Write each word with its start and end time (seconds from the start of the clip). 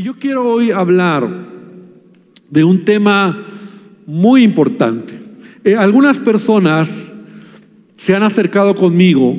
Y 0.00 0.02
yo 0.02 0.14
quiero 0.14 0.48
hoy 0.48 0.70
hablar 0.70 1.28
de 2.48 2.64
un 2.64 2.86
tema 2.86 3.44
muy 4.06 4.42
importante. 4.44 5.12
Eh, 5.62 5.76
algunas 5.76 6.18
personas 6.18 7.12
se 7.98 8.16
han 8.16 8.22
acercado 8.22 8.74
conmigo 8.74 9.36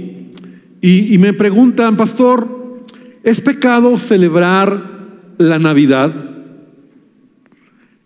y, 0.79 1.16
y 1.16 1.18
me 1.18 1.34
preguntan, 1.34 1.97
pastor, 1.97 2.84
¿es 3.24 3.42
pecado 3.42 3.97
celebrar 3.97 5.34
la 5.39 5.58
Navidad? 5.58 6.13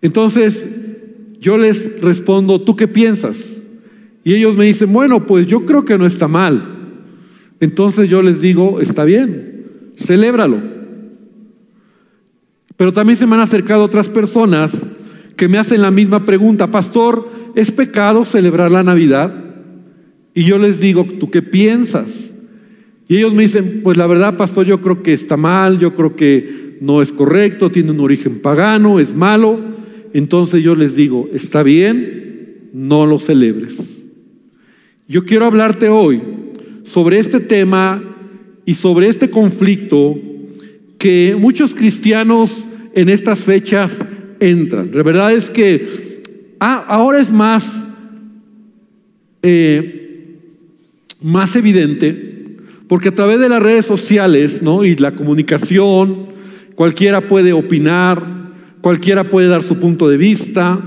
Entonces 0.02 0.66
yo 1.42 1.58
les 1.58 2.00
respondo, 2.00 2.62
¿tú 2.62 2.78
qué 2.78 2.88
piensas? 2.88 3.64
Y 4.24 4.34
ellos 4.34 4.56
me 4.56 4.64
dicen, 4.64 4.94
bueno, 4.94 5.26
pues 5.26 5.46
yo 5.46 5.66
creo 5.66 5.84
que 5.84 5.98
no 5.98 6.06
está 6.06 6.30
mal. 6.30 7.04
Entonces 7.60 8.10
yo 8.10 8.22
les 8.22 8.40
digo, 8.40 8.80
está 8.80 9.04
bien, 9.04 9.92
celébralo. 9.98 10.75
Pero 12.78 12.92
también 12.92 13.18
se 13.18 13.26
me 13.26 13.36
han 13.36 13.42
acercado 13.42 13.84
otras 13.84 14.10
personas 14.10 14.72
que 15.36 15.48
me 15.48 15.58
hacen 15.58 15.82
la 15.82 15.92
misma 15.92 16.26
pregunta, 16.26 16.72
pastor, 16.72 17.30
¿es 17.56 17.72
pecado 17.72 18.26
celebrar 18.26 18.72
la 18.72 18.84
Navidad? 18.84 19.34
Y 20.34 20.44
yo 20.44 20.58
les 20.58 20.80
digo, 20.80 21.06
¿tú 21.06 21.30
qué 21.30 21.42
piensas? 21.42 22.34
Y 23.08 23.18
ellos 23.18 23.34
me 23.34 23.44
dicen, 23.44 23.82
pues 23.84 23.98
la 23.98 24.08
verdad, 24.08 24.36
pastor, 24.36 24.66
yo 24.66 24.82
creo 24.82 25.02
que 25.02 25.14
está 25.14 25.38
mal, 25.38 25.80
yo 25.80 25.94
creo 25.94 26.16
que 26.16 26.78
no 26.82 27.02
es 27.02 27.12
correcto, 27.12 27.72
tiene 27.72 27.92
un 27.92 28.00
origen 28.00 28.42
pagano, 28.42 29.00
es 29.00 29.14
malo. 29.14 29.60
Entonces 30.14 30.64
yo 30.64 30.76
les 30.76 30.96
digo, 30.96 31.30
está 31.34 31.64
bien, 31.64 32.70
no 32.74 33.06
lo 33.06 33.20
celebres. 33.20 34.08
Yo 35.08 35.24
quiero 35.24 35.46
hablarte 35.46 35.88
hoy 35.90 36.22
sobre 36.84 37.20
este 37.20 37.40
tema 37.40 38.04
y 38.66 38.74
sobre 38.74 39.08
este 39.08 39.30
conflicto 39.30 40.18
que 41.06 41.38
muchos 41.40 41.76
cristianos 41.76 42.68
en 42.96 43.10
estas 43.10 43.42
fechas 43.42 43.96
entran. 44.40 44.90
La 44.92 45.04
verdad 45.04 45.34
es 45.34 45.52
que 45.52 46.24
ah, 46.60 46.84
ahora 46.88 47.20
es 47.20 47.32
más, 47.32 47.86
eh, 49.44 50.40
más 51.22 51.56
evidente, 51.56 52.58
porque 52.88 53.10
a 53.10 53.14
través 53.14 53.40
de 53.40 53.50
las 53.50 53.62
redes 53.62 53.86
sociales 53.86 54.64
¿no? 54.64 54.84
y 54.84 54.96
la 54.96 55.12
comunicación, 55.12 56.30
cualquiera 56.74 57.28
puede 57.28 57.54
opinar, 57.54 58.26
cualquiera 58.82 59.30
puede 59.30 59.48
dar 59.48 59.62
su 59.62 59.78
punto 59.78 60.10
de 60.10 60.18
vista. 60.18 60.84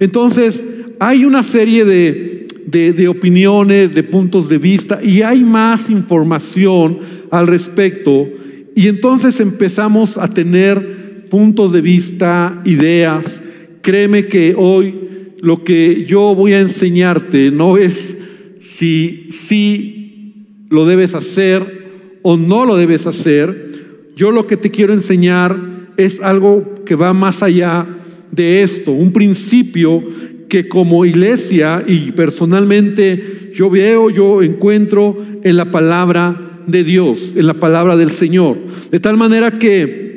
Entonces, 0.00 0.62
hay 1.00 1.24
una 1.24 1.42
serie 1.42 1.86
de, 1.86 2.46
de, 2.66 2.92
de, 2.92 3.08
opiniones, 3.08 3.94
de 3.94 4.02
puntos 4.02 4.50
de 4.50 4.58
vista, 4.58 5.02
y 5.02 5.22
hay 5.22 5.42
más 5.42 5.88
información 5.88 6.98
al 7.30 7.46
respecto. 7.46 8.28
Y 8.74 8.88
entonces 8.88 9.40
empezamos 9.40 10.18
a 10.18 10.28
tener 10.28 11.28
puntos 11.28 11.72
de 11.72 11.80
vista, 11.80 12.60
ideas. 12.64 13.42
Créeme 13.82 14.26
que 14.26 14.54
hoy 14.56 14.94
lo 15.40 15.64
que 15.64 16.04
yo 16.04 16.34
voy 16.34 16.52
a 16.52 16.60
enseñarte 16.60 17.50
no 17.50 17.76
es 17.76 18.16
si, 18.60 19.26
si 19.30 20.46
lo 20.70 20.86
debes 20.86 21.14
hacer 21.14 22.18
o 22.22 22.36
no 22.36 22.64
lo 22.64 22.76
debes 22.76 23.06
hacer. 23.06 23.68
Yo 24.16 24.30
lo 24.30 24.46
que 24.46 24.56
te 24.56 24.70
quiero 24.70 24.92
enseñar 24.92 25.58
es 25.96 26.20
algo 26.20 26.74
que 26.84 26.94
va 26.94 27.12
más 27.12 27.42
allá 27.42 27.86
de 28.30 28.62
esto, 28.62 28.92
un 28.92 29.12
principio 29.12 30.02
que 30.48 30.68
como 30.68 31.04
iglesia 31.04 31.82
y 31.86 32.12
personalmente 32.12 33.52
yo 33.54 33.70
veo, 33.70 34.10
yo 34.10 34.42
encuentro 34.42 35.16
en 35.42 35.56
la 35.56 35.70
palabra 35.70 36.51
de 36.66 36.84
Dios, 36.84 37.34
en 37.36 37.46
la 37.46 37.54
palabra 37.54 37.96
del 37.96 38.10
Señor. 38.12 38.58
De 38.90 39.00
tal 39.00 39.16
manera 39.16 39.58
que 39.58 40.12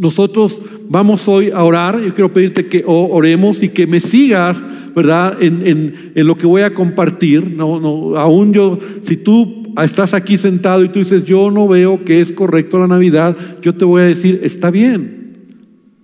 nosotros 0.00 0.62
vamos 0.88 1.28
hoy 1.28 1.50
a 1.50 1.62
orar. 1.62 2.00
Yo 2.00 2.14
quiero 2.14 2.32
pedirte 2.32 2.68
que 2.68 2.82
oremos 2.86 3.62
y 3.62 3.68
que 3.68 3.86
me 3.86 4.00
sigas, 4.00 4.64
¿verdad? 4.96 5.42
En, 5.42 5.66
en, 5.66 6.12
en, 6.14 6.26
lo 6.26 6.38
que 6.38 6.46
voy 6.46 6.62
a 6.62 6.72
compartir. 6.72 7.50
No, 7.50 7.78
no, 7.78 8.16
aún 8.16 8.54
yo, 8.54 8.78
si 9.02 9.18
tú 9.18 9.62
estás 9.82 10.14
aquí 10.14 10.38
sentado 10.38 10.82
y 10.82 10.88
tú 10.88 11.00
dices, 11.00 11.24
yo 11.24 11.50
no 11.50 11.68
veo 11.68 12.02
que 12.02 12.22
es 12.22 12.32
correcto 12.32 12.78
la 12.78 12.86
Navidad, 12.86 13.36
yo 13.60 13.74
te 13.74 13.84
voy 13.84 14.00
a 14.00 14.06
decir, 14.06 14.40
está 14.42 14.70
bien. 14.70 15.46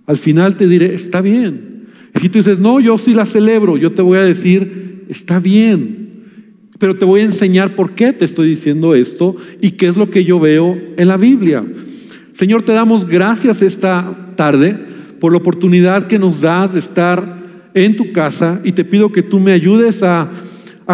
Al 0.05 0.17
final 0.17 0.55
te 0.55 0.67
diré, 0.67 0.93
está 0.93 1.21
bien. 1.21 1.87
Si 2.21 2.29
tú 2.29 2.37
dices, 2.37 2.59
no, 2.59 2.79
yo 2.79 2.99
sí 2.99 3.15
la 3.15 3.25
celebro, 3.25 3.77
yo 3.77 3.91
te 3.93 4.03
voy 4.03 4.19
a 4.19 4.23
decir, 4.23 5.05
está 5.09 5.39
bien. 5.39 6.06
Pero 6.79 6.95
te 6.95 7.05
voy 7.05 7.21
a 7.21 7.25
enseñar 7.25 7.75
por 7.75 7.93
qué 7.93 8.13
te 8.13 8.25
estoy 8.25 8.49
diciendo 8.49 8.93
esto 8.93 9.35
y 9.61 9.71
qué 9.71 9.87
es 9.87 9.97
lo 9.97 10.09
que 10.09 10.23
yo 10.23 10.39
veo 10.39 10.77
en 10.97 11.07
la 11.07 11.17
Biblia. 11.17 11.63
Señor, 12.33 12.63
te 12.63 12.73
damos 12.73 13.07
gracias 13.07 13.61
esta 13.61 14.33
tarde 14.35 14.77
por 15.19 15.31
la 15.31 15.39
oportunidad 15.39 16.07
que 16.07 16.19
nos 16.19 16.41
das 16.41 16.73
de 16.73 16.79
estar 16.79 17.37
en 17.73 17.95
tu 17.95 18.11
casa 18.11 18.61
y 18.63 18.71
te 18.71 18.85
pido 18.85 19.11
que 19.11 19.23
tú 19.23 19.39
me 19.39 19.51
ayudes 19.51 20.03
a, 20.03 20.29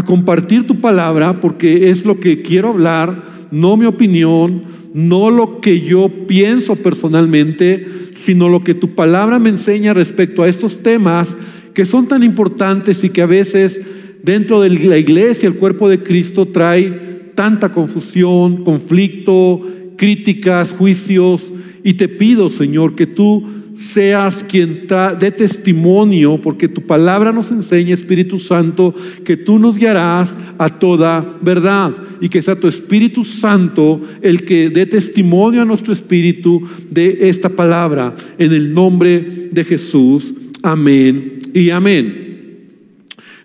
compartir 0.06 0.66
tu 0.66 0.82
palabra 0.82 1.40
porque 1.40 1.92
es 1.92 2.04
lo 2.04 2.20
que 2.20 2.42
quiero 2.42 2.70
hablar, 2.70 3.24
no 3.52 3.78
mi 3.78 3.86
opinión, 3.86 4.64
no 4.94 5.30
lo 5.30 5.62
que 5.62 5.82
yo 5.82 6.10
pienso 6.26 6.76
personalmente, 6.78 7.86
sino 8.16 8.50
lo 8.50 8.64
que 8.64 8.74
tu 8.74 8.96
palabra 8.96 9.38
me 9.38 9.50
enseña 9.50 9.94
respecto 9.94 10.42
a 10.42 10.50
estos 10.50 10.82
temas 10.82 11.36
que 11.76 11.86
son 11.86 12.08
tan 12.08 12.24
importantes 12.24 13.04
y 13.04 13.10
que 13.10 13.22
a 13.22 13.28
veces 13.28 13.82
dentro 14.24 14.62
de 14.62 14.70
la 14.72 14.98
iglesia, 14.98 15.48
el 15.48 15.56
cuerpo 15.56 15.88
de 15.88 16.02
Cristo, 16.02 16.48
trae 16.48 17.32
tanta 17.36 17.72
confusión, 17.72 18.64
conflicto, 18.64 19.62
críticas, 19.98 20.74
juicios. 20.74 21.54
Y 21.84 21.94
te 21.94 22.08
pido, 22.08 22.50
Señor, 22.50 22.96
que 22.96 23.06
tú 23.06 23.44
seas 23.76 24.44
quien 24.44 24.88
dé 25.20 25.32
testimonio, 25.32 26.40
porque 26.40 26.68
tu 26.68 26.82
palabra 26.82 27.32
nos 27.32 27.52
enseña, 27.52 27.94
Espíritu 27.94 28.40
Santo, 28.40 28.94
que 29.26 29.36
tú 29.36 29.60
nos 29.60 29.78
guiarás 29.78 30.36
a 30.58 30.70
toda 30.70 31.38
verdad 31.42 31.94
y 32.22 32.30
que 32.30 32.42
sea 32.42 32.56
tu 32.56 32.68
Espíritu 32.68 33.24
Santo 33.24 34.00
el 34.22 34.46
que 34.46 34.70
dé 34.70 34.86
testimonio 34.86 35.62
a 35.62 35.66
nuestro 35.66 35.92
espíritu 35.92 36.62
de 36.90 37.30
esta 37.30 37.50
palabra. 37.50 38.16
En 38.38 38.52
el 38.54 38.74
nombre 38.74 39.50
de 39.52 39.64
Jesús. 39.64 40.34
Amén 40.62 41.40
y 41.54 41.70
amén. 41.70 42.23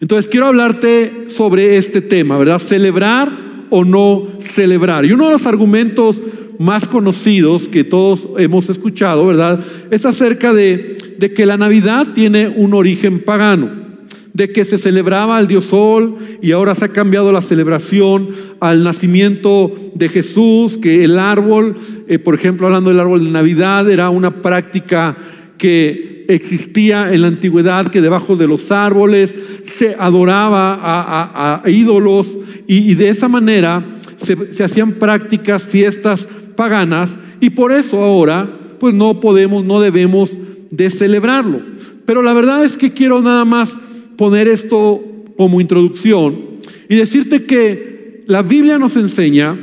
Entonces 0.00 0.28
quiero 0.28 0.46
hablarte 0.46 1.24
sobre 1.28 1.76
este 1.76 2.00
tema, 2.00 2.38
¿verdad? 2.38 2.58
Celebrar 2.58 3.66
o 3.70 3.84
no 3.84 4.28
celebrar. 4.40 5.04
Y 5.04 5.12
uno 5.12 5.26
de 5.26 5.32
los 5.32 5.46
argumentos 5.46 6.22
más 6.58 6.86
conocidos 6.86 7.68
que 7.68 7.84
todos 7.84 8.28
hemos 8.36 8.68
escuchado, 8.68 9.26
¿verdad? 9.26 9.60
Es 9.90 10.04
acerca 10.04 10.52
de, 10.52 10.96
que 11.34 11.46
la 11.46 11.56
Navidad 11.56 12.08
tiene 12.14 12.48
un 12.48 12.74
origen 12.74 13.20
pagano, 13.20 13.88
de 14.32 14.52
que 14.52 14.64
se 14.64 14.78
celebraba 14.78 15.36
al 15.36 15.48
dios 15.48 15.64
Sol 15.64 16.16
y 16.42 16.52
ahora 16.52 16.74
se 16.74 16.84
ha 16.84 16.88
cambiado 16.88 17.32
la 17.32 17.40
celebración 17.40 18.30
al 18.60 18.84
nacimiento 18.84 19.72
de 19.94 20.08
Jesús, 20.08 20.78
que 20.78 21.04
el 21.04 21.18
árbol, 21.18 21.76
eh, 22.06 22.18
por 22.18 22.34
ejemplo, 22.34 22.66
hablando 22.66 22.90
del 22.90 23.00
árbol 23.00 23.24
de 23.24 23.30
Navidad, 23.30 23.90
era 23.90 24.10
una 24.10 24.42
práctica 24.42 25.16
que 25.56 26.17
existía 26.28 27.12
en 27.12 27.22
la 27.22 27.28
antigüedad, 27.28 27.90
que 27.90 28.00
debajo 28.00 28.36
de 28.36 28.46
los 28.46 28.70
árboles 28.70 29.34
se 29.62 29.96
adoraba 29.98 30.78
a, 30.80 31.68
ídolos 31.68 32.38
y, 32.66 32.90
y, 32.90 32.94
de 32.94 33.08
esa 33.08 33.28
manera 33.28 33.84
se, 34.18 34.52
se 34.52 34.62
hacían 34.62 34.92
prácticas, 34.92 35.64
fiestas 35.64 36.28
paganas 36.54 37.10
y 37.40 37.50
por 37.50 37.72
eso 37.72 38.04
ahora 38.04 38.48
pues 38.78 38.94
no 38.94 39.20
podemos, 39.20 39.64
no 39.64 39.80
debemos 39.80 40.36
de 40.70 40.90
celebrarlo. 40.90 41.62
Pero 42.04 42.22
la 42.22 42.34
verdad 42.34 42.64
es 42.64 42.76
que 42.76 42.92
quiero 42.92 43.20
nada 43.20 43.44
más 43.44 43.76
poner 44.16 44.48
esto 44.48 45.02
como 45.36 45.60
introducción 45.60 46.40
y 46.88 46.96
decirte 46.96 47.44
que 47.46 48.22
la 48.26 48.42
Biblia 48.42 48.78
nos 48.78 48.96
enseña 48.96 49.58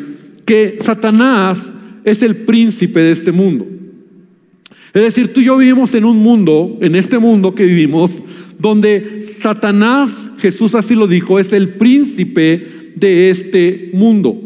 que 0.45 0.77
Satanás 0.79 1.73
es 2.03 2.23
el 2.23 2.37
príncipe 2.37 2.99
de 2.99 3.11
este 3.11 3.31
mundo. 3.31 3.67
Es 4.95 5.03
decir, 5.03 5.31
tú 5.33 5.41
y 5.41 5.45
yo 5.45 5.57
vivimos 5.57 5.93
en 5.93 6.05
un 6.05 6.17
mundo, 6.17 6.79
en 6.81 6.95
este 6.95 7.19
mundo 7.19 7.53
que 7.53 7.65
vivimos, 7.65 8.11
donde 8.57 9.21
Satanás, 9.21 10.31
Jesús 10.39 10.73
así 10.73 10.95
lo 10.95 11.05
dijo, 11.05 11.37
es 11.37 11.53
el 11.53 11.75
príncipe 11.75 12.93
de 12.95 13.29
este 13.29 13.91
mundo 13.93 14.45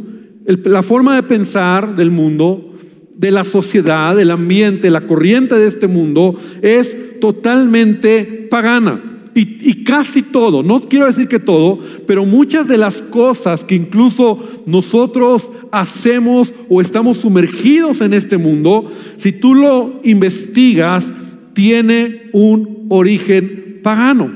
la 0.64 0.84
forma 0.84 1.16
de 1.16 1.24
pensar 1.24 1.96
del 1.96 2.12
mundo, 2.12 2.74
de 3.16 3.32
la 3.32 3.44
sociedad, 3.44 4.16
del 4.16 4.32
ambiente, 4.32 4.90
la 4.90 5.02
corriente 5.02 5.56
de 5.56 5.68
este 5.68 5.88
mundo 5.88 6.36
es 6.62 7.20
totalmente 7.20 8.48
pagana. 8.50 9.19
Y, 9.42 9.84
casi 9.86 10.22
todo, 10.22 10.64
no 10.64 10.82
quiero 10.82 11.06
decir 11.06 11.30
que 11.30 11.40
todo, 11.40 11.80
pero 12.06 12.26
muchas 12.26 12.68
de 12.68 12.78
las 12.78 13.02
cosas 13.02 13.64
que 13.64 13.76
incluso 13.76 14.40
nosotros 14.66 15.50
hacemos 15.72 16.54
o 16.68 16.82
estamos 16.82 17.20
sumergidos 17.20 18.02
en 18.02 18.14
este 18.14 18.38
mundo, 18.38 18.92
si 19.16 19.32
tú 19.32 19.56
lo 19.56 20.02
investigas, 20.04 21.14
tiene 21.54 22.30
un 22.34 22.88
origen 22.90 23.80
pagano. 23.82 24.30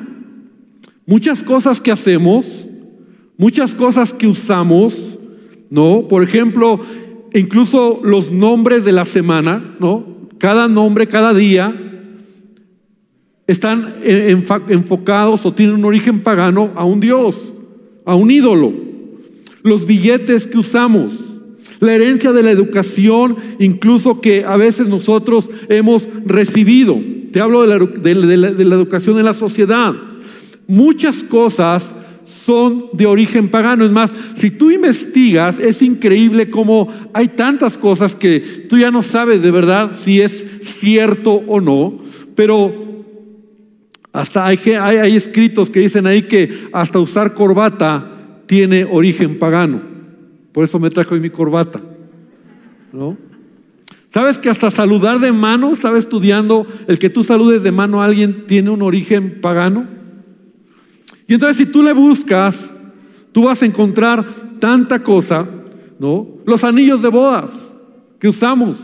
Muchas 1.05 1.43
cosas 1.43 1.81
que 1.81 1.91
hacemos, 1.91 2.65
muchas 3.37 3.75
cosas 3.75 4.13
que 4.13 4.27
usamos, 4.27 5.19
¿no? 5.69 6.07
Por 6.07 6.23
ejemplo, 6.23 6.79
incluso 7.33 7.99
los 8.05 8.31
nombres 8.31 8.85
de 8.85 8.93
la 8.93 9.03
semana, 9.03 9.75
¿no? 9.81 10.13
cada 10.43 10.67
nombre, 10.67 11.07
cada 11.07 11.33
día, 11.33 11.92
están 13.47 13.95
enfocados 14.03 15.45
o 15.45 15.53
tienen 15.53 15.75
un 15.75 15.85
origen 15.85 16.23
pagano 16.23 16.71
a 16.75 16.85
un 16.85 16.99
Dios, 16.99 17.53
a 18.05 18.15
un 18.15 18.31
ídolo. 18.31 18.73
Los 19.63 19.85
billetes 19.85 20.47
que 20.47 20.57
usamos, 20.57 21.13
la 21.79 21.93
herencia 21.93 22.31
de 22.31 22.43
la 22.43 22.51
educación, 22.51 23.37
incluso 23.59 24.21
que 24.21 24.45
a 24.45 24.57
veces 24.57 24.87
nosotros 24.87 25.49
hemos 25.69 26.07
recibido. 26.25 26.99
Te 27.31 27.41
hablo 27.41 27.63
de 27.63 28.15
la, 28.15 28.51
de 28.51 28.65
la 28.65 28.75
educación 28.75 29.19
en 29.19 29.25
la 29.25 29.33
sociedad. 29.33 29.93
Muchas 30.67 31.23
cosas 31.23 31.93
son 32.25 32.85
de 32.93 33.05
origen 33.05 33.49
pagano. 33.49 33.85
Es 33.85 33.91
más, 33.91 34.11
si 34.35 34.49
tú 34.49 34.71
investigas, 34.71 35.59
es 35.59 35.81
increíble 35.81 36.49
cómo 36.49 36.87
hay 37.13 37.29
tantas 37.29 37.77
cosas 37.77 38.15
que 38.15 38.65
tú 38.69 38.77
ya 38.77 38.91
no 38.91 39.03
sabes 39.03 39.41
de 39.41 39.51
verdad 39.51 39.91
si 39.97 40.21
es 40.21 40.45
cierto 40.61 41.43
o 41.47 41.59
no, 41.59 41.99
pero 42.35 42.92
hasta 44.13 44.45
hay, 44.45 45.15
escritos 45.15 45.71
que 45.71 45.79
dicen 45.79 46.05
ahí 46.05 46.23
que 46.23 46.67
hasta 46.71 46.99
usar 46.99 47.33
corbata 47.33 48.41
tiene 48.45 48.85
origen 48.85 49.39
pagano. 49.39 49.81
Por 50.51 50.63
eso 50.63 50.79
me 50.79 50.91
trajo 50.91 51.15
hoy 51.15 51.19
mi 51.19 51.31
corbata. 51.31 51.81
¿No? 52.91 53.17
¿Sabes 54.09 54.37
que 54.37 54.51
hasta 54.51 54.69
saludar 54.69 55.19
de 55.19 55.31
mano, 55.31 55.73
estaba 55.73 55.97
estudiando, 55.97 56.67
el 56.87 56.99
que 56.99 57.09
tú 57.09 57.23
saludes 57.23 57.63
de 57.63 57.71
mano 57.71 57.99
a 57.99 58.05
alguien 58.05 58.45
tiene 58.45 58.69
un 58.69 58.83
origen 58.83 59.41
pagano? 59.41 59.87
Y 61.27 61.33
entonces 61.33 61.57
si 61.57 61.65
tú 61.65 61.81
le 61.81 61.93
buscas, 61.93 62.75
tú 63.31 63.45
vas 63.45 63.63
a 63.63 63.65
encontrar 63.65 64.23
tanta 64.59 65.01
cosa, 65.01 65.49
¿no? 65.97 66.27
Los 66.45 66.63
anillos 66.63 67.01
de 67.01 67.09
bodas 67.09 67.51
que 68.19 68.29
usamos, 68.29 68.77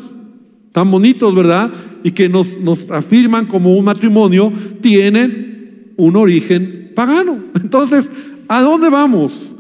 tan 0.71 0.89
bonitos, 0.91 1.33
¿verdad? 1.33 1.71
Y 2.03 2.11
que 2.11 2.29
nos, 2.29 2.57
nos 2.59 2.91
afirman 2.91 3.45
como 3.45 3.75
un 3.75 3.85
matrimonio, 3.85 4.51
tienen 4.81 5.93
un 5.97 6.15
origen 6.15 6.91
pagano. 6.95 7.43
Entonces, 7.55 8.11
¿a 8.47 8.61
dónde 8.61 8.89
vamos? 8.89 9.55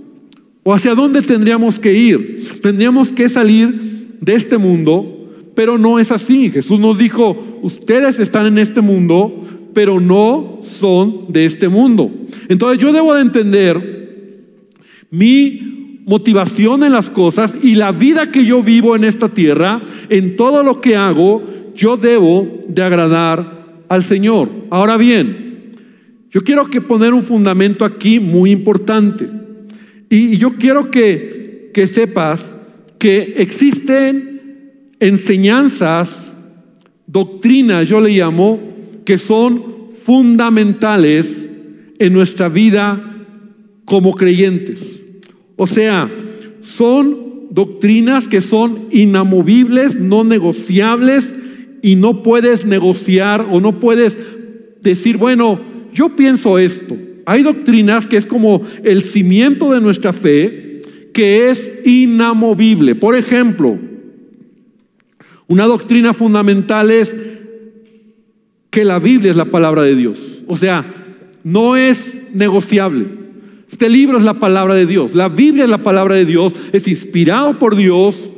¿O 0.63 0.73
hacia 0.73 0.95
dónde 0.95 1.21
tendríamos 1.21 1.79
que 1.79 1.93
ir? 1.93 2.59
Tendríamos 2.61 3.11
que 3.11 3.29
salir 3.29 4.17
de 4.21 4.35
este 4.35 4.57
mundo, 4.57 5.29
pero 5.55 5.77
no 5.77 5.99
es 5.99 6.11
así. 6.11 6.49
Jesús 6.51 6.79
nos 6.79 6.97
dijo, 6.97 7.59
ustedes 7.61 8.19
están 8.19 8.45
en 8.45 8.57
este 8.57 8.81
mundo, 8.81 9.43
pero 9.73 9.99
no 9.99 10.59
son 10.63 11.31
de 11.31 11.45
este 11.45 11.69
mundo. 11.69 12.11
Entonces 12.49 12.79
yo 12.79 12.91
debo 12.91 13.13
de 13.13 13.21
entender 13.21 13.99
mi 15.09 15.78
motivación 16.09 16.83
en 16.83 16.91
las 16.91 17.07
cosas 17.11 17.53
y 17.61 17.75
la 17.75 17.91
vida 17.91 18.31
que 18.31 18.43
yo 18.43 18.63
vivo 18.63 18.95
en 18.95 19.03
esta 19.03 19.29
tierra, 19.29 19.79
en 20.09 20.35
todo 20.35 20.63
lo 20.63 20.81
que 20.81 20.95
hago, 20.95 21.43
yo 21.75 21.97
debo 21.97 22.61
de 22.67 22.81
agradar 22.81 23.83
al 23.87 24.03
Señor. 24.03 24.49
Ahora 24.71 24.97
bien, 24.97 25.75
yo 26.31 26.41
quiero 26.41 26.67
que 26.67 26.81
poner 26.81 27.13
un 27.13 27.21
fundamento 27.21 27.85
aquí 27.85 28.19
muy 28.19 28.49
importante. 28.49 29.29
Y 30.09 30.37
yo 30.37 30.55
quiero 30.55 30.89
que, 30.89 31.69
que 31.75 31.85
sepas 31.85 32.55
que 32.97 33.35
existen 33.37 34.93
enseñanzas, 34.99 36.35
doctrinas, 37.05 37.87
yo 37.87 38.01
le 38.01 38.09
llamo, 38.09 38.59
que 39.05 39.19
son 39.19 39.91
fundamentales 40.03 41.51
en 41.99 42.13
nuestra 42.13 42.49
vida 42.49 43.27
como 43.85 44.15
creyentes. 44.15 44.98
O 45.59 45.67
sea, 45.67 46.09
son 46.61 47.49
doctrinas 47.51 48.29
que 48.29 48.39
son 48.39 48.87
inamovibles, 48.91 49.99
no 49.99 50.23
negociables 50.23 51.35
y 51.81 51.97
no 51.97 52.23
puedes 52.23 52.65
negociar 52.65 53.45
o 53.51 53.59
no 53.59 53.77
puedes 53.81 54.17
decir, 54.81 55.17
bueno, 55.17 55.59
yo 55.93 56.15
pienso 56.15 56.59
esto. 56.59 56.95
Hay 57.25 57.43
doctrinas 57.43 58.07
que 58.07 58.15
es 58.15 58.25
como 58.25 58.61
el 58.85 59.03
cimiento 59.03 59.73
de 59.73 59.81
nuestra 59.81 60.13
fe, 60.13 60.79
que 61.13 61.49
es 61.49 61.69
inamovible. 61.83 62.95
Por 62.95 63.17
ejemplo, 63.17 63.77
una 65.47 65.65
doctrina 65.65 66.13
fundamental 66.13 66.89
es 66.89 67.13
que 68.69 68.85
la 68.85 68.99
Biblia 68.99 69.31
es 69.31 69.37
la 69.37 69.51
palabra 69.51 69.81
de 69.81 69.97
Dios. 69.97 70.41
O 70.47 70.55
sea, 70.55 70.85
no 71.43 71.75
es 71.75 72.17
negociable. 72.33 73.18
Este 73.71 73.87
libro 73.87 74.17
es 74.17 74.23
la 74.23 74.39
palabra 74.39 74.73
de 74.73 74.85
Dios. 74.85 75.13
La 75.13 75.29
Biblia 75.29 75.65
es 75.65 75.69
la 75.69 75.83
palabra 75.83 76.15
de 76.15 76.25
Dios. 76.25 76.53
Es 76.73 76.87
inspirado 76.87 77.59
por 77.59 77.75
Dios. 77.75 78.29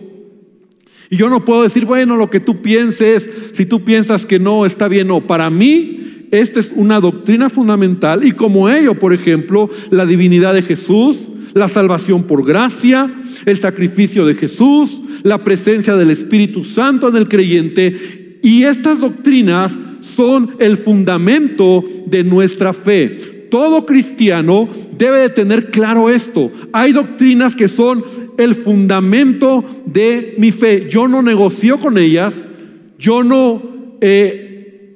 Y 1.09 1.17
yo 1.17 1.29
no 1.29 1.45
puedo 1.45 1.63
decir, 1.63 1.85
bueno, 1.85 2.15
lo 2.15 2.29
que 2.29 2.39
tú 2.39 2.61
pienses, 2.61 3.29
si 3.53 3.65
tú 3.65 3.83
piensas 3.83 4.25
que 4.25 4.39
no, 4.39 4.65
está 4.65 4.87
bien. 4.87 5.07
No, 5.07 5.25
para 5.27 5.49
mí, 5.49 6.27
esta 6.31 6.59
es 6.59 6.71
una 6.75 6.99
doctrina 6.99 7.49
fundamental. 7.49 8.25
Y 8.25 8.33
como 8.33 8.69
ello, 8.69 8.99
por 8.99 9.13
ejemplo, 9.13 9.69
la 9.89 10.05
divinidad 10.05 10.53
de 10.53 10.63
Jesús, 10.63 11.19
la 11.53 11.69
salvación 11.69 12.23
por 12.23 12.45
gracia, 12.45 13.13
el 13.45 13.57
sacrificio 13.57 14.25
de 14.25 14.35
Jesús, 14.35 15.01
la 15.23 15.43
presencia 15.43 15.95
del 15.95 16.11
Espíritu 16.11 16.63
Santo 16.63 17.07
en 17.07 17.15
el 17.15 17.27
creyente. 17.27 18.39
Y 18.43 18.63
estas 18.63 18.99
doctrinas 18.99 19.79
son 20.01 20.55
el 20.59 20.77
fundamento 20.77 21.83
de 22.05 22.23
nuestra 22.23 22.73
fe. 22.73 23.40
Todo 23.51 23.85
cristiano 23.85 24.69
debe 24.97 25.19
de 25.19 25.29
tener 25.29 25.71
claro 25.71 26.09
esto. 26.09 26.49
Hay 26.71 26.93
doctrinas 26.93 27.53
que 27.53 27.67
son 27.67 28.01
el 28.37 28.55
fundamento 28.55 29.65
de 29.85 30.35
mi 30.37 30.51
fe. 30.51 30.87
Yo 30.89 31.09
no 31.09 31.21
negocio 31.21 31.77
con 31.77 31.97
ellas. 31.97 32.33
Yo 32.97 33.25
no, 33.25 33.61
eh, 33.99 34.95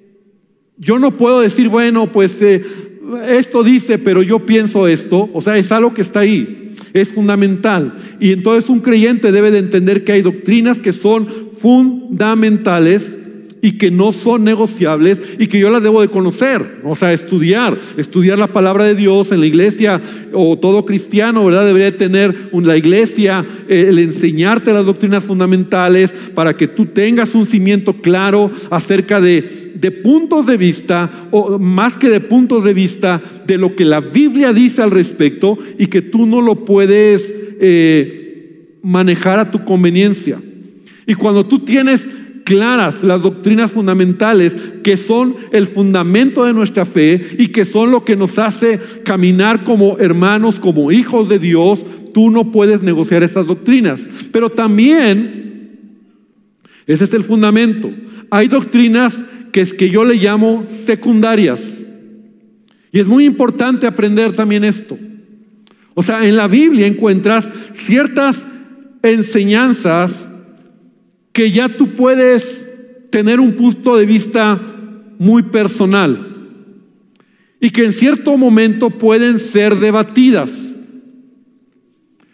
yo 0.78 1.00
no 1.00 1.18
puedo 1.18 1.42
decir, 1.42 1.68
bueno, 1.68 2.14
pues 2.14 2.42
eh, 2.42 2.64
esto 3.28 3.62
dice, 3.62 4.00
pero 4.00 4.24
yo 4.24 4.46
pienso 4.46 4.88
esto. 4.88 5.30
O 5.34 5.42
sea, 5.42 5.58
es 5.58 5.70
algo 5.74 5.94
que 5.94 6.04
está 6.04 6.22
ahí. 6.22 6.74
Es 6.94 7.12
fundamental. 7.12 7.98
Y 8.22 8.32
entonces 8.32 8.70
un 8.70 8.80
creyente 8.80 9.34
debe 9.34 9.52
de 9.52 9.60
entender 9.60 10.06
que 10.06 10.14
hay 10.14 10.22
doctrinas 10.22 10.82
que 10.82 10.94
son 10.94 11.28
fundamentales 11.60 13.15
y 13.66 13.80
que 13.80 13.90
no 13.90 14.14
son 14.14 14.44
negociables 14.44 15.20
y 15.40 15.48
que 15.48 15.58
yo 15.58 15.72
las 15.72 15.82
debo 15.82 16.00
de 16.00 16.08
conocer, 16.08 16.82
o 16.84 16.96
sea, 16.96 17.12
estudiar, 17.14 17.80
estudiar 17.98 18.38
la 18.38 18.52
palabra 18.52 18.84
de 18.84 18.94
Dios 18.94 19.32
en 19.32 19.40
la 19.40 19.48
iglesia 19.48 20.00
o 20.34 20.56
todo 20.60 20.86
cristiano, 20.86 21.44
¿verdad? 21.44 21.66
Debería 21.66 21.98
tener 21.98 22.52
la 22.54 22.78
iglesia, 22.78 23.44
eh, 23.68 23.88
el 23.90 23.98
enseñarte 23.98 24.72
las 24.72 24.86
doctrinas 24.86 25.24
fundamentales 25.24 26.14
para 26.36 26.56
que 26.56 26.68
tú 26.68 26.86
tengas 26.86 27.34
un 27.34 27.48
cimiento 27.48 27.94
claro 27.94 28.52
acerca 28.70 29.20
de, 29.20 29.74
de 29.74 29.90
puntos 29.90 30.46
de 30.46 30.58
vista, 30.58 31.28
o 31.32 31.58
más 31.58 31.98
que 31.98 32.10
de 32.10 32.20
puntos 32.20 32.64
de 32.66 32.76
vista, 32.76 33.20
de 33.48 33.58
lo 33.58 33.76
que 33.76 33.86
la 33.86 34.00
Biblia 34.00 34.54
dice 34.54 34.84
al 34.84 34.92
respecto 34.92 35.58
y 35.80 35.88
que 35.88 36.04
tú 36.04 36.28
no 36.28 36.40
lo 36.40 36.66
puedes 36.66 37.34
eh, 37.60 38.78
manejar 38.84 39.40
a 39.40 39.50
tu 39.50 39.66
conveniencia. 39.66 40.40
Y 41.08 41.16
cuando 41.16 41.48
tú 41.48 41.66
tienes 41.66 42.08
claras 42.46 43.04
las 43.04 43.22
doctrinas 43.22 43.74
fundamentales 43.74 44.56
que 44.84 44.96
son 44.96 45.36
el 45.52 45.66
fundamento 45.66 46.46
de 46.46 46.54
nuestra 46.54 46.86
fe 46.86 47.36
y 47.38 47.48
que 47.48 47.66
son 47.66 47.92
lo 47.92 48.06
que 48.06 48.16
nos 48.16 48.40
hace 48.40 48.80
caminar 49.04 49.66
como 49.66 49.98
hermanos, 49.98 50.60
como 50.60 50.92
hijos 50.92 51.28
de 51.28 51.40
Dios, 51.40 51.86
tú 52.14 52.30
no 52.30 52.52
puedes 52.52 52.82
negociar 52.82 53.24
esas 53.24 53.48
doctrinas. 53.48 54.08
Pero 54.32 54.50
también, 54.50 55.80
ese 56.86 57.04
es 57.04 57.14
el 57.14 57.24
fundamento, 57.24 57.92
hay 58.30 58.48
doctrinas 58.48 59.22
que, 59.52 59.62
es 59.62 59.74
que 59.74 59.90
yo 59.90 60.06
le 60.06 60.16
llamo 60.16 60.66
secundarias. 60.68 61.82
Y 62.92 63.00
es 63.00 63.08
muy 63.08 63.26
importante 63.26 63.88
aprender 63.88 64.34
también 64.34 64.64
esto. 64.64 64.98
O 65.96 66.04
sea, 66.04 66.26
en 66.26 66.38
la 66.38 66.48
Biblia 66.48 66.86
encuentras 66.86 67.50
ciertas 67.74 68.46
enseñanzas 69.02 70.30
que 71.36 71.52
ya 71.52 71.68
tú 71.68 71.94
puedes 71.94 72.66
tener 73.12 73.42
un 73.42 73.58
punto 73.58 73.98
de 73.98 74.06
vista 74.06 74.58
muy 75.20 75.44
personal 75.44 76.34
y 77.60 77.72
que 77.72 77.84
en 77.84 77.92
cierto 77.92 78.38
momento 78.38 78.90
pueden 78.90 79.40
ser 79.40 79.76
debatidas, 79.76 80.50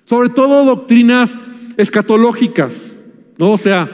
sobre 0.05 0.29
todo 0.29 0.63
doctrinas 0.65 1.34
escatológicas, 1.77 3.01
¿no? 3.39 3.53
O 3.53 3.58
sea, 3.58 3.89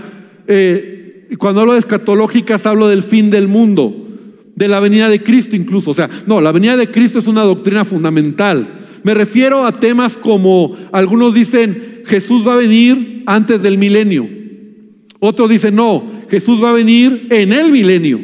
eh, 0.46 1.30
cuando 1.38 1.62
hablo 1.62 1.74
de 1.74 1.80
escatológicas 1.80 2.66
hablo 2.66 2.90
del 2.90 3.02
fin 3.02 3.30
del 3.30 3.48
mundo, 3.48 4.10
de 4.56 4.68
la 4.68 4.82
venida 4.82 5.08
de 5.08 5.24
Cristo 5.24 5.56
incluso, 5.56 5.92
o 5.92 5.94
sea, 5.94 6.10
no, 6.26 6.42
la 6.42 6.52
venida 6.52 6.76
de 6.76 6.92
Cristo 6.92 7.20
es 7.20 7.28
una 7.28 7.44
doctrina 7.44 7.86
fundamental. 7.86 8.80
Me 9.04 9.14
refiero 9.14 9.64
a 9.66 9.72
temas 9.72 10.18
como 10.18 10.76
algunos 10.92 11.34
dicen 11.34 12.02
Jesús 12.06 12.46
va 12.46 12.56
a 12.56 12.58
venir 12.58 13.24
antes 13.26 13.62
del 13.62 13.78
milenio. 13.78 14.37
Otros 15.20 15.50
dicen, 15.50 15.76
no, 15.76 16.26
Jesús 16.30 16.62
va 16.64 16.70
a 16.70 16.74
venir 16.74 17.28
en 17.30 17.54
el 17.54 17.72
milenio. 17.72 18.20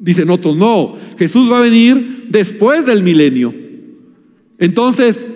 Dicen 0.00 0.30
otros, 0.30 0.56
no, 0.56 0.96
Jesús 1.18 1.50
va 1.50 1.58
a 1.58 1.62
venir 1.62 2.26
después 2.28 2.86
del 2.86 3.02
milenio. 3.02 3.54
Entonces, 4.58 5.26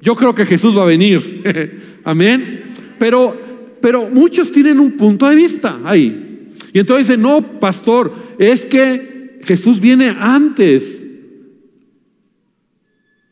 yo 0.00 0.14
creo 0.14 0.34
que 0.34 0.46
Jesús 0.46 0.76
va 0.76 0.82
a 0.82 0.86
venir. 0.86 2.00
Amén. 2.04 2.64
Pero, 2.98 3.36
pero 3.80 4.08
muchos 4.10 4.52
tienen 4.52 4.80
un 4.80 4.92
punto 4.92 5.28
de 5.28 5.36
vista 5.36 5.80
ahí. 5.84 6.48
Y 6.72 6.78
entonces 6.78 7.08
dice, 7.08 7.18
no, 7.18 7.60
pastor, 7.60 8.12
es 8.38 8.64
que 8.64 9.40
Jesús 9.44 9.80
viene 9.80 10.08
antes 10.08 11.04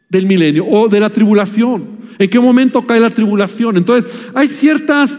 del 0.09 0.27
milenio 0.27 0.67
o 0.67 0.89
de 0.89 1.01
la 1.01 1.11
tribulación. 1.11 2.01
¿En 2.19 2.29
qué 2.29 2.39
momento 2.39 2.87
cae 2.87 3.01
la 3.01 3.11
tribulación? 3.11 3.77
Entonces, 3.77 4.27
hay 4.35 4.49
ciertas 4.49 5.17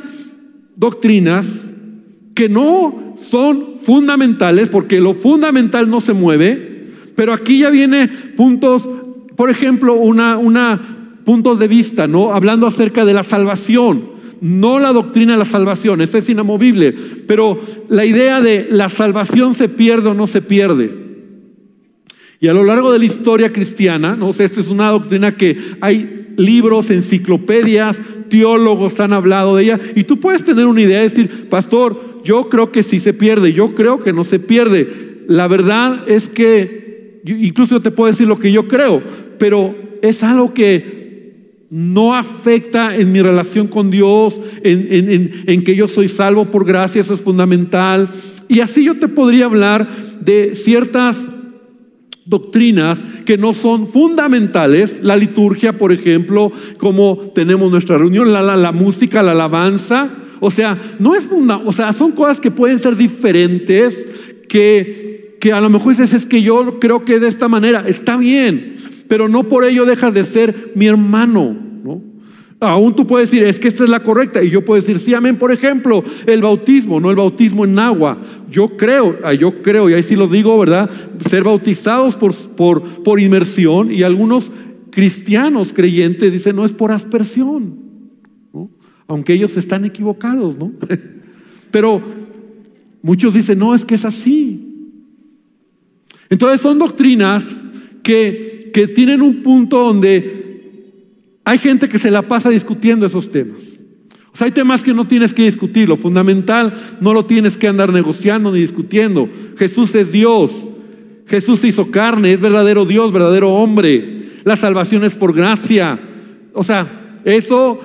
doctrinas 0.75 1.65
que 2.33 2.49
no 2.49 3.15
son 3.17 3.77
fundamentales 3.81 4.69
porque 4.69 4.99
lo 4.99 5.13
fundamental 5.13 5.89
no 5.89 6.01
se 6.01 6.13
mueve, 6.13 6.91
pero 7.15 7.33
aquí 7.33 7.59
ya 7.59 7.69
viene 7.69 8.07
puntos, 8.07 8.89
por 9.35 9.49
ejemplo, 9.49 9.95
una, 9.95 10.37
una 10.37 11.19
puntos 11.25 11.59
de 11.59 11.67
vista, 11.67 12.07
¿no? 12.07 12.33
Hablando 12.33 12.67
acerca 12.67 13.05
de 13.05 13.13
la 13.13 13.23
salvación 13.23 14.11
no 14.41 14.79
la 14.79 14.91
doctrina 14.91 15.33
de 15.33 15.39
la 15.39 15.45
salvación, 15.45 16.01
esa 16.01 16.17
es 16.17 16.27
inamovible, 16.27 16.93
pero 17.27 17.61
la 17.89 18.05
idea 18.05 18.41
de 18.41 18.67
la 18.71 18.89
salvación 18.89 19.53
se 19.53 19.69
pierde 19.69 20.09
o 20.09 20.13
no 20.15 20.25
se 20.25 20.41
pierde. 20.41 20.91
Y 22.39 22.47
a 22.47 22.53
lo 22.53 22.63
largo 22.63 22.91
de 22.91 22.97
la 22.97 23.05
historia 23.05 23.53
cristiana, 23.53 24.15
no 24.15 24.33
sé, 24.33 24.45
esta 24.45 24.59
es 24.59 24.67
una 24.67 24.89
doctrina 24.89 25.37
que 25.37 25.57
hay 25.79 26.20
libros, 26.37 26.89
enciclopedias, 26.91 27.99
teólogos 28.29 28.99
han 28.99 29.13
hablado 29.13 29.55
de 29.55 29.63
ella, 29.63 29.79
y 29.95 30.03
tú 30.03 30.19
puedes 30.19 30.43
tener 30.43 30.65
una 30.65 30.81
idea 30.81 30.99
de 30.99 31.09
decir, 31.09 31.49
pastor, 31.49 32.21
yo 32.23 32.49
creo 32.49 32.71
que 32.71 32.83
sí 32.83 32.99
se 32.99 33.13
pierde, 33.13 33.53
yo 33.53 33.75
creo 33.75 33.99
que 33.99 34.13
no 34.13 34.23
se 34.23 34.39
pierde. 34.39 35.23
La 35.27 35.47
verdad 35.47 36.03
es 36.07 36.29
que, 36.29 37.21
incluso 37.25 37.75
yo 37.75 37.81
te 37.81 37.91
puedo 37.91 38.11
decir 38.11 38.27
lo 38.27 38.37
que 38.37 38.51
yo 38.51 38.67
creo, 38.67 39.01
pero 39.37 39.75
es 40.01 40.23
algo 40.23 40.53
que 40.53 41.01
no 41.71 42.15
afecta 42.15 42.97
en 42.97 43.13
mi 43.13 43.21
relación 43.21 43.67
con 43.67 43.89
Dios, 43.91 44.39
en, 44.61 45.63
que 45.63 45.75
yo 45.75 45.87
soy 45.87 46.09
salvo 46.09 46.51
por 46.51 46.65
gracia, 46.65 47.01
eso 47.01 47.13
es 47.13 47.21
fundamental. 47.21 48.09
Y 48.49 48.59
así 48.59 48.83
yo 48.83 48.99
te 48.99 49.07
podría 49.07 49.45
hablar 49.45 49.87
de 50.19 50.53
ciertas 50.53 51.29
doctrinas 52.31 53.03
que 53.25 53.37
no 53.37 53.53
son 53.53 53.89
fundamentales, 53.89 55.01
la 55.03 55.17
liturgia, 55.17 55.77
por 55.77 55.91
ejemplo, 55.91 56.51
como 56.77 57.17
tenemos 57.35 57.69
nuestra 57.69 57.97
reunión, 57.97 58.31
la, 58.31 58.41
la, 58.41 58.71
música, 58.71 59.21
la 59.21 59.33
alabanza, 59.33 60.09
o 60.39 60.49
sea, 60.49 60.79
no 60.97 61.13
es 61.13 61.27
o 61.29 61.73
sea, 61.73 61.91
son 61.91 62.13
cosas 62.13 62.39
que 62.39 62.49
pueden 62.49 62.79
ser 62.79 62.95
diferentes, 62.95 64.07
que, 64.47 65.37
que 65.41 65.51
a 65.51 65.59
lo 65.59 65.69
mejor 65.69 65.91
dices, 65.91 66.13
es 66.13 66.25
que 66.25 66.41
yo 66.41 66.79
creo 66.79 67.03
que 67.03 67.19
de 67.19 67.27
esta 67.27 67.49
manera 67.49 67.83
está 67.85 68.15
bien, 68.15 68.77
pero 69.09 69.27
no 69.27 69.49
por 69.49 69.65
ello 69.65 69.85
dejas 69.85 70.13
de 70.13 70.23
ser 70.23 70.71
mi 70.73 70.87
hermano. 70.87 71.70
¿No? 72.61 72.67
Aún 72.67 72.95
tú 72.95 73.07
puedes 73.07 73.31
decir, 73.31 73.45
es 73.45 73.59
que 73.59 73.69
esa 73.69 73.83
es 73.83 73.89
la 73.89 74.03
correcta. 74.03 74.43
Y 74.43 74.49
yo 74.49 74.63
puedo 74.63 74.79
decir, 74.79 74.99
sí, 74.99 75.13
amén. 75.13 75.37
Por 75.37 75.51
ejemplo, 75.51 76.03
el 76.25 76.41
bautismo, 76.41 76.99
no 76.99 77.09
el 77.09 77.15
bautismo 77.15 77.65
en 77.65 77.77
agua. 77.79 78.21
Yo 78.49 78.77
creo, 78.77 79.17
yo 79.33 79.61
creo, 79.61 79.89
y 79.89 79.93
ahí 79.93 80.03
sí 80.03 80.15
lo 80.15 80.27
digo, 80.27 80.57
¿verdad? 80.59 80.89
Ser 81.29 81.43
bautizados 81.43 82.15
por, 82.15 82.35
por, 82.35 82.83
por 83.03 83.19
inmersión. 83.19 83.91
Y 83.91 84.03
algunos 84.03 84.51
cristianos 84.91 85.73
creyentes 85.73 86.31
dicen, 86.31 86.55
no 86.55 86.65
es 86.65 86.73
por 86.73 86.91
aspersión. 86.91 87.79
Aunque 89.07 89.33
ellos 89.33 89.57
están 89.57 89.83
equivocados, 89.83 90.57
¿no? 90.57 90.71
Pero 91.71 92.01
muchos 93.01 93.33
dicen, 93.33 93.59
no, 93.59 93.73
es 93.73 93.83
que 93.83 93.95
es 93.95 94.05
así. 94.05 94.67
Entonces 96.29 96.61
son 96.61 96.79
doctrinas 96.79 97.53
que 98.03 98.51
que 98.71 98.87
tienen 98.87 99.21
un 99.21 99.43
punto 99.43 99.79
donde 99.79 100.40
hay 101.43 101.57
gente 101.57 101.89
que 101.89 101.99
se 101.99 102.11
la 102.11 102.21
pasa 102.23 102.49
discutiendo 102.49 103.05
esos 103.05 103.29
temas. 103.29 103.63
O 104.33 104.37
sea, 104.37 104.45
hay 104.45 104.51
temas 104.51 104.83
que 104.83 104.93
no 104.93 105.07
tienes 105.07 105.33
que 105.33 105.43
discutir, 105.43 105.89
lo 105.89 105.97
fundamental 105.97 106.73
no 107.01 107.13
lo 107.13 107.25
tienes 107.25 107.57
que 107.57 107.67
andar 107.67 107.91
negociando 107.91 108.51
ni 108.51 108.59
discutiendo. 108.59 109.27
Jesús 109.57 109.93
es 109.95 110.11
Dios, 110.11 110.67
Jesús 111.27 111.59
se 111.59 111.67
hizo 111.67 111.91
carne, 111.91 112.33
es 112.33 112.39
verdadero 112.39 112.85
Dios, 112.85 113.11
verdadero 113.11 113.53
hombre. 113.53 114.29
La 114.43 114.55
salvación 114.55 115.03
es 115.03 115.15
por 115.15 115.33
gracia. 115.33 115.99
O 116.53 116.63
sea, 116.63 117.19
eso 117.25 117.79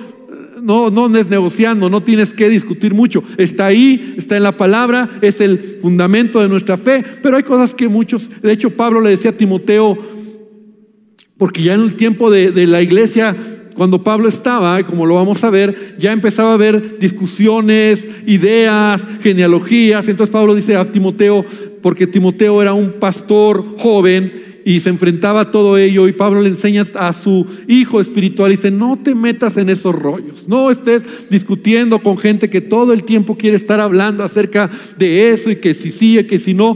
no, 0.61 0.89
no 0.89 1.15
es 1.17 1.29
negociando, 1.29 1.89
no 1.89 2.03
tienes 2.03 2.33
que 2.33 2.49
discutir 2.49 2.93
mucho. 2.93 3.23
Está 3.37 3.67
ahí, 3.67 4.15
está 4.17 4.37
en 4.37 4.43
la 4.43 4.57
palabra, 4.57 5.09
es 5.21 5.41
el 5.41 5.59
fundamento 5.81 6.41
de 6.41 6.49
nuestra 6.49 6.77
fe, 6.77 7.03
pero 7.21 7.37
hay 7.37 7.43
cosas 7.43 7.73
que 7.73 7.87
muchos, 7.87 8.29
de 8.41 8.51
hecho 8.51 8.71
Pablo 8.71 9.01
le 9.01 9.11
decía 9.11 9.31
a 9.31 9.37
Timoteo, 9.37 9.97
porque 11.37 11.61
ya 11.61 11.73
en 11.73 11.81
el 11.81 11.95
tiempo 11.95 12.31
de, 12.31 12.67
la 12.67 12.81
iglesia, 12.81 13.35
cuando 13.75 14.03
Pablo 14.03 14.27
estaba, 14.27 14.81
como 14.83 15.05
lo 15.05 15.15
vamos 15.15 15.43
a 15.43 15.49
ver, 15.49 15.95
ya 15.99 16.11
empezaba 16.11 16.51
a 16.51 16.55
haber 16.55 16.97
discusiones, 16.99 18.07
ideas, 18.25 19.05
genealogías. 19.21 20.07
Entonces 20.07 20.33
Pablo 20.33 20.55
dice 20.55 20.75
a 20.75 20.91
Timoteo, 20.91 21.45
porque 21.81 22.07
Timoteo 22.07 22.61
era 22.61 22.73
un 22.73 22.93
pastor 22.93 23.77
joven 23.77 24.47
y 24.65 24.79
se 24.79 24.89
enfrentaba 24.89 25.41
a 25.41 25.51
todo 25.51 25.77
ello 25.77 26.07
y 26.09 26.11
Pablo 26.11 26.41
le 26.41 26.49
enseña 26.49 26.87
a 26.95 27.13
su 27.13 27.45
hijo 27.69 28.01
espiritual 28.01 28.51
y 28.51 28.55
dice, 28.57 28.71
no 28.71 28.99
te 29.01 29.15
metas 29.15 29.55
en 29.55 29.69
esos 29.69 29.95
rollos, 29.95 30.49
no 30.49 30.69
estés 30.69 31.03
discutiendo 31.29 31.99
con 31.99 32.17
gente 32.17 32.49
que 32.49 32.59
todo 32.59 32.91
el 32.91 33.05
tiempo 33.05 33.37
quiere 33.37 33.55
estar 33.55 33.79
hablando 33.79 34.25
acerca 34.25 34.69
de 34.97 35.31
eso 35.31 35.49
y 35.51 35.55
que 35.55 35.73
si 35.73 35.89
sí, 35.91 36.19
y 36.19 36.23
que 36.25 36.37
si 36.37 36.53
no, 36.53 36.75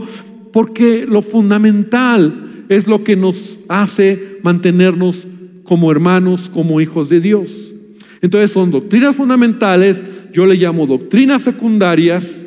porque 0.52 1.04
lo 1.06 1.20
fundamental 1.20 2.51
es 2.68 2.86
lo 2.86 3.04
que 3.04 3.16
nos 3.16 3.60
hace 3.68 4.38
mantenernos 4.42 5.26
como 5.64 5.90
hermanos, 5.90 6.50
como 6.52 6.80
hijos 6.80 7.08
de 7.08 7.20
Dios. 7.20 7.72
Entonces 8.20 8.50
son 8.50 8.70
doctrinas 8.70 9.16
fundamentales, 9.16 10.02
yo 10.32 10.46
le 10.46 10.54
llamo 10.54 10.86
doctrinas 10.86 11.42
secundarias, 11.42 12.42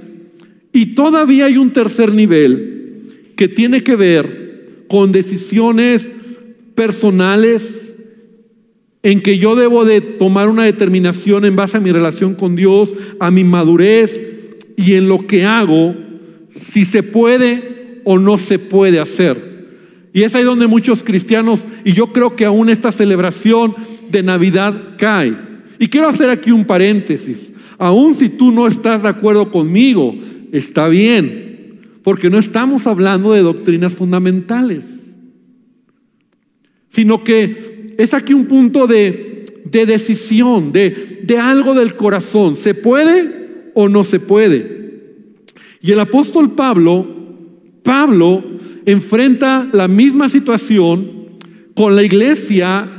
y 0.71 0.87
todavía 0.87 1.45
hay 1.45 1.57
un 1.57 1.71
tercer 1.71 2.13
nivel 2.13 3.31
que 3.35 3.47
tiene 3.47 3.81
que 3.81 3.95
ver 3.95 4.85
con 4.89 5.11
decisiones 5.11 6.11
personales 6.75 7.95
en 9.03 9.21
que 9.21 9.37
yo 9.37 9.55
debo 9.55 9.85
de 9.85 10.01
tomar 10.01 10.49
una 10.49 10.63
determinación 10.63 11.45
en 11.45 11.55
base 11.55 11.77
a 11.77 11.79
mi 11.79 11.91
relación 11.91 12.35
con 12.35 12.55
Dios, 12.55 12.93
a 13.19 13.31
mi 13.31 13.43
madurez 13.43 14.21
y 14.75 14.95
en 14.95 15.07
lo 15.07 15.27
que 15.27 15.45
hago, 15.45 15.95
si 16.49 16.85
se 16.85 17.03
puede 17.03 18.01
o 18.03 18.19
no 18.19 18.37
se 18.37 18.59
puede 18.59 18.99
hacer. 18.99 19.54
Y 20.15 20.23
es 20.23 20.33
ahí 20.33 20.45
donde 20.45 20.67
muchos 20.67 21.03
cristianos, 21.03 21.67
y 21.83 21.91
yo 21.91 22.13
creo 22.13 22.37
que 22.37 22.45
aún 22.45 22.69
esta 22.69 22.93
celebración 22.93 23.75
de 24.09 24.23
Navidad 24.23 24.95
cae. 24.97 25.35
Y 25.77 25.89
quiero 25.89 26.07
hacer 26.07 26.29
aquí 26.29 26.51
un 26.51 26.63
paréntesis. 26.63 27.51
Aún 27.77 28.15
si 28.15 28.29
tú 28.29 28.49
no 28.53 28.65
estás 28.65 29.03
de 29.03 29.09
acuerdo 29.09 29.51
conmigo, 29.51 30.15
está 30.53 30.87
bien, 30.87 31.81
porque 32.01 32.29
no 32.29 32.39
estamos 32.39 32.87
hablando 32.87 33.33
de 33.33 33.41
doctrinas 33.41 33.93
fundamentales, 33.93 35.13
sino 36.87 37.25
que 37.25 37.95
es 37.97 38.13
aquí 38.13 38.33
un 38.33 38.45
punto 38.45 38.87
de, 38.87 39.43
de 39.65 39.85
decisión, 39.85 40.71
de, 40.71 41.19
de 41.23 41.37
algo 41.37 41.73
del 41.73 41.97
corazón. 41.97 42.55
¿Se 42.55 42.73
puede 42.73 43.71
o 43.73 43.89
no 43.89 44.05
se 44.05 44.21
puede? 44.21 45.01
Y 45.81 45.91
el 45.91 45.99
apóstol 45.99 46.55
Pablo, 46.55 47.05
Pablo 47.83 48.55
enfrenta 48.85 49.67
la 49.71 49.87
misma 49.87 50.29
situación 50.29 51.11
con 51.75 51.95
la 51.95 52.03
iglesia 52.03 52.89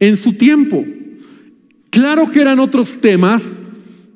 en 0.00 0.16
su 0.16 0.34
tiempo. 0.34 0.84
Claro 1.90 2.30
que 2.30 2.40
eran 2.40 2.58
otros 2.58 3.00
temas, 3.00 3.60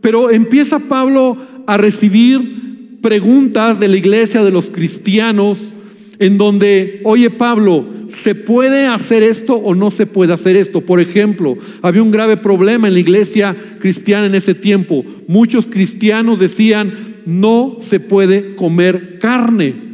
pero 0.01 0.31
empieza 0.31 0.79
Pablo 0.79 1.37
a 1.67 1.77
recibir 1.77 2.99
preguntas 3.01 3.79
de 3.79 3.89
la 3.89 3.97
iglesia, 3.97 4.43
de 4.43 4.51
los 4.51 4.71
cristianos, 4.71 5.75
en 6.19 6.37
donde, 6.37 7.01
oye 7.05 7.31
Pablo, 7.31 7.87
¿se 8.09 8.35
puede 8.35 8.87
hacer 8.87 9.23
esto 9.23 9.55
o 9.55 9.75
no 9.75 9.91
se 9.91 10.07
puede 10.07 10.33
hacer 10.33 10.57
esto? 10.57 10.81
Por 10.81 11.01
ejemplo, 11.01 11.57
había 11.81 12.03
un 12.03 12.11
grave 12.11 12.37
problema 12.37 12.89
en 12.89 12.95
la 12.95 13.01
iglesia 13.01 13.57
cristiana 13.79 14.27
en 14.27 14.35
ese 14.35 14.55
tiempo. 14.55 15.05
Muchos 15.29 15.67
cristianos 15.67 16.41
decían, 16.41 16.95
no 17.25 17.77
se 17.81 18.01
puede 18.01 18.57
comer 18.57 19.19
carne. 19.21 19.88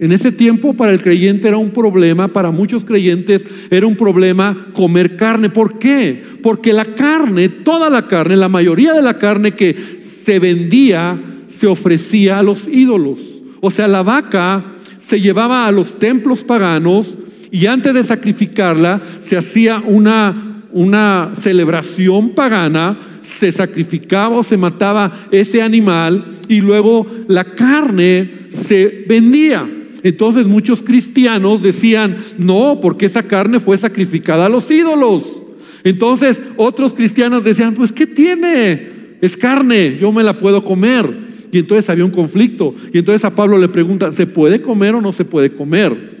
En 0.00 0.12
ese 0.12 0.30
tiempo 0.30 0.74
para 0.74 0.92
el 0.92 1.02
creyente 1.02 1.48
era 1.48 1.56
un 1.56 1.72
problema, 1.72 2.28
para 2.28 2.52
muchos 2.52 2.84
creyentes 2.84 3.44
era 3.68 3.84
un 3.84 3.96
problema 3.96 4.68
comer 4.72 5.16
carne. 5.16 5.50
¿Por 5.50 5.80
qué? 5.80 6.22
Porque 6.40 6.72
la 6.72 6.84
carne, 6.84 7.48
toda 7.48 7.90
la 7.90 8.06
carne, 8.06 8.36
la 8.36 8.48
mayoría 8.48 8.92
de 8.92 9.02
la 9.02 9.18
carne 9.18 9.56
que 9.56 9.98
se 9.98 10.38
vendía, 10.38 11.20
se 11.48 11.66
ofrecía 11.66 12.38
a 12.38 12.44
los 12.44 12.68
ídolos. 12.68 13.18
O 13.60 13.72
sea, 13.72 13.88
la 13.88 14.04
vaca 14.04 14.76
se 15.00 15.20
llevaba 15.20 15.66
a 15.66 15.72
los 15.72 15.98
templos 15.98 16.44
paganos 16.44 17.16
y 17.50 17.66
antes 17.66 17.92
de 17.92 18.04
sacrificarla 18.04 19.02
se 19.18 19.36
hacía 19.36 19.82
una, 19.84 20.62
una 20.70 21.32
celebración 21.34 22.36
pagana, 22.36 22.96
se 23.20 23.50
sacrificaba 23.50 24.36
o 24.36 24.42
se 24.44 24.56
mataba 24.56 25.26
ese 25.32 25.60
animal 25.60 26.24
y 26.46 26.60
luego 26.60 27.04
la 27.26 27.56
carne 27.56 28.30
se 28.48 29.04
vendía. 29.08 29.68
Entonces 30.08 30.46
muchos 30.46 30.82
cristianos 30.82 31.62
decían, 31.62 32.16
no, 32.38 32.78
porque 32.80 33.04
esa 33.04 33.24
carne 33.24 33.60
fue 33.60 33.76
sacrificada 33.76 34.46
a 34.46 34.48
los 34.48 34.70
ídolos. 34.70 35.42
Entonces 35.84 36.40
otros 36.56 36.94
cristianos 36.94 37.44
decían, 37.44 37.74
pues 37.74 37.92
¿qué 37.92 38.06
tiene? 38.06 38.88
Es 39.20 39.36
carne, 39.36 39.98
yo 40.00 40.10
me 40.10 40.22
la 40.22 40.38
puedo 40.38 40.64
comer. 40.64 41.28
Y 41.52 41.58
entonces 41.58 41.90
había 41.90 42.06
un 42.06 42.10
conflicto. 42.10 42.74
Y 42.90 42.98
entonces 43.00 43.22
a 43.26 43.34
Pablo 43.34 43.58
le 43.58 43.68
pregunta, 43.68 44.10
¿se 44.10 44.26
puede 44.26 44.62
comer 44.62 44.94
o 44.94 45.02
no 45.02 45.12
se 45.12 45.26
puede 45.26 45.50
comer? 45.50 46.17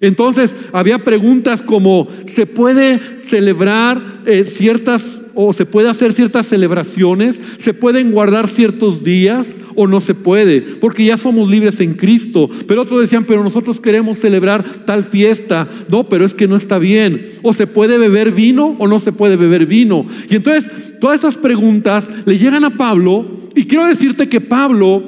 Entonces 0.00 0.54
había 0.72 1.04
preguntas 1.04 1.62
como, 1.62 2.08
¿se 2.26 2.46
puede 2.46 3.18
celebrar 3.18 4.02
eh, 4.26 4.44
ciertas 4.44 5.20
o 5.34 5.52
se 5.52 5.66
puede 5.66 5.88
hacer 5.88 6.12
ciertas 6.12 6.46
celebraciones? 6.46 7.40
¿Se 7.58 7.74
pueden 7.74 8.12
guardar 8.12 8.48
ciertos 8.48 9.04
días 9.04 9.56
o 9.74 9.86
no 9.86 10.00
se 10.00 10.14
puede? 10.14 10.60
Porque 10.60 11.04
ya 11.04 11.16
somos 11.16 11.48
libres 11.48 11.80
en 11.80 11.94
Cristo. 11.94 12.50
Pero 12.66 12.82
otros 12.82 13.00
decían, 13.00 13.24
pero 13.24 13.42
nosotros 13.42 13.80
queremos 13.80 14.18
celebrar 14.18 14.64
tal 14.84 15.04
fiesta. 15.04 15.68
No, 15.88 16.08
pero 16.08 16.24
es 16.24 16.34
que 16.34 16.48
no 16.48 16.56
está 16.56 16.78
bien. 16.78 17.26
¿O 17.42 17.52
se 17.52 17.66
puede 17.66 17.96
beber 17.96 18.32
vino 18.32 18.76
o 18.78 18.86
no 18.88 18.98
se 18.98 19.12
puede 19.12 19.36
beber 19.36 19.66
vino? 19.66 20.06
Y 20.28 20.36
entonces 20.36 20.98
todas 21.00 21.20
esas 21.20 21.38
preguntas 21.38 22.08
le 22.24 22.36
llegan 22.36 22.64
a 22.64 22.76
Pablo 22.76 23.26
y 23.54 23.64
quiero 23.64 23.86
decirte 23.86 24.28
que 24.28 24.40
Pablo, 24.40 25.02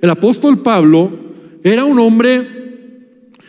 el 0.00 0.10
apóstol 0.10 0.62
Pablo, 0.62 1.10
era 1.64 1.84
un 1.84 1.98
hombre 1.98 2.58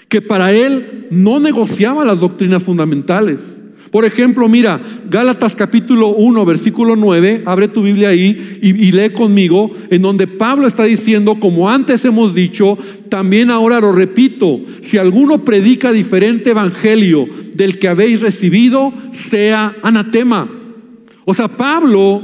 que 0.09 0.21
para 0.21 0.51
él 0.51 1.07
no 1.11 1.39
negociaba 1.39 2.03
las 2.03 2.19
doctrinas 2.19 2.63
fundamentales. 2.63 3.57
Por 3.91 4.05
ejemplo, 4.05 4.47
mira, 4.47 4.81
Gálatas 5.09 5.55
capítulo 5.55 6.09
1, 6.09 6.45
versículo 6.45 6.95
9, 6.95 7.43
abre 7.45 7.67
tu 7.67 7.81
Biblia 7.81 8.09
ahí 8.09 8.59
y, 8.61 8.69
y, 8.69 8.91
lee 8.91 9.11
conmigo, 9.11 9.71
en 9.89 10.01
donde 10.03 10.27
Pablo 10.27 10.67
está 10.67 10.83
diciendo, 10.83 11.39
como 11.39 11.69
antes 11.69 12.05
hemos 12.05 12.35
dicho, 12.35 12.77
también 13.09 13.49
ahora 13.49 13.79
lo 13.79 13.91
repito, 13.91 14.61
si 14.81 14.97
alguno 14.97 15.43
predica 15.43 15.91
diferente 15.91 16.51
evangelio 16.51 17.27
del 17.55 17.79
que 17.79 17.87
habéis 17.87 18.21
recibido, 18.21 18.93
sea 19.11 19.75
anatema. 19.81 20.47
O 21.25 21.33
sea, 21.33 21.47
Pablo 21.47 22.21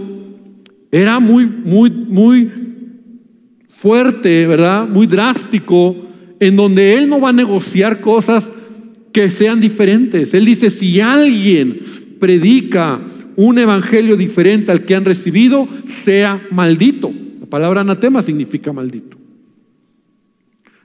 era 0.92 1.20
muy, 1.20 1.48
muy, 1.48 1.90
muy 1.90 2.52
fuerte, 3.76 4.46
¿verdad? 4.46 4.88
Muy 4.88 5.08
drástico 5.08 6.05
en 6.40 6.56
donde 6.56 6.96
Él 6.96 7.10
no 7.10 7.20
va 7.20 7.30
a 7.30 7.34
negociar 7.34 8.02
cosas 8.02 8.52
que 9.12 9.30
sean 9.30 9.60
diferentes. 9.62 10.34
Él 10.34 10.46
dice, 10.46 10.70
si 10.70 11.00
alguien 11.00 11.80
predica 12.20 13.02
un 13.36 13.58
evangelio 13.58 14.18
diferente 14.18 14.72
al 14.72 14.86
que 14.86 14.96
han 14.96 15.06
recibido, 15.06 15.68
sea 15.86 16.42
maldito. 16.52 17.12
La 17.40 17.46
palabra 17.46 17.82
anatema 17.82 18.22
significa 18.22 18.74
maldito. 18.74 19.18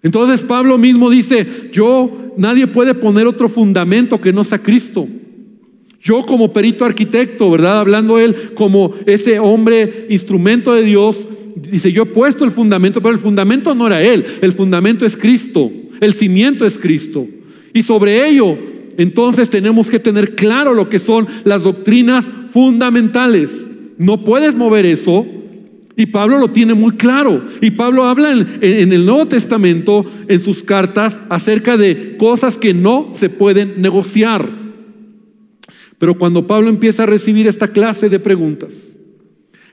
Entonces 0.02 0.42
Pablo 0.42 0.78
mismo 0.78 1.10
dice, 1.10 1.46
yo, 1.72 2.34
nadie 2.36 2.66
puede 2.66 2.94
poner 2.94 3.26
otro 3.26 3.48
fundamento 3.48 4.20
que 4.20 4.32
no 4.32 4.44
sea 4.44 4.58
Cristo. 4.58 5.06
Yo 6.02 6.24
como 6.24 6.52
perito 6.52 6.84
arquitecto, 6.84 7.50
¿verdad? 7.50 7.80
Hablando 7.80 8.18
él 8.18 8.54
como 8.54 8.94
ese 9.04 9.38
hombre 9.38 10.06
instrumento 10.08 10.74
de 10.74 10.82
Dios, 10.82 11.28
dice, 11.54 11.92
yo 11.92 12.04
he 12.04 12.06
puesto 12.06 12.44
el 12.44 12.50
fundamento, 12.50 13.02
pero 13.02 13.14
el 13.14 13.20
fundamento 13.20 13.74
no 13.74 13.86
era 13.86 14.02
él, 14.02 14.24
el 14.40 14.52
fundamento 14.52 15.04
es 15.04 15.16
Cristo, 15.16 15.70
el 16.00 16.14
cimiento 16.14 16.64
es 16.64 16.78
Cristo. 16.78 17.26
Y 17.74 17.82
sobre 17.82 18.26
ello, 18.28 18.56
entonces 18.96 19.50
tenemos 19.50 19.90
que 19.90 19.98
tener 19.98 20.34
claro 20.34 20.74
lo 20.74 20.88
que 20.88 20.98
son 20.98 21.28
las 21.44 21.62
doctrinas 21.62 22.26
fundamentales. 22.50 23.70
No 23.98 24.24
puedes 24.24 24.56
mover 24.56 24.86
eso. 24.86 25.26
Y 25.96 26.06
Pablo 26.06 26.38
lo 26.38 26.48
tiene 26.48 26.72
muy 26.72 26.92
claro. 26.92 27.44
Y 27.60 27.72
Pablo 27.72 28.04
habla 28.04 28.32
en, 28.32 28.58
en, 28.62 28.92
el 28.92 29.04
Nuevo 29.04 29.26
Testamento, 29.26 30.06
en 30.28 30.40
sus 30.40 30.62
cartas, 30.62 31.20
acerca 31.28 31.76
de 31.76 32.16
cosas 32.16 32.56
que 32.56 32.72
no 32.72 33.10
se 33.12 33.28
pueden 33.28 33.82
negociar. 33.82 34.69
Pero 36.00 36.14
cuando 36.14 36.46
Pablo 36.46 36.70
empieza 36.70 37.02
a 37.02 37.06
recibir 37.06 37.46
esta 37.46 37.68
clase 37.68 38.08
de 38.08 38.18
preguntas, 38.18 38.72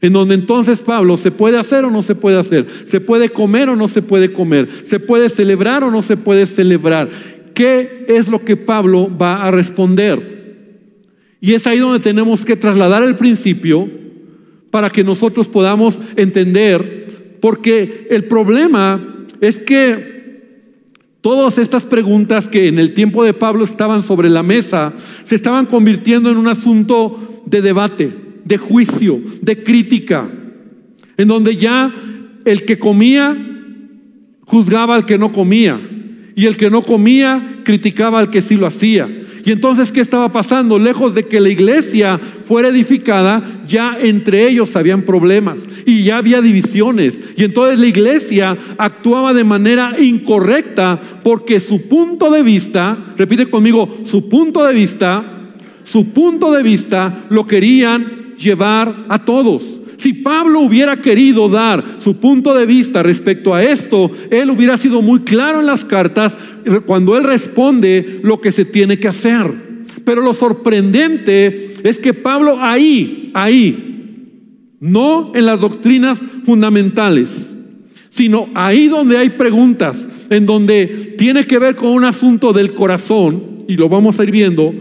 en 0.01 0.11
donde 0.11 0.35
entonces 0.35 0.81
Pablo, 0.81 1.15
¿se 1.15 1.31
puede 1.31 1.57
hacer 1.57 1.85
o 1.85 1.89
no 1.89 2.01
se 2.01 2.15
puede 2.15 2.37
hacer? 2.37 2.67
¿Se 2.83 2.99
puede 2.99 3.29
comer 3.29 3.69
o 3.69 3.77
no 3.77 3.87
se 3.87 4.01
puede 4.01 4.33
comer? 4.33 4.67
¿Se 4.83 4.99
puede 4.99 5.29
celebrar 5.29 5.85
o 5.85 5.89
no 5.89 6.03
se 6.03 6.17
puede 6.17 6.45
celebrar? 6.45 7.09
¿Qué 7.53 8.03
es 8.09 8.27
lo 8.27 8.43
que 8.43 8.57
Pablo 8.57 9.09
va 9.09 9.45
a 9.45 9.51
responder? 9.51 10.37
Y 11.39 11.53
es 11.53 11.65
ahí 11.65 11.79
donde 11.79 12.01
tenemos 12.01 12.43
que 12.43 12.57
trasladar 12.57 13.03
el 13.03 13.15
principio 13.15 13.89
para 14.69 14.89
que 14.89 15.05
nosotros 15.05 15.47
podamos 15.47 15.97
entender, 16.17 17.37
porque 17.39 18.05
el 18.11 18.25
problema 18.25 19.25
es 19.39 19.61
que 19.61 20.16
Todas 21.27 21.57
estas 21.57 21.85
preguntas 21.85 22.47
que 22.47 22.69
en 22.69 22.79
el 22.79 22.93
tiempo 22.93 23.21
de 23.21 23.33
Pablo 23.33 23.65
estaban 23.65 24.01
sobre 24.01 24.29
la 24.29 24.43
mesa 24.43 24.93
se 25.25 25.35
estaban 25.35 25.65
convirtiendo 25.65 26.31
en 26.31 26.37
un 26.37 26.47
asunto 26.47 27.43
de 27.45 27.61
debate 27.61 28.15
de 28.45 28.57
juicio, 28.57 29.21
de 29.41 29.61
crítica, 29.61 30.31
en 31.17 31.27
donde 31.27 31.57
ya 31.57 31.93
el 32.45 32.63
que 32.63 32.79
comía 32.79 33.35
juzgaba 34.45 34.95
al 34.95 35.05
que 35.05 35.17
no 35.17 35.33
comía 35.33 35.77
y 36.33 36.45
el 36.45 36.55
que 36.55 36.69
no 36.69 36.81
comía 36.81 37.59
criticaba 37.65 38.19
al 38.19 38.29
que 38.29 38.41
sí 38.41 38.55
lo 38.55 38.65
hacía. 38.65 39.09
Y 39.47 39.53
entonces, 39.53 39.93
¿qué 39.93 40.01
estaba 40.01 40.29
pasando? 40.29 40.77
Lejos 40.77 41.15
de 41.15 41.23
que 41.23 41.39
la 41.39 41.47
iglesia 41.47 42.19
fuera 42.19 42.67
edificada, 42.67 43.61
ya 43.65 43.97
entre 43.97 44.45
ellos 44.45 44.75
habían 44.75 45.03
problemas 45.03 45.61
y 45.85 46.03
ya 46.03 46.17
había 46.17 46.41
divisiones. 46.41 47.17
Y 47.37 47.45
entonces 47.45 47.79
la 47.79 47.85
iglesia 47.85 48.57
actuaba 48.77 49.33
de 49.33 49.45
manera 49.45 49.95
incorrecta 50.01 50.99
porque 51.23 51.61
su 51.61 51.83
punto 51.83 52.29
de 52.29 52.43
vista, 52.43 53.13
repite 53.15 53.49
conmigo, 53.49 53.99
su 54.03 54.27
punto 54.27 54.65
de 54.65 54.73
vista, 54.73 55.23
su 55.85 56.07
punto 56.09 56.51
de 56.51 56.61
vista 56.61 57.23
lo 57.29 57.45
querían 57.45 58.35
llevar 58.37 59.05
a 59.07 59.23
todos. 59.23 59.76
Si 59.97 60.13
Pablo 60.13 60.61
hubiera 60.61 60.97
querido 60.97 61.49
dar 61.49 61.83
su 61.97 62.17
punto 62.17 62.53
de 62.53 62.65
vista 62.65 63.01
respecto 63.01 63.53
a 63.53 63.63
esto, 63.63 64.11
él 64.29 64.49
hubiera 64.51 64.77
sido 64.77 65.01
muy 65.01 65.21
claro 65.21 65.59
en 65.59 65.65
las 65.65 65.83
cartas 65.83 66.37
cuando 66.85 67.17
él 67.17 67.23
responde 67.23 68.19
lo 68.23 68.39
que 68.39 68.51
se 68.51 68.65
tiene 68.65 68.99
que 68.99 69.07
hacer. 69.07 69.67
Pero 70.05 70.21
lo 70.21 70.33
sorprendente 70.33 71.73
es 71.83 71.99
que 71.99 72.13
Pablo 72.13 72.57
ahí, 72.61 73.31
ahí, 73.33 74.75
no 74.79 75.31
en 75.33 75.45
las 75.45 75.61
doctrinas 75.61 76.21
fundamentales, 76.45 77.55
sino 78.09 78.49
ahí 78.53 78.87
donde 78.87 79.17
hay 79.17 79.31
preguntas, 79.31 80.07
en 80.29 80.45
donde 80.45 81.15
tiene 81.17 81.45
que 81.45 81.57
ver 81.57 81.75
con 81.75 81.89
un 81.89 82.03
asunto 82.03 82.53
del 82.53 82.73
corazón, 82.73 83.65
y 83.67 83.75
lo 83.75 83.89
vamos 83.89 84.19
a 84.19 84.23
ir 84.23 84.31
viendo, 84.31 84.73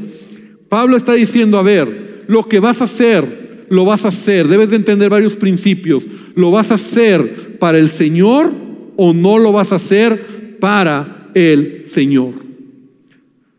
Pablo 0.69 0.97
está 0.97 1.15
diciendo, 1.15 1.59
a 1.59 1.63
ver, 1.63 2.25
lo 2.29 2.45
que 2.45 2.61
vas 2.61 2.81
a 2.81 2.85
hacer 2.85 3.46
lo 3.69 3.85
vas 3.85 4.05
a 4.05 4.09
hacer. 4.09 4.49
Debes 4.49 4.71
de 4.71 4.77
entender 4.77 5.11
varios 5.11 5.37
principios. 5.37 6.07
¿Lo 6.35 6.51
vas 6.51 6.71
a 6.71 6.75
hacer 6.75 7.59
para 7.59 7.79
el 7.79 7.89
Señor 7.89 8.53
o 8.97 9.13
no 9.13 9.39
lo 9.39 9.53
vas 9.53 9.73
a 9.73 9.77
hacer 9.77 10.59
para 10.59 11.31
el 11.35 11.83
Señor? 11.87 12.35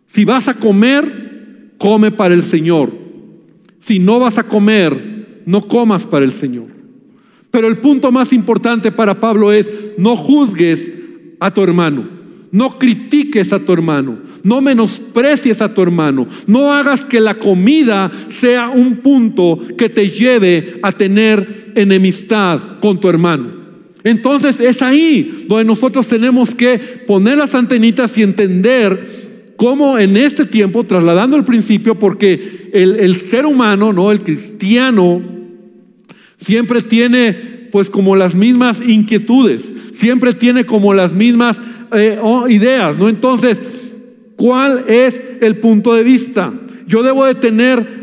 Si 0.08 0.26
vas 0.26 0.48
a 0.48 0.56
comer, 0.56 1.74
come 1.78 2.12
para 2.12 2.34
el 2.34 2.44
Señor. 2.44 2.92
Si 3.80 4.00
no 4.00 4.20
vas 4.20 4.38
a 4.38 4.44
comer, 4.44 5.42
no 5.46 5.68
comas 5.68 6.06
para 6.06 6.26
el 6.26 6.32
Señor. 6.32 6.68
Pero 7.52 7.68
el 7.68 7.78
punto 7.78 8.12
más 8.12 8.34
importante 8.34 8.92
para 8.92 9.20
Pablo 9.20 9.52
es, 9.52 9.72
no 9.98 10.16
juzgues 10.16 10.92
a 11.40 11.54
tu 11.54 11.62
hermano. 11.62 12.17
No 12.52 12.80
critiques 12.80 13.52
a 13.52 13.60
tu 13.60 13.74
hermano, 13.74 14.20
no 14.44 14.62
menosprecies 14.62 15.62
a 15.62 15.74
tu 15.74 15.82
hermano, 15.82 16.28
no 16.48 16.72
hagas 16.72 17.04
que 17.04 17.20
la 17.20 17.36
comida 17.36 18.10
sea 18.30 18.70
un 18.70 18.98
punto 18.98 19.60
que 19.78 19.90
te 19.90 20.10
lleve 20.10 20.80
a 20.82 20.92
tener 20.92 21.72
enemistad 21.76 22.80
con 22.80 23.00
tu 23.00 23.10
hermano. 23.10 23.52
Entonces 24.04 24.62
es 24.62 24.82
ahí 24.82 25.46
donde 25.48 25.66
nosotros 25.66 26.08
tenemos 26.08 26.56
que 26.56 26.80
poner 26.80 27.38
las 27.38 27.54
antenitas 27.54 28.18
y 28.18 28.24
entender 28.24 29.28
cómo 29.58 30.00
en 30.00 30.16
este 30.16 30.46
tiempo, 30.46 30.86
trasladando 30.86 31.36
el 31.36 31.44
principio, 31.44 32.00
porque 32.00 32.70
el, 32.72 33.00
el 33.02 33.18
ser 33.18 33.46
humano, 33.46 33.92
¿no? 33.92 34.12
el 34.12 34.20
cristiano, 34.20 35.22
siempre 36.38 36.82
tiene 36.84 37.58
pues 37.72 37.90
como 37.90 38.16
las 38.16 38.34
mismas 38.34 38.82
inquietudes, 38.82 39.74
siempre 39.92 40.34
tiene 40.34 40.66
como 40.66 40.94
las 40.94 41.12
mismas 41.12 41.60
eh, 41.92 42.20
ideas, 42.50 42.98
¿no? 42.98 43.10
Entonces, 43.10 43.62
¿cuál 44.36 44.86
es 44.88 45.22
el 45.42 45.60
punto 45.60 45.94
de 45.94 46.04
vista? 46.04 46.54
Yo 46.88 47.04
debo 47.04 47.26
de 47.26 47.36
tener 47.36 47.98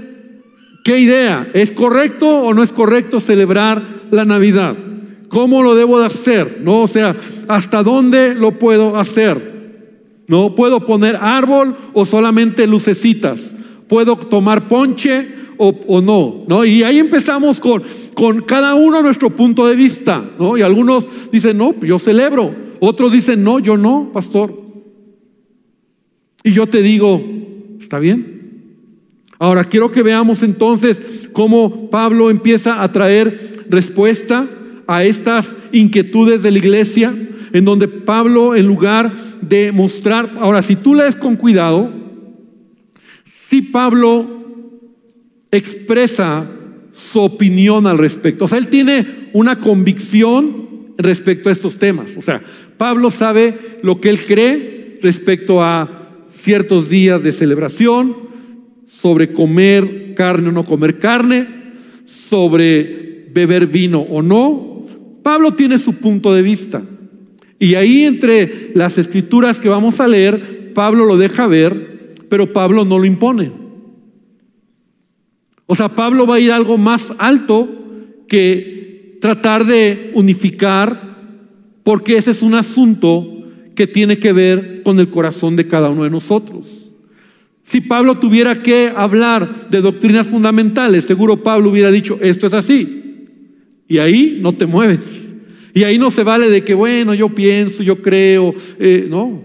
qué 0.84 0.98
idea, 0.98 1.48
¿es 1.54 1.72
correcto 1.72 2.28
o 2.28 2.54
no 2.54 2.62
es 2.62 2.72
correcto 2.72 3.20
celebrar 3.20 3.82
la 4.10 4.24
Navidad? 4.24 4.76
¿Cómo 5.28 5.62
lo 5.62 5.74
debo 5.74 5.98
de 5.98 6.06
hacer? 6.06 6.60
¿No? 6.62 6.82
O 6.82 6.86
sea, 6.86 7.16
¿hasta 7.48 7.82
dónde 7.82 8.34
lo 8.34 8.58
puedo 8.58 8.96
hacer? 8.96 9.54
¿No? 10.28 10.54
¿Puedo 10.54 10.86
poner 10.86 11.16
árbol 11.16 11.76
o 11.92 12.06
solamente 12.06 12.66
lucecitas? 12.66 13.54
¿Puedo 13.88 14.16
tomar 14.16 14.68
ponche 14.68 15.34
o, 15.56 15.74
o, 15.86 16.00
no, 16.00 16.44
no? 16.46 16.64
Y 16.64 16.82
ahí 16.82 16.98
empezamos 16.98 17.60
con, 17.60 17.82
con 18.14 18.42
cada 18.42 18.74
uno 18.74 19.02
nuestro 19.02 19.30
punto 19.30 19.66
de 19.66 19.76
vista, 19.76 20.24
¿no? 20.38 20.56
Y 20.56 20.62
algunos 20.62 21.06
dicen, 21.30 21.58
no, 21.58 21.74
yo 21.80 21.98
celebro. 21.98 22.63
Otros 22.86 23.12
dicen, 23.12 23.42
no, 23.42 23.58
yo 23.58 23.76
no, 23.76 24.10
pastor. 24.12 24.62
Y 26.42 26.52
yo 26.52 26.66
te 26.66 26.82
digo, 26.82 27.24
¿está 27.80 27.98
bien? 27.98 28.34
Ahora 29.38 29.64
quiero 29.64 29.90
que 29.90 30.02
veamos 30.02 30.42
entonces 30.42 31.28
cómo 31.32 31.88
Pablo 31.88 32.30
empieza 32.30 32.82
a 32.82 32.92
traer 32.92 33.64
respuesta 33.70 34.48
a 34.86 35.04
estas 35.04 35.56
inquietudes 35.72 36.42
de 36.42 36.50
la 36.50 36.58
iglesia, 36.58 37.16
en 37.52 37.64
donde 37.64 37.88
Pablo, 37.88 38.54
en 38.54 38.66
lugar 38.66 39.12
de 39.40 39.72
mostrar, 39.72 40.34
ahora 40.38 40.60
si 40.60 40.76
tú 40.76 40.94
lees 40.94 41.16
con 41.16 41.36
cuidado, 41.36 41.90
si 43.24 43.62
Pablo 43.62 44.44
expresa 45.50 46.50
su 46.92 47.20
opinión 47.20 47.86
al 47.86 47.98
respecto. 47.98 48.44
O 48.44 48.48
sea, 48.48 48.58
él 48.58 48.68
tiene 48.68 49.30
una 49.32 49.58
convicción 49.58 50.63
respecto 50.98 51.48
a 51.48 51.52
estos 51.52 51.78
temas. 51.78 52.16
O 52.16 52.22
sea, 52.22 52.42
Pablo 52.76 53.10
sabe 53.10 53.78
lo 53.82 54.00
que 54.00 54.08
él 54.10 54.18
cree 54.18 54.98
respecto 55.02 55.62
a 55.62 56.22
ciertos 56.28 56.88
días 56.88 57.22
de 57.22 57.32
celebración, 57.32 58.24
sobre 58.86 59.32
comer 59.32 60.14
carne 60.14 60.48
o 60.48 60.52
no 60.52 60.64
comer 60.64 60.98
carne, 60.98 61.46
sobre 62.04 63.28
beber 63.32 63.66
vino 63.66 64.00
o 64.00 64.22
no. 64.22 64.84
Pablo 65.22 65.52
tiene 65.54 65.78
su 65.78 65.94
punto 65.94 66.32
de 66.34 66.42
vista. 66.42 66.82
Y 67.58 67.74
ahí 67.76 68.04
entre 68.04 68.72
las 68.74 68.98
escrituras 68.98 69.58
que 69.58 69.68
vamos 69.68 70.00
a 70.00 70.08
leer, 70.08 70.72
Pablo 70.74 71.06
lo 71.06 71.16
deja 71.16 71.46
ver, 71.46 72.12
pero 72.28 72.52
Pablo 72.52 72.84
no 72.84 72.98
lo 72.98 73.04
impone. 73.04 73.52
O 75.66 75.74
sea, 75.74 75.88
Pablo 75.88 76.26
va 76.26 76.36
a 76.36 76.40
ir 76.40 76.52
algo 76.52 76.76
más 76.76 77.14
alto 77.18 77.68
que 78.28 78.83
tratar 79.24 79.64
de 79.64 80.10
unificar, 80.12 81.16
porque 81.82 82.18
ese 82.18 82.32
es 82.32 82.42
un 82.42 82.52
asunto 82.52 83.26
que 83.74 83.86
tiene 83.86 84.18
que 84.18 84.34
ver 84.34 84.82
con 84.82 85.00
el 85.00 85.08
corazón 85.08 85.56
de 85.56 85.66
cada 85.66 85.88
uno 85.88 86.04
de 86.04 86.10
nosotros. 86.10 86.66
Si 87.62 87.80
Pablo 87.80 88.18
tuviera 88.18 88.62
que 88.62 88.92
hablar 88.94 89.70
de 89.70 89.80
doctrinas 89.80 90.28
fundamentales, 90.28 91.06
seguro 91.06 91.42
Pablo 91.42 91.70
hubiera 91.70 91.90
dicho, 91.90 92.18
esto 92.20 92.46
es 92.46 92.52
así. 92.52 93.26
Y 93.88 93.96
ahí 93.96 94.40
no 94.42 94.52
te 94.52 94.66
mueves. 94.66 95.34
Y 95.72 95.84
ahí 95.84 95.96
no 95.96 96.10
se 96.10 96.22
vale 96.22 96.50
de 96.50 96.62
que, 96.62 96.74
bueno, 96.74 97.14
yo 97.14 97.30
pienso, 97.30 97.82
yo 97.82 98.02
creo. 98.02 98.54
Eh, 98.78 99.06
no, 99.08 99.42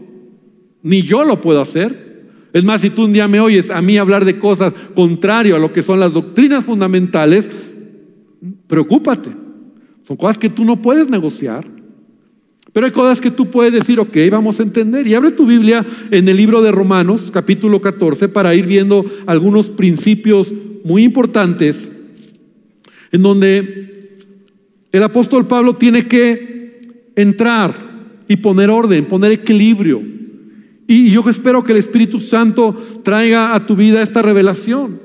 ni 0.83 1.03
yo 1.03 1.23
lo 1.23 1.39
puedo 1.39 1.61
hacer. 1.61 2.25
Es 2.51 2.65
más, 2.65 2.81
si 2.81 2.89
tú 2.89 3.05
un 3.05 3.13
día 3.13 3.29
me 3.29 3.39
oyes 3.39 3.69
a 3.69 3.81
mí 3.81 3.97
hablar 3.97 4.25
de 4.25 4.39
cosas 4.39 4.73
contrario 4.93 5.55
a 5.55 5.59
lo 5.59 5.71
que 5.71 5.83
son 5.83 6.01
las 6.01 6.11
doctrinas 6.11 6.65
fundamentales, 6.65 7.49
preocúpate. 8.67 9.47
Son 10.09 10.17
cosas 10.17 10.39
que 10.39 10.49
tú 10.49 10.65
no 10.65 10.81
puedes 10.81 11.07
negociar. 11.07 11.67
Pero 12.73 12.87
hay 12.87 12.91
cosas 12.91 13.21
que 13.21 13.29
tú 13.29 13.51
puedes 13.51 13.71
decir, 13.71 13.99
ok, 13.99 14.17
vamos 14.31 14.59
a 14.59 14.63
entender. 14.63 15.05
Y 15.05 15.13
abre 15.13 15.29
tu 15.29 15.45
Biblia 15.45 15.85
en 16.09 16.27
el 16.27 16.35
libro 16.35 16.63
de 16.63 16.71
Romanos, 16.71 17.29
capítulo 17.31 17.79
14, 17.79 18.27
para 18.27 18.55
ir 18.55 18.65
viendo 18.65 19.05
algunos 19.27 19.69
principios 19.69 20.51
muy 20.83 21.03
importantes 21.03 21.89
en 23.11 23.21
donde 23.21 24.17
el 24.91 25.03
apóstol 25.03 25.45
Pablo 25.45 25.75
tiene 25.75 26.07
que 26.07 27.11
entrar 27.15 27.75
y 28.27 28.37
poner 28.37 28.71
orden, 28.71 29.05
poner 29.05 29.31
equilibrio. 29.31 30.01
Y 30.87 31.11
yo 31.11 31.23
espero 31.29 31.63
que 31.63 31.73
el 31.73 31.77
Espíritu 31.77 32.19
Santo 32.19 32.75
traiga 33.03 33.53
a 33.53 33.67
tu 33.67 33.75
vida 33.75 34.01
esta 34.01 34.23
revelación. 34.23 34.99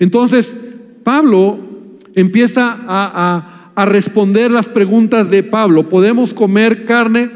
Entonces, 0.00 0.56
Pablo 1.04 1.60
empieza 2.16 2.80
a, 2.84 3.59
a, 3.80 3.84
responder 3.84 4.50
las 4.50 4.68
preguntas 4.68 5.30
de 5.30 5.42
Pablo. 5.42 5.88
¿Podemos 5.88 6.34
comer 6.34 6.84
carne? 6.84 7.30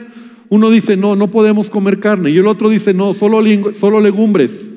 Uno 0.49 0.71
dice, 0.71 0.97
no, 0.97 1.17
no 1.17 1.31
podemos 1.31 1.71
comer 1.71 2.01
carne. 2.01 2.31
Y 2.31 2.39
el 2.39 2.47
otro 2.47 2.69
dice, 2.69 2.95
no, 2.95 3.15
solo, 3.15 3.43
solo 3.79 4.01
legumbres. 4.01 4.69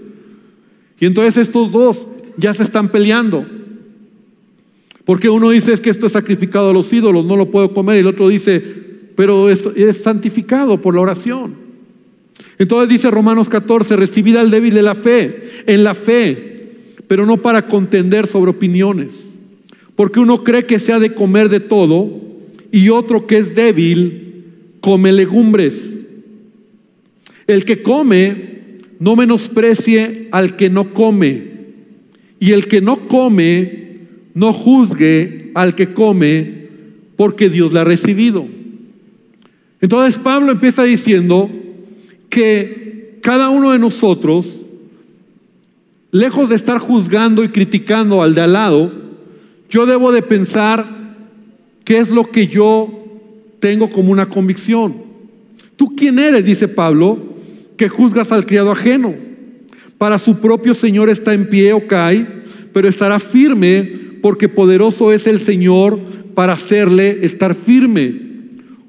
Y 1.00 1.06
entonces 1.06 1.38
estos 1.38 1.72
dos 1.72 2.08
ya 2.38 2.54
se 2.54 2.64
están 2.64 2.90
peleando. 2.90 3.46
Porque 5.06 5.30
uno 5.30 5.50
dice, 5.52 5.74
es 5.74 5.82
que 5.82 5.90
esto 5.90 6.08
es 6.08 6.14
sacrificado 6.14 6.72
a 6.72 6.74
los 6.74 6.92
ídolos, 6.92 7.26
no 7.26 7.36
lo 7.36 7.52
puedo 7.52 7.74
comer. 7.74 7.98
Y 7.98 8.00
el 8.00 8.08
otro 8.08 8.28
dice, 8.28 8.62
pero 9.16 9.50
es, 9.50 9.68
es 9.76 10.02
santificado 10.02 10.82
por 10.82 10.96
la 10.96 11.02
oración. 11.02 11.56
Entonces 12.58 12.90
dice 12.90 13.12
Romanos 13.12 13.50
14, 13.50 13.96
recibid 13.96 14.36
al 14.36 14.52
débil 14.52 14.74
de 14.74 14.82
la 14.82 14.96
fe, 14.96 15.50
en 15.68 15.84
la 15.84 15.94
fe, 15.94 16.72
pero 17.08 17.26
no 17.26 17.38
para 17.38 17.68
contender 17.68 18.28
sobre 18.28 18.52
opiniones. 18.52 19.27
Porque 19.98 20.22
uno 20.22 20.46
cree 20.46 20.66
que 20.66 20.80
se 20.80 20.94
ha 20.94 21.00
de 21.00 21.14
comer 21.14 21.50
de 21.50 21.60
todo 21.60 22.10
y 22.72 22.88
otro 22.88 23.28
que 23.28 23.40
es 23.40 23.54
débil 23.54 24.46
come 24.80 25.12
legumbres. 25.12 25.98
El 27.48 27.66
que 27.66 27.84
come 27.84 28.56
no 29.00 29.18
menosprecie 29.18 30.30
al 30.32 30.56
que 30.56 30.70
no 30.70 30.94
come. 30.94 31.44
Y 32.40 32.52
el 32.52 32.70
que 32.70 32.80
no 32.80 33.10
come 33.10 33.88
no 34.34 34.54
juzgue 34.54 35.52
al 35.54 35.76
que 35.76 35.94
come 35.94 36.70
porque 37.18 37.50
Dios 37.50 37.74
la 37.74 37.82
ha 37.82 37.84
recibido. 37.84 38.48
Entonces 39.82 40.18
Pablo 40.18 40.54
empieza 40.54 40.84
diciendo, 40.84 41.50
que 42.30 43.18
cada 43.22 43.50
uno 43.50 43.72
de 43.72 43.80
nosotros, 43.80 44.46
lejos 46.12 46.50
de 46.50 46.56
estar 46.56 46.78
juzgando 46.78 47.44
y 47.44 47.50
criticando 47.50 48.22
al 48.22 48.36
de 48.36 48.42
al 48.42 48.54
lado, 48.54 48.92
yo 49.70 49.86
debo 49.86 50.12
de 50.12 50.22
pensar 50.22 51.16
qué 51.84 52.00
es 52.00 52.10
lo 52.10 52.32
que 52.32 52.48
yo 52.48 52.90
tengo 53.60 53.90
como 53.90 54.12
una 54.12 54.28
convicción. 54.28 54.96
¿Tú 55.76 55.96
quién 55.96 56.20
eres? 56.20 56.46
Dice 56.46 56.68
Pablo, 56.68 57.18
que 57.78 57.90
juzgas 57.90 58.32
al 58.32 58.46
criado 58.46 58.72
ajeno. 58.72 59.14
Para 59.98 60.18
su 60.18 60.38
propio 60.38 60.74
Señor 60.74 61.10
está 61.10 61.34
en 61.34 61.50
pie 61.50 61.74
o 61.74 61.88
cae, 61.88 62.28
pero 62.74 62.88
estará 62.88 63.20
firme 63.20 64.08
porque 64.22 64.50
poderoso 64.50 65.12
es 65.12 65.28
el 65.28 65.40
Señor 65.40 66.00
para 66.34 66.54
hacerle 66.54 67.20
estar 67.22 67.56
firme. 67.56 68.28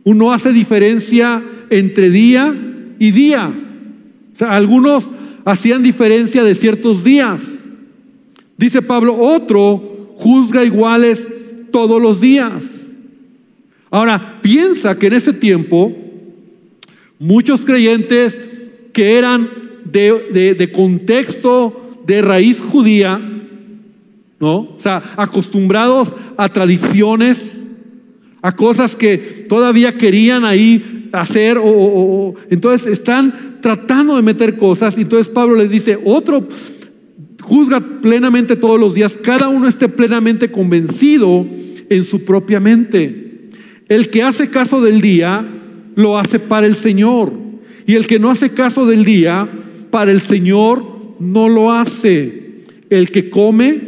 Uno 0.04 0.32
hace 0.32 0.52
diferencia 0.52 1.42
entre 1.70 2.10
día 2.10 2.54
y 2.98 3.10
día. 3.10 3.52
O 4.34 4.36
sea, 4.36 4.52
algunos 4.52 5.10
hacían 5.44 5.82
diferencia 5.82 6.44
de 6.44 6.54
ciertos 6.54 7.04
días. 7.04 7.42
Dice 8.56 8.82
Pablo, 8.82 9.16
otro 9.16 9.97
juzga 10.28 10.62
iguales 10.62 11.26
todos 11.72 12.02
los 12.02 12.20
días. 12.20 12.62
Ahora, 13.90 14.40
piensa 14.42 14.98
que 14.98 15.06
en 15.06 15.14
ese 15.14 15.32
tiempo 15.32 15.96
muchos 17.18 17.64
creyentes 17.64 18.38
que 18.92 19.16
eran 19.16 19.48
de, 19.86 20.54
de 20.54 20.70
contexto 20.70 22.02
de 22.06 22.20
raíz 22.20 22.60
judía, 22.60 23.18
¿no? 24.38 24.54
O 24.56 24.76
sea, 24.76 25.02
acostumbrados 25.16 26.14
a 26.36 26.50
tradiciones, 26.50 27.58
a 28.42 28.54
cosas 28.54 28.94
que 28.94 29.16
todavía 29.48 29.96
querían 29.96 30.44
ahí 30.44 31.08
hacer, 31.12 31.58
o, 31.58 32.34
entonces 32.50 32.92
están 32.92 33.60
tratando 33.62 34.14
de 34.16 34.22
meter 34.22 34.58
cosas, 34.58 34.98
y 34.98 35.02
entonces 35.02 35.32
Pablo 35.32 35.56
les 35.56 35.70
dice, 35.70 35.98
otro 36.04 36.46
juzga 37.48 37.80
plenamente 38.00 38.56
todos 38.56 38.78
los 38.78 38.94
días, 38.94 39.18
cada 39.22 39.48
uno 39.48 39.66
esté 39.66 39.88
plenamente 39.88 40.50
convencido 40.50 41.46
en 41.88 42.04
su 42.04 42.24
propia 42.24 42.60
mente. 42.60 43.48
El 43.88 44.10
que 44.10 44.22
hace 44.22 44.50
caso 44.50 44.80
del 44.82 45.00
día, 45.00 45.46
lo 45.94 46.18
hace 46.18 46.38
para 46.38 46.66
el 46.66 46.76
Señor, 46.76 47.32
y 47.86 47.94
el 47.94 48.06
que 48.06 48.18
no 48.18 48.30
hace 48.30 48.50
caso 48.50 48.86
del 48.86 49.04
día, 49.04 49.48
para 49.90 50.10
el 50.12 50.20
Señor 50.20 51.16
no 51.18 51.48
lo 51.48 51.72
hace. 51.72 52.64
El 52.90 53.10
que 53.10 53.30
come, 53.30 53.80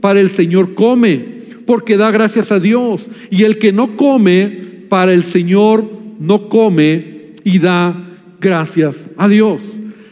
para 0.00 0.20
el 0.20 0.30
Señor 0.30 0.74
come 0.74 1.38
porque 1.68 1.98
da 1.98 2.10
gracias 2.10 2.50
a 2.50 2.58
Dios. 2.58 3.10
Y 3.28 3.42
el 3.42 3.58
que 3.58 3.74
no 3.74 3.94
come, 3.98 4.86
para 4.88 5.12
el 5.12 5.22
Señor 5.22 5.84
no 6.18 6.48
come 6.48 7.34
y 7.44 7.58
da 7.58 8.16
gracias 8.40 8.96
a 9.18 9.28
Dios. 9.28 9.62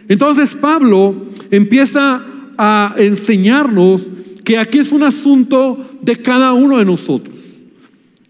Entonces 0.07 0.55
Pablo 0.55 1.15
empieza 1.51 2.27
a 2.59 2.95
enseñarnos 2.99 4.07
que 4.45 4.59
aquí 4.59 4.79
es 4.79 4.93
un 4.93 5.03
asunto 5.03 5.91
de 6.03 6.17
cada 6.17 6.53
uno 6.53 6.79
de 6.79 6.85
nosotros. 6.85 7.37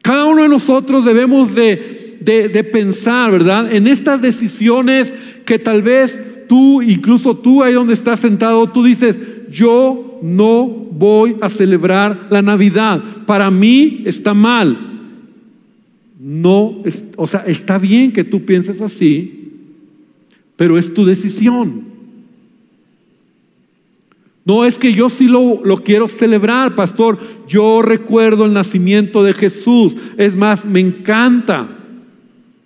Cada 0.02 0.24
uno 0.24 0.42
de 0.42 0.48
nosotros 0.48 1.04
debemos 1.04 1.54
de, 1.54 2.16
de, 2.20 2.64
pensar, 2.64 3.30
¿verdad? 3.30 3.72
En 3.72 3.86
estas 3.86 4.22
decisiones 4.22 5.12
que 5.44 5.58
tal 5.58 5.82
vez 5.82 6.20
tú, 6.48 6.80
incluso 6.80 7.36
tú 7.36 7.62
ahí 7.62 7.74
donde 7.74 7.92
estás 7.92 8.20
sentado, 8.20 8.70
tú 8.70 8.82
dices, 8.82 9.18
yo 9.50 10.18
no 10.22 10.66
voy 10.66 11.36
a 11.40 11.50
celebrar 11.50 12.28
la 12.30 12.40
Navidad. 12.40 13.02
Para 13.26 13.50
mí 13.50 14.02
está 14.06 14.32
mal. 14.32 14.78
No, 16.18 16.82
o 17.16 17.26
sea, 17.26 17.40
está 17.46 17.78
bien 17.78 18.12
que 18.12 18.24
tú 18.24 18.44
pienses 18.44 18.80
así, 18.80 19.52
pero 20.56 20.78
es 20.78 20.94
tu 20.94 21.04
decisión. 21.04 21.85
No 24.46 24.64
es 24.64 24.78
que 24.78 24.94
yo 24.94 25.10
sí 25.10 25.26
lo, 25.26 25.60
lo, 25.64 25.78
quiero 25.78 26.06
celebrar, 26.06 26.76
pastor. 26.76 27.18
Yo 27.48 27.82
recuerdo 27.82 28.44
el 28.44 28.52
nacimiento 28.52 29.24
de 29.24 29.34
Jesús. 29.34 29.96
Es 30.16 30.36
más, 30.36 30.64
me 30.64 30.78
encanta 30.78 31.68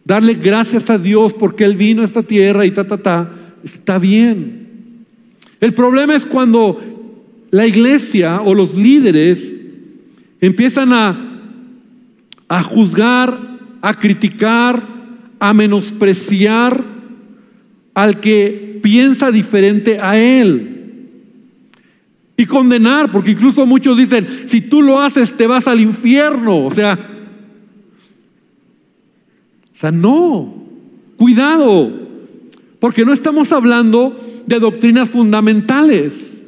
darle 0.04 0.34
gracias 0.34 0.90
a 0.90 0.98
Dios 0.98 1.32
porque 1.32 1.64
Él 1.64 1.76
vino 1.76 2.02
a 2.02 2.04
esta 2.04 2.22
tierra 2.22 2.66
y 2.66 2.70
ta, 2.70 2.86
ta, 2.86 2.98
ta. 2.98 3.34
Está 3.64 3.98
bien. 3.98 5.06
El 5.58 5.72
problema 5.72 6.14
es 6.14 6.26
cuando 6.26 6.80
la 7.50 7.66
iglesia 7.66 8.42
o 8.42 8.54
los 8.54 8.76
líderes 8.76 9.56
empiezan 10.38 10.92
a, 10.92 11.40
a 12.46 12.62
juzgar, 12.62 13.58
a 13.80 13.94
criticar, 13.94 14.86
a 15.38 15.54
menospreciar 15.54 16.84
al 17.94 18.20
que 18.20 18.78
piensa 18.82 19.30
diferente 19.30 19.98
a 19.98 20.18
él. 20.18 20.69
Y 22.40 22.46
condenar, 22.46 23.12
porque 23.12 23.32
incluso 23.32 23.66
muchos 23.66 23.98
dicen, 23.98 24.26
si 24.46 24.62
tú 24.62 24.80
lo 24.80 24.98
haces 24.98 25.36
te 25.36 25.46
vas 25.46 25.68
al 25.68 25.78
infierno. 25.78 26.64
O 26.64 26.70
sea, 26.70 26.98
o 29.70 29.76
sea, 29.76 29.92
no, 29.92 30.54
cuidado, 31.16 31.92
porque 32.78 33.04
no 33.04 33.12
estamos 33.12 33.52
hablando 33.52 34.18
de 34.46 34.58
doctrinas 34.58 35.10
fundamentales. 35.10 36.40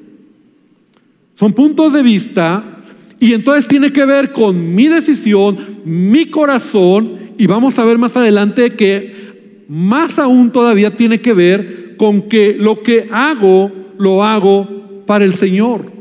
Son 1.35 1.53
puntos 1.53 1.93
de 1.93 2.03
vista 2.03 2.79
y 3.21 3.35
entonces 3.35 3.69
tiene 3.69 3.93
que 3.93 4.07
ver 4.07 4.33
con 4.33 4.75
mi 4.75 4.89
decisión, 4.89 5.59
mi 5.85 6.25
corazón 6.31 7.35
y 7.37 7.47
vamos 7.47 7.79
a 7.79 7.85
ver 7.85 7.99
más 7.99 8.17
adelante 8.17 8.71
que 8.71 9.65
más 9.69 10.19
aún 10.19 10.53
todavía 10.53 10.97
tiene 10.97 11.21
que 11.21 11.35
ver 11.35 11.97
con 11.99 12.23
que 12.31 12.57
lo 12.59 12.83
que 12.83 13.11
hago, 13.13 13.71
lo 13.99 14.25
hago 14.25 14.82
para 15.07 15.25
el 15.25 15.35
Señor, 15.35 15.93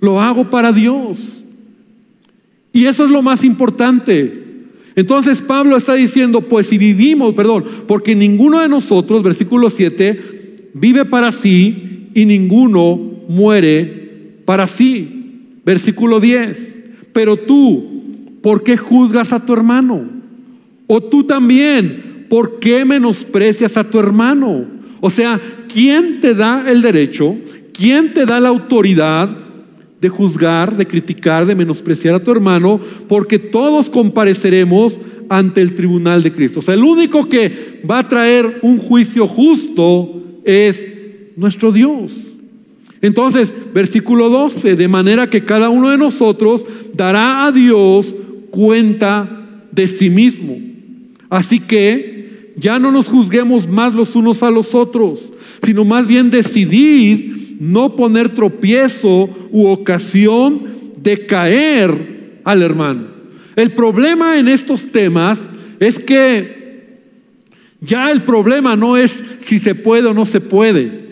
lo 0.00 0.20
hago 0.20 0.50
para 0.50 0.72
Dios. 0.72 1.18
Y 2.72 2.86
eso 2.86 3.04
es 3.04 3.10
lo 3.10 3.22
más 3.22 3.44
importante. 3.44 4.44
Entonces 4.96 5.42
Pablo 5.42 5.76
está 5.76 5.94
diciendo, 5.94 6.42
pues 6.42 6.68
si 6.68 6.78
vivimos, 6.78 7.34
perdón, 7.34 7.64
porque 7.86 8.14
ninguno 8.14 8.60
de 8.60 8.68
nosotros, 8.68 9.22
versículo 9.22 9.70
7, 9.70 10.56
vive 10.74 11.04
para 11.04 11.32
sí 11.32 12.08
y 12.14 12.24
ninguno 12.24 12.98
muere 13.28 14.40
para 14.44 14.66
sí. 14.66 15.58
Versículo 15.64 16.20
10. 16.20 16.82
Pero 17.12 17.36
tú, 17.36 17.84
¿por 18.42 18.62
qué 18.62 18.76
juzgas 18.76 19.32
a 19.32 19.44
tu 19.44 19.52
hermano? 19.52 20.08
O 20.86 21.02
tú 21.02 21.24
también, 21.24 22.26
¿por 22.30 22.58
qué 22.58 22.84
menosprecias 22.84 23.76
a 23.76 23.84
tu 23.84 23.98
hermano? 23.98 24.66
O 25.00 25.10
sea, 25.10 25.40
¿quién 25.72 26.20
te 26.20 26.34
da 26.34 26.70
el 26.70 26.82
derecho? 26.82 27.36
¿Quién 27.76 28.14
te 28.14 28.24
da 28.24 28.40
la 28.40 28.48
autoridad 28.48 29.28
de 30.00 30.08
juzgar, 30.08 30.76
de 30.76 30.86
criticar, 30.86 31.44
de 31.44 31.54
menospreciar 31.54 32.14
a 32.14 32.24
tu 32.24 32.30
hermano? 32.30 32.80
Porque 33.06 33.38
todos 33.38 33.90
compareceremos 33.90 34.98
ante 35.28 35.60
el 35.60 35.74
tribunal 35.74 36.22
de 36.22 36.32
Cristo. 36.32 36.60
O 36.60 36.62
sea, 36.62 36.74
el 36.74 36.84
único 36.84 37.28
que 37.28 37.82
va 37.88 37.98
a 37.98 38.08
traer 38.08 38.60
un 38.62 38.78
juicio 38.78 39.28
justo 39.28 40.22
es 40.44 40.88
nuestro 41.36 41.70
Dios. 41.70 42.12
Entonces, 43.02 43.52
versículo 43.74 44.30
12, 44.30 44.74
de 44.74 44.88
manera 44.88 45.28
que 45.28 45.44
cada 45.44 45.68
uno 45.68 45.90
de 45.90 45.98
nosotros 45.98 46.64
dará 46.94 47.44
a 47.44 47.52
Dios 47.52 48.14
cuenta 48.50 49.60
de 49.70 49.86
sí 49.86 50.08
mismo. 50.08 50.56
Así 51.28 51.60
que 51.60 52.54
ya 52.56 52.78
no 52.78 52.90
nos 52.90 53.06
juzguemos 53.06 53.68
más 53.68 53.92
los 53.92 54.16
unos 54.16 54.42
a 54.42 54.50
los 54.50 54.74
otros, 54.74 55.30
sino 55.62 55.84
más 55.84 56.06
bien 56.06 56.30
decidid 56.30 57.45
no 57.58 57.96
poner 57.96 58.30
tropiezo 58.30 59.28
u 59.50 59.66
ocasión 59.66 60.66
de 60.96 61.26
caer 61.26 62.40
al 62.44 62.62
hermano. 62.62 63.08
El 63.56 63.72
problema 63.72 64.38
en 64.38 64.48
estos 64.48 64.90
temas 64.90 65.38
es 65.80 65.98
que 65.98 67.00
ya 67.80 68.10
el 68.10 68.22
problema 68.22 68.76
no 68.76 68.96
es 68.96 69.22
si 69.40 69.58
se 69.58 69.74
puede 69.74 70.08
o 70.08 70.14
no 70.14 70.26
se 70.26 70.40
puede 70.40 71.06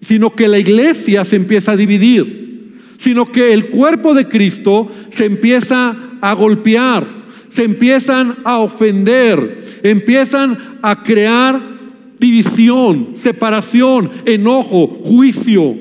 sino 0.00 0.34
que 0.34 0.48
la 0.48 0.58
iglesia 0.58 1.24
se 1.24 1.36
empieza 1.36 1.72
a 1.72 1.76
dividir, 1.76 2.78
sino 2.98 3.30
que 3.30 3.52
el 3.52 3.68
cuerpo 3.68 4.14
de 4.14 4.28
Cristo 4.28 4.90
se 5.10 5.26
empieza 5.26 5.96
a 6.20 6.32
golpear, 6.32 7.06
se 7.48 7.64
empiezan 7.64 8.36
a 8.44 8.58
ofender, 8.58 9.80
empiezan 9.82 10.78
a 10.82 11.02
crear 11.02 11.77
división, 12.18 13.10
separación, 13.14 14.10
enojo, 14.26 14.86
juicio. 15.04 15.76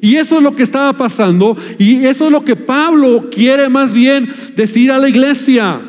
Y 0.00 0.16
eso 0.16 0.36
es 0.36 0.42
lo 0.42 0.54
que 0.54 0.62
estaba 0.62 0.94
pasando 0.96 1.56
y 1.78 2.04
eso 2.04 2.26
es 2.26 2.30
lo 2.30 2.44
que 2.44 2.56
Pablo 2.56 3.30
quiere 3.30 3.70
más 3.70 3.90
bien 3.90 4.28
decir 4.54 4.92
a 4.92 4.98
la 4.98 5.08
iglesia. 5.08 5.80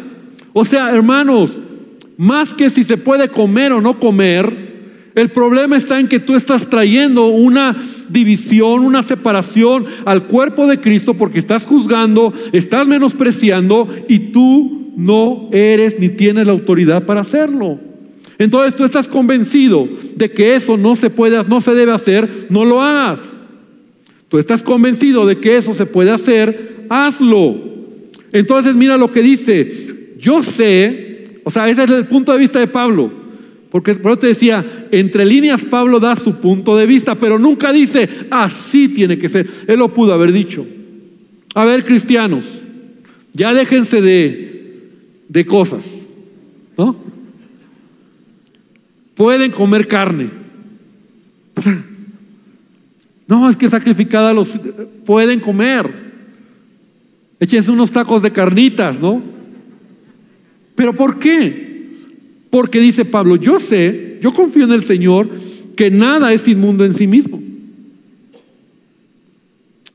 O 0.53 0.63
sea, 0.63 0.89
hermanos, 0.91 1.59
más 2.15 2.53
que 2.53 2.69
si 2.69 2.85
se 2.85 2.95
puede 2.95 3.27
comer 3.27 3.73
o 3.73 3.81
no 3.81 3.99
comer, 3.99 4.65
el 5.15 5.29
problema 5.29 5.75
está 5.77 5.99
en 5.99 6.07
que 6.07 6.19
tú 6.19 6.35
estás 6.35 6.69
trayendo 6.69 7.27
una 7.27 7.75
división, 8.09 8.85
una 8.85 9.03
separación 9.03 9.85
al 10.05 10.27
cuerpo 10.27 10.67
de 10.67 10.79
Cristo 10.79 11.15
porque 11.15 11.39
estás 11.39 11.65
juzgando, 11.65 12.33
estás 12.53 12.87
menospreciando 12.87 13.87
y 14.07 14.19
tú 14.31 14.93
no 14.95 15.49
eres 15.51 15.99
ni 15.99 16.09
tienes 16.09 16.47
la 16.47 16.53
autoridad 16.53 17.05
para 17.05 17.21
hacerlo. 17.21 17.94
Entonces 18.37 18.75
tú 18.75 18.83
estás 18.83 19.07
convencido 19.07 19.87
de 20.15 20.31
que 20.31 20.55
eso 20.55 20.77
no 20.77 20.95
se 20.95 21.09
puede, 21.09 21.41
no 21.47 21.61
se 21.61 21.73
debe 21.73 21.93
hacer, 21.93 22.47
no 22.49 22.65
lo 22.65 22.81
hagas. 22.81 23.21
Tú 24.27 24.37
estás 24.37 24.63
convencido 24.63 25.25
de 25.25 25.37
que 25.37 25.57
eso 25.57 25.73
se 25.73 25.85
puede 25.85 26.11
hacer, 26.11 26.85
hazlo. 26.89 27.55
Entonces 28.31 28.75
mira 28.75 28.97
lo 28.97 29.11
que 29.11 29.21
dice, 29.21 30.15
yo 30.19 30.43
sé, 30.43 31.39
o 31.43 31.51
sea, 31.51 31.69
ese 31.69 31.83
es 31.83 31.89
el 31.91 32.07
punto 32.07 32.33
de 32.33 32.39
vista 32.39 32.59
de 32.59 32.67
Pablo. 32.67 33.25
Porque 33.69 33.93
por 33.95 34.17
te 34.17 34.27
decía, 34.27 34.87
entre 34.91 35.25
líneas 35.25 35.65
Pablo 35.65 35.99
da 35.99 36.15
su 36.15 36.35
punto 36.35 36.77
de 36.77 36.85
vista, 36.85 37.19
pero 37.19 37.37
nunca 37.37 37.71
dice, 37.71 38.07
así 38.31 38.89
tiene 38.89 39.17
que 39.17 39.29
ser. 39.29 39.49
Él 39.67 39.79
lo 39.79 39.93
pudo 39.93 40.13
haber 40.13 40.31
dicho. 40.31 40.65
A 41.53 41.65
ver, 41.65 41.83
cristianos, 41.83 42.45
ya 43.33 43.53
déjense 43.53 44.01
de, 44.01 44.91
de 45.27 45.45
cosas, 45.45 46.07
¿no? 46.77 47.14
Pueden 49.15 49.51
comer 49.51 49.87
carne. 49.87 50.29
no, 53.27 53.49
es 53.49 53.55
que 53.55 53.69
sacrificada 53.69 54.33
los 54.33 54.59
pueden 55.05 55.39
comer. 55.39 56.05
Échense 57.39 57.71
unos 57.71 57.91
tacos 57.91 58.21
de 58.21 58.31
carnitas, 58.31 58.99
¿no? 58.99 59.21
Pero 60.75 60.93
¿por 60.93 61.19
qué? 61.19 61.65
Porque 62.49 62.79
dice 62.79 63.05
Pablo, 63.05 63.35
yo 63.37 63.59
sé, 63.59 64.19
yo 64.21 64.33
confío 64.33 64.65
en 64.65 64.71
el 64.71 64.83
Señor, 64.83 65.29
que 65.75 65.91
nada 65.91 66.31
es 66.33 66.47
inmundo 66.47 66.85
en 66.85 66.93
sí 66.93 67.07
mismo. 67.07 67.41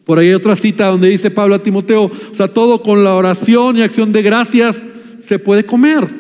Por 0.05 0.19
ahí 0.19 0.29
hay 0.29 0.35
otra 0.35 0.57
cita 0.57 0.87
donde 0.89 1.09
dice 1.09 1.31
Pablo 1.31 1.55
a 1.55 1.63
Timoteo, 1.63 2.05
o 2.05 2.35
sea, 2.35 2.49
todo 2.49 2.83
con 2.83 3.05
la 3.05 3.15
oración 3.15 3.77
y 3.77 3.83
acción 3.83 4.13
de 4.13 4.23
gracias 4.23 4.85
se 5.21 5.39
puede 5.39 5.65
comer. 5.65 6.20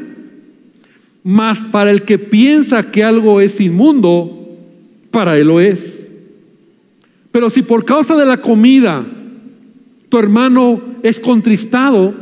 Mas 1.23 1.65
para 1.67 1.91
el 1.91 2.03
que 2.03 2.19
piensa 2.19 2.91
que 2.91 3.05
algo 3.05 3.41
es 3.41 3.61
inmundo, 3.61 4.57
para 5.11 5.37
él 5.37 5.49
lo 5.49 5.61
es. 5.61 6.11
Pero 7.31 7.51
si 7.51 7.63
por 7.63 7.85
causa 7.85 8.17
de 8.17 8.27
la 8.27 8.41
comida 8.41 9.07
tu 10.09 10.19
hermano 10.19 10.83
es 11.03 11.21
contristado, 11.21 12.15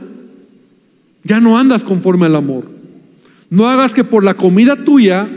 ya 1.25 1.41
no 1.41 1.59
andas 1.59 1.83
conforme 1.83 2.27
al 2.27 2.37
amor. 2.37 2.71
No 3.51 3.69
hagas 3.69 3.95
que 3.95 4.05
por 4.05 4.25
la 4.25 4.35
comida 4.35 4.85
tuya 4.85 5.29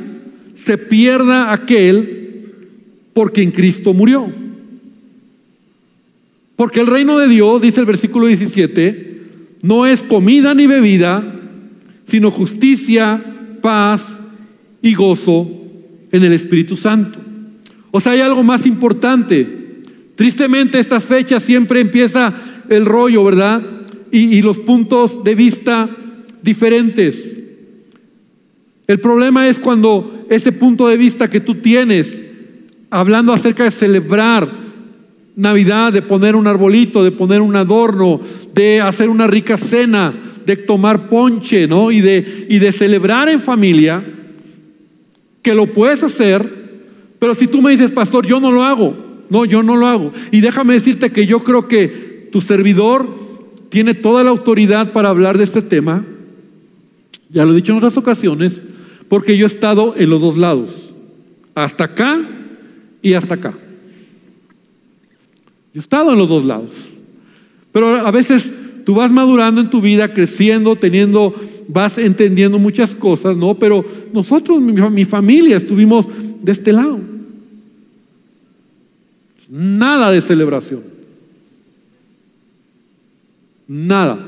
se 0.53 0.77
pierda 0.77 1.53
aquel 1.53 2.21
por 3.13 3.31
quien 3.31 3.51
Cristo 3.51 3.93
murió. 3.93 4.31
Porque 6.55 6.81
el 6.81 6.87
reino 6.87 7.17
de 7.17 7.27
Dios, 7.27 7.61
dice 7.61 7.79
el 7.79 7.85
versículo 7.85 8.27
17, 8.27 9.21
no 9.61 9.85
es 9.85 10.03
comida 10.03 10.53
ni 10.53 10.67
bebida, 10.67 11.39
sino 12.03 12.31
justicia, 12.31 13.40
paz 13.61 14.19
y 14.81 14.93
gozo 14.93 15.49
en 16.11 16.23
el 16.23 16.33
Espíritu 16.33 16.75
Santo. 16.75 17.19
O 17.91 17.99
sea, 17.99 18.13
hay 18.13 18.21
algo 18.21 18.43
más 18.43 18.65
importante. 18.65 19.83
Tristemente 20.15 20.79
estas 20.79 21.03
fechas 21.03 21.43
siempre 21.43 21.79
empieza 21.79 22.33
el 22.69 22.85
rollo, 22.85 23.23
¿verdad? 23.23 23.63
Y, 24.11 24.37
y 24.37 24.41
los 24.41 24.59
puntos 24.59 25.23
de 25.23 25.35
vista 25.35 25.89
diferentes. 26.41 27.37
El 28.87 28.99
problema 28.99 29.47
es 29.47 29.59
cuando 29.59 30.25
ese 30.29 30.51
punto 30.51 30.87
de 30.87 30.97
vista 30.97 31.29
que 31.29 31.39
tú 31.39 31.55
tienes, 31.55 32.25
hablando 32.89 33.33
acerca 33.33 33.63
de 33.63 33.71
celebrar 33.71 34.71
Navidad, 35.35 35.93
de 35.93 36.01
poner 36.01 36.35
un 36.35 36.47
arbolito, 36.47 37.03
de 37.03 37.11
poner 37.11 37.41
un 37.41 37.55
adorno, 37.55 38.19
de 38.53 38.81
hacer 38.81 39.09
una 39.09 39.27
rica 39.27 39.57
cena, 39.57 40.13
de 40.45 40.55
tomar 40.55 41.09
ponche, 41.09 41.67
¿no? 41.67 41.91
Y 41.91 42.01
de, 42.01 42.47
y 42.49 42.59
de 42.59 42.71
celebrar 42.71 43.29
en 43.29 43.39
familia, 43.39 44.03
que 45.41 45.55
lo 45.55 45.73
puedes 45.73 46.03
hacer, 46.03 46.61
pero 47.19 47.35
si 47.35 47.47
tú 47.47 47.61
me 47.61 47.71
dices, 47.71 47.91
pastor, 47.91 48.25
yo 48.25 48.39
no 48.39 48.51
lo 48.51 48.63
hago, 48.63 48.95
no, 49.29 49.45
yo 49.45 49.63
no 49.63 49.75
lo 49.75 49.87
hago. 49.87 50.11
Y 50.31 50.41
déjame 50.41 50.73
decirte 50.73 51.11
que 51.11 51.25
yo 51.25 51.43
creo 51.43 51.67
que 51.67 52.29
tu 52.31 52.41
servidor 52.41 53.07
tiene 53.69 53.93
toda 53.93 54.23
la 54.23 54.29
autoridad 54.29 54.91
para 54.91 55.09
hablar 55.09 55.37
de 55.37 55.45
este 55.45 55.61
tema, 55.61 56.05
ya 57.29 57.45
lo 57.45 57.53
he 57.53 57.55
dicho 57.55 57.71
en 57.71 57.77
otras 57.77 57.97
ocasiones, 57.97 58.61
porque 59.07 59.37
yo 59.37 59.45
he 59.45 59.47
estado 59.47 59.95
en 59.97 60.09
los 60.09 60.21
dos 60.21 60.37
lados, 60.37 60.93
hasta 61.55 61.85
acá 61.85 62.21
y 63.01 63.13
hasta 63.13 63.35
acá. 63.35 63.53
Yo 65.73 65.79
he 65.79 65.79
estado 65.79 66.11
en 66.11 66.17
los 66.17 66.29
dos 66.29 66.43
lados. 66.43 66.89
Pero 67.71 68.05
a 68.05 68.11
veces 68.11 68.51
tú 68.85 68.95
vas 68.95 69.11
madurando 69.11 69.61
en 69.61 69.69
tu 69.69 69.81
vida, 69.81 70.13
creciendo, 70.13 70.75
teniendo, 70.75 71.35
vas 71.67 71.97
entendiendo 71.97 72.59
muchas 72.59 72.95
cosas, 72.95 73.37
¿no? 73.37 73.57
Pero 73.57 73.85
nosotros, 74.13 74.61
mi, 74.61 74.73
mi 74.73 75.05
familia, 75.05 75.57
estuvimos 75.57 76.07
de 76.41 76.51
este 76.51 76.73
lado. 76.73 76.99
Nada 79.49 80.11
de 80.11 80.21
celebración. 80.21 80.83
Nada. 83.67 84.27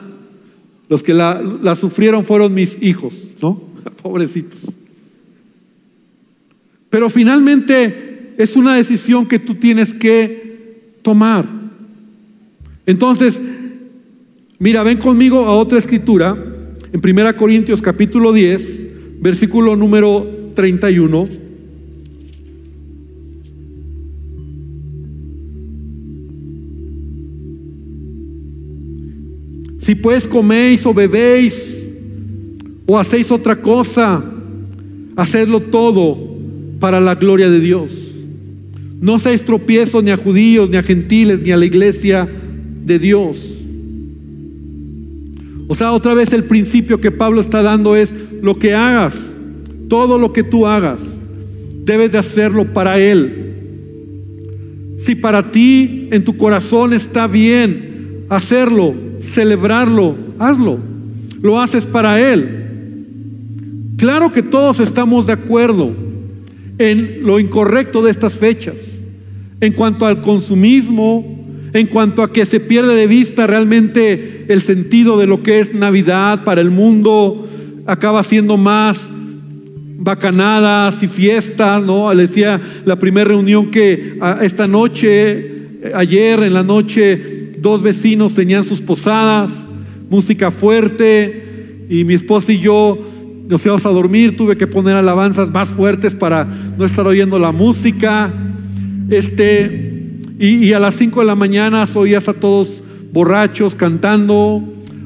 Los 0.89 1.01
que 1.01 1.13
la 1.13 1.75
sufrieron 1.79 2.25
fueron 2.25 2.53
mis 2.53 2.77
hijos, 2.81 3.13
¿no? 3.41 3.61
Pobrecitos. 4.01 4.59
Pero 6.89 7.09
finalmente 7.09 8.35
es 8.37 8.55
una 8.55 8.75
decisión 8.75 9.25
que 9.27 9.39
tú 9.39 9.55
tienes 9.55 9.93
que 9.93 10.99
tomar. 11.01 11.47
Entonces, 12.85 13.41
mira, 14.63 14.81
ven 14.81 14.97
conmigo 14.97 15.39
a 15.43 15.51
otra 15.51 15.77
escritura, 15.77 16.37
en 16.93 17.01
1 17.03 17.35
Corintios 17.35 17.81
capítulo 17.81 18.31
10, 18.31 19.19
versículo 19.19 19.75
número 19.75 20.25
31. 20.55 21.27
Si 29.79 29.95
pues 29.95 30.25
coméis 30.25 30.85
o 30.85 30.93
bebéis 30.93 31.83
o 32.85 32.97
hacéis 32.97 33.31
otra 33.31 33.61
cosa, 33.61 34.23
hacedlo 35.17 35.59
todo 35.59 36.37
para 36.79 37.01
la 37.01 37.15
gloria 37.15 37.49
de 37.49 37.59
Dios. 37.59 37.91
No 39.01 39.19
seáis 39.19 39.43
tropiezos 39.43 40.01
ni 40.05 40.11
a 40.11 40.15
judíos, 40.15 40.69
ni 40.69 40.77
a 40.77 40.83
gentiles, 40.83 41.41
ni 41.41 41.51
a 41.51 41.57
la 41.57 41.65
iglesia 41.65 42.29
de 42.85 42.97
Dios. 42.97 43.62
O 45.67 45.75
sea, 45.75 45.91
otra 45.91 46.13
vez 46.13 46.33
el 46.33 46.43
principio 46.43 46.99
que 46.99 47.11
Pablo 47.11 47.41
está 47.41 47.61
dando 47.61 47.95
es 47.95 48.13
lo 48.41 48.59
que 48.59 48.73
hagas, 48.73 49.31
todo 49.87 50.17
lo 50.17 50.33
que 50.33 50.43
tú 50.43 50.67
hagas, 50.67 50.99
debes 51.85 52.11
de 52.11 52.17
hacerlo 52.17 52.73
para 52.73 52.99
Él. 52.99 53.43
Si 54.97 55.15
para 55.15 55.51
ti 55.51 56.07
en 56.11 56.23
tu 56.23 56.37
corazón 56.37 56.93
está 56.93 57.27
bien 57.27 58.25
hacerlo, 58.29 58.95
celebrarlo, 59.19 60.15
hazlo. 60.39 60.79
Lo 61.41 61.61
haces 61.61 61.85
para 61.85 62.21
Él. 62.21 62.63
Claro 63.97 64.31
que 64.31 64.41
todos 64.41 64.79
estamos 64.79 65.27
de 65.27 65.33
acuerdo 65.33 65.93
en 66.77 67.23
lo 67.23 67.39
incorrecto 67.39 68.01
de 68.01 68.11
estas 68.11 68.33
fechas, 68.33 68.79
en 69.61 69.73
cuanto 69.73 70.05
al 70.05 70.21
consumismo, 70.21 71.43
en 71.73 71.87
cuanto 71.87 72.23
a 72.23 72.31
que 72.31 72.45
se 72.45 72.59
pierde 72.59 72.95
de 72.95 73.07
vista 73.07 73.47
realmente 73.47 74.32
el 74.47 74.61
sentido 74.61 75.17
de 75.17 75.27
lo 75.27 75.43
que 75.43 75.59
es 75.59 75.73
Navidad 75.73 76.43
para 76.43 76.61
el 76.61 76.71
mundo, 76.71 77.47
acaba 77.85 78.23
siendo 78.23 78.57
más 78.57 79.09
bacanadas 79.97 81.01
y 81.01 81.07
fiestas, 81.07 81.83
¿no? 81.83 82.13
Le 82.13 82.23
decía 82.23 82.59
la 82.85 82.97
primera 82.97 83.29
reunión 83.29 83.71
que 83.71 84.19
esta 84.41 84.67
noche, 84.67 85.69
ayer 85.95 86.43
en 86.43 86.53
la 86.53 86.63
noche, 86.63 87.53
dos 87.59 87.81
vecinos 87.81 88.33
tenían 88.33 88.63
sus 88.63 88.81
posadas, 88.81 89.51
música 90.09 90.51
fuerte, 90.51 91.85
y 91.89 92.03
mi 92.03 92.13
esposa 92.13 92.51
y 92.51 92.59
yo 92.59 92.97
nos 93.47 93.65
íbamos 93.65 93.85
a 93.85 93.89
dormir, 93.89 94.37
tuve 94.37 94.57
que 94.57 94.67
poner 94.67 94.95
alabanzas 94.95 95.49
más 95.49 95.69
fuertes 95.69 96.15
para 96.15 96.45
no 96.45 96.85
estar 96.85 97.05
oyendo 97.05 97.39
la 97.39 97.51
música. 97.51 98.33
Este, 99.09 100.17
y, 100.39 100.73
a 100.73 100.79
las 100.79 100.95
5 100.95 101.19
de 101.19 101.25
la 101.25 101.35
mañana 101.35 101.85
oías 101.93 102.27
a 102.27 102.33
todos 102.33 102.82
borrachos 103.13 103.75
cantando. 103.75 104.61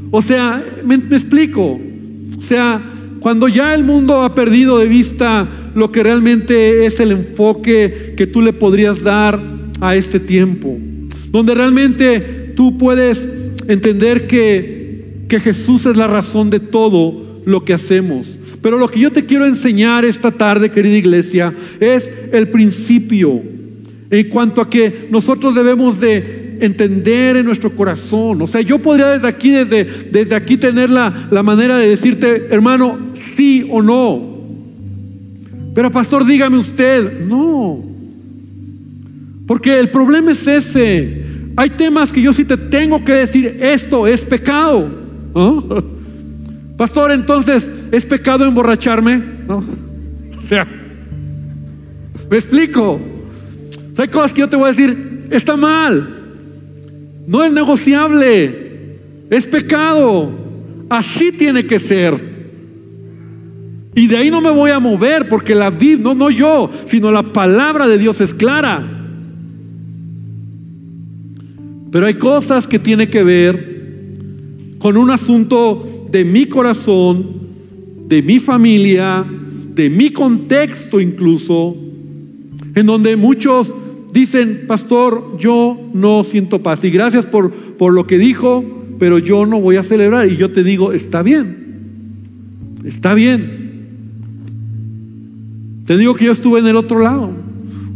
O 0.09 0.21
sea, 0.21 0.63
me 0.83 0.95
explico. 0.95 1.79
O 2.37 2.41
sea, 2.41 2.81
cuando 3.19 3.47
ya 3.47 3.75
el 3.75 3.83
mundo 3.83 4.21
ha 4.21 4.33
perdido 4.33 4.79
de 4.79 4.87
vista 4.87 5.47
lo 5.75 5.91
que 5.91 6.01
realmente 6.01 6.85
es 6.85 6.99
el 6.99 7.11
enfoque 7.11 8.13
que 8.15 8.25
tú 8.25 8.41
le 8.41 8.53
podrías 8.53 9.03
dar 9.03 9.39
a 9.81 9.95
este 9.95 10.19
tiempo, 10.19 10.77
donde 11.29 11.53
realmente 11.53 12.53
tú 12.55 12.77
puedes 12.77 13.27
entender 13.67 14.27
que, 14.27 15.25
que 15.27 15.39
Jesús 15.39 15.85
es 15.85 15.97
la 15.97 16.07
razón 16.07 16.49
de 16.49 16.59
todo 16.59 17.41
lo 17.45 17.63
que 17.63 17.73
hacemos. 17.73 18.37
Pero 18.61 18.77
lo 18.77 18.87
que 18.87 18.99
yo 18.99 19.11
te 19.11 19.25
quiero 19.25 19.45
enseñar 19.45 20.05
esta 20.05 20.31
tarde, 20.31 20.71
querida 20.71 20.97
iglesia, 20.97 21.53
es 21.79 22.11
el 22.31 22.49
principio 22.49 23.41
en 24.09 24.29
cuanto 24.29 24.61
a 24.61 24.69
que 24.69 25.07
nosotros 25.11 25.53
debemos 25.53 25.99
de 25.99 26.46
entender 26.61 27.37
en 27.37 27.45
nuestro 27.45 27.75
corazón. 27.75 28.41
O 28.41 28.47
sea, 28.47 28.61
yo 28.61 28.79
podría 28.79 29.09
desde 29.09 29.27
aquí, 29.27 29.51
desde, 29.51 29.85
desde 29.85 30.35
aquí 30.35 30.57
tener 30.57 30.89
la, 30.89 31.27
la 31.31 31.43
manera 31.43 31.77
de 31.77 31.89
decirte, 31.89 32.47
hermano, 32.49 33.11
sí 33.13 33.67
o 33.69 33.81
no. 33.81 34.37
Pero 35.73 35.91
pastor, 35.91 36.25
dígame 36.25 36.57
usted, 36.57 37.21
no. 37.21 37.83
Porque 39.45 39.79
el 39.79 39.89
problema 39.89 40.31
es 40.31 40.45
ese. 40.47 41.23
Hay 41.55 41.71
temas 41.71 42.11
que 42.11 42.21
yo 42.21 42.33
sí 42.33 42.45
te 42.45 42.57
tengo 42.57 43.03
que 43.03 43.13
decir, 43.13 43.57
esto 43.59 44.05
es 44.05 44.21
pecado. 44.21 44.89
Pastor, 46.77 47.11
entonces, 47.11 47.67
¿es 47.91 48.05
pecado 48.05 48.45
emborracharme? 48.45 49.23
¿No? 49.47 49.63
O 50.37 50.41
sea, 50.49 50.65
me 52.29 52.37
explico. 52.37 53.01
Hay 53.97 54.07
cosas 54.07 54.33
que 54.33 54.39
yo 54.39 54.47
te 54.47 54.55
voy 54.55 54.65
a 54.65 54.71
decir, 54.71 55.27
está 55.29 55.57
mal. 55.57 56.16
No 57.27 57.43
es 57.43 57.51
negociable. 57.51 58.99
Es 59.29 59.45
pecado. 59.45 60.31
Así 60.89 61.31
tiene 61.31 61.67
que 61.67 61.77
ser. 61.77 62.37
Y 63.93 64.07
de 64.07 64.15
ahí 64.15 64.31
no 64.31 64.41
me 64.41 64.51
voy 64.51 64.71
a 64.71 64.79
mover 64.79 65.27
porque 65.27 65.53
la 65.53 65.69
Biblia, 65.69 66.03
no, 66.03 66.15
no 66.15 66.29
yo, 66.29 66.71
sino 66.85 67.11
la 67.11 67.33
palabra 67.33 67.87
de 67.87 67.97
Dios 67.97 68.21
es 68.21 68.33
clara. 68.33 68.93
Pero 71.91 72.05
hay 72.05 72.13
cosas 72.13 72.67
que 72.67 72.79
tienen 72.79 73.09
que 73.09 73.23
ver 73.23 74.77
con 74.77 74.97
un 74.97 75.09
asunto 75.09 76.05
de 76.11 76.23
mi 76.23 76.45
corazón, 76.45 77.25
de 78.07 78.21
mi 78.21 78.39
familia, 78.39 79.25
de 79.73 79.89
mi 79.89 80.11
contexto 80.11 80.99
incluso, 80.99 81.75
en 82.75 82.85
donde 82.85 83.15
muchos 83.15 83.73
dicen, 84.11 84.65
pastor, 84.67 85.37
yo 85.37 85.77
no 85.93 86.23
siento 86.23 86.61
paz. 86.63 86.83
Y 86.83 86.89
gracias 86.89 87.25
por, 87.25 87.51
por 87.51 87.93
lo 87.93 88.07
que 88.07 88.17
dijo, 88.17 88.63
pero 88.99 89.19
yo 89.19 89.45
no 89.45 89.59
voy 89.59 89.77
a 89.77 89.83
celebrar. 89.83 90.29
Y 90.29 90.37
yo 90.37 90.51
te 90.51 90.63
digo, 90.63 90.91
está 90.91 91.21
bien, 91.21 91.57
está 92.83 93.13
bien. 93.13 93.67
Te 95.85 95.97
digo 95.97 96.15
que 96.15 96.25
yo 96.25 96.31
estuve 96.31 96.59
en 96.59 96.67
el 96.67 96.75
otro 96.75 96.99
lado. 96.99 97.31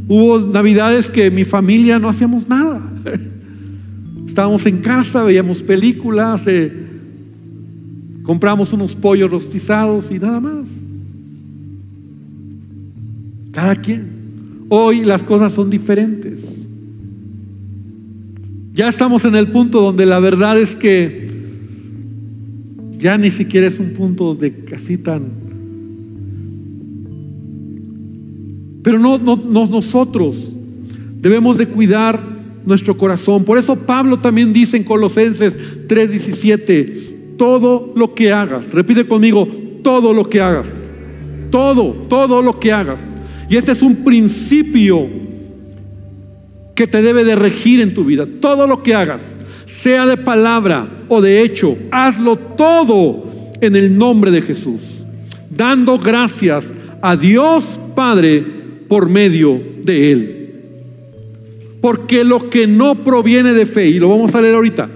Hubo 0.08 0.40
navidades 0.40 1.10
que 1.10 1.32
mi 1.32 1.44
familia 1.44 2.00
no 2.00 2.10
hacíamos 2.10 2.48
nada. 2.48 2.82
Estábamos 4.28 4.66
en 4.66 4.78
casa, 4.78 5.24
veíamos 5.24 5.62
películas, 5.62 6.48
eh, 6.48 6.72
compramos 8.24 8.72
unos 8.72 8.96
pollos 8.96 9.30
rostizados 9.30 10.10
y 10.10 10.20
nada 10.20 10.40
más. 10.40 10.70
Cada 13.52 13.76
quien. 13.76 14.21
Hoy 14.74 15.02
las 15.02 15.22
cosas 15.22 15.52
son 15.52 15.70
diferentes. 15.70 16.62
Ya 18.74 18.88
estamos 18.88 19.26
en 19.26 19.36
el 19.36 19.52
punto 19.52 19.82
donde 19.82 20.06
la 20.06 20.22
verdad 20.22 20.58
es 20.58 20.78
que 20.78 21.30
ya 22.98 23.18
ni 23.18 23.32
siquiera 23.32 23.68
es 23.68 23.82
un 23.82 23.90
punto 23.90 24.34
de 24.34 24.64
casi 24.64 24.98
tan... 24.98 25.24
Pero 28.82 28.98
no, 28.98 29.18
no, 29.18 29.36
no 29.36 29.68
nosotros 29.68 30.54
debemos 31.20 31.58
de 31.58 31.68
cuidar 31.68 32.24
nuestro 32.66 32.96
corazón. 32.96 33.44
Por 33.44 33.58
eso 33.58 33.76
Pablo 33.76 34.20
también 34.20 34.54
dice 34.54 34.78
en 34.78 34.86
Colosenses 34.86 35.54
3:17, 35.90 37.36
todo 37.36 37.92
lo 37.94 38.14
que 38.16 38.32
hagas, 38.32 38.74
repite 38.74 39.06
conmigo, 39.06 39.46
todo 39.84 40.14
lo 40.14 40.30
que 40.30 40.40
hagas, 40.40 40.88
todo, 41.50 41.92
todo 42.08 42.42
lo 42.42 42.58
que 42.58 42.72
hagas. 42.72 43.11
Y 43.52 43.58
este 43.58 43.74
es 43.74 43.82
un 43.82 44.06
principio 44.06 45.10
que 46.74 46.88
te 46.88 47.02
debe 47.02 47.26
de 47.26 47.36
regir 47.36 47.82
en 47.82 47.94
tu 47.94 48.06
vida. 48.06 48.26
Todo 48.40 48.66
lo 48.66 48.82
que 48.82 48.96
hagas, 48.96 49.38
sea 49.66 50.06
de 50.06 50.16
palabra 50.16 51.04
o 51.10 51.20
de 51.20 51.42
hecho, 51.42 51.78
hazlo 51.92 52.38
todo 52.38 53.26
en 53.60 53.76
el 53.76 53.98
nombre 53.98 54.32
de 54.32 54.42
Jesús, 54.42 54.80
dando 55.50 55.98
gracias 55.98 56.72
a 57.02 57.18
Dios 57.18 57.78
Padre 57.94 58.42
por 58.88 59.10
medio 59.10 59.62
de 59.84 60.12
Él. 60.14 60.54
Porque 61.82 62.24
lo 62.24 62.50
que 62.50 62.68
no 62.68 63.04
proviene 63.04 63.52
de 63.52 63.66
fe, 63.66 63.90
y 63.90 64.00
lo 64.00 64.08
vamos 64.08 64.34
a 64.34 64.42
leer 64.42 64.56
ahorita, 64.56 64.90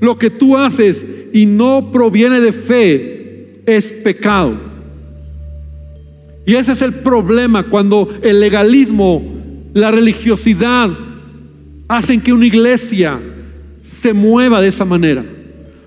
lo 0.00 0.18
que 0.18 0.30
tú 0.30 0.56
haces 0.56 1.06
y 1.32 1.46
no 1.46 1.92
proviene 1.92 2.40
de 2.40 2.50
fe 2.50 3.62
es 3.66 3.92
pecado. 3.92 4.67
Y 6.48 6.54
ese 6.54 6.72
es 6.72 6.80
el 6.80 6.94
problema 6.94 7.64
cuando 7.64 8.08
el 8.22 8.40
legalismo, 8.40 9.22
la 9.74 9.90
religiosidad 9.90 10.88
hacen 11.86 12.22
que 12.22 12.32
una 12.32 12.46
iglesia 12.46 13.20
se 13.82 14.14
mueva 14.14 14.62
de 14.62 14.68
esa 14.68 14.86
manera. 14.86 15.24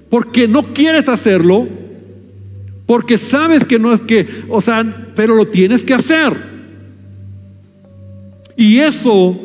porque 0.08 0.48
no 0.48 0.74
quieres 0.74 1.08
hacerlo, 1.08 1.68
porque 2.86 3.18
sabes 3.18 3.66
que 3.66 3.80
no 3.80 3.94
es 3.94 4.02
que, 4.02 4.28
o 4.50 4.60
sea, 4.60 5.14
pero 5.16 5.34
lo 5.36 5.48
tienes 5.48 5.84
que 5.86 5.94
hacer. 5.94 6.38
Y 8.58 8.78
eso 8.80 9.40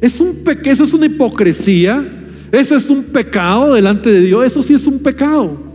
es 0.00 0.20
un 0.20 0.42
eso 0.64 0.84
es 0.84 0.94
una 0.94 1.06
hipocresía, 1.06 2.26
eso 2.52 2.76
es 2.76 2.88
un 2.88 3.02
pecado 3.02 3.74
delante 3.74 4.10
de 4.10 4.20
Dios, 4.20 4.46
eso 4.46 4.62
sí 4.62 4.72
es 4.72 4.86
un 4.86 5.00
pecado. 5.00 5.73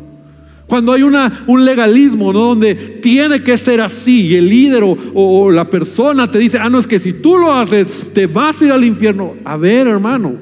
Cuando 0.69 0.93
hay 0.93 1.03
un 1.03 1.65
legalismo, 1.65 2.31
¿no? 2.31 2.39
Donde 2.39 2.75
tiene 2.75 3.43
que 3.43 3.57
ser 3.57 3.81
así 3.81 4.27
y 4.27 4.35
el 4.35 4.47
líder 4.49 4.83
o, 4.83 4.95
o, 5.13 5.51
la 5.51 5.69
persona 5.69 6.31
te 6.31 6.37
dice, 6.37 6.59
ah, 6.59 6.69
no, 6.69 6.79
es 6.79 6.87
que 6.87 6.99
si 6.99 7.11
tú 7.11 7.37
lo 7.37 7.51
haces, 7.51 8.11
te 8.13 8.27
vas 8.27 8.61
a 8.61 8.65
ir 8.65 8.71
al 8.71 8.85
infierno. 8.85 9.33
A 9.43 9.57
ver, 9.57 9.87
hermano, 9.87 10.35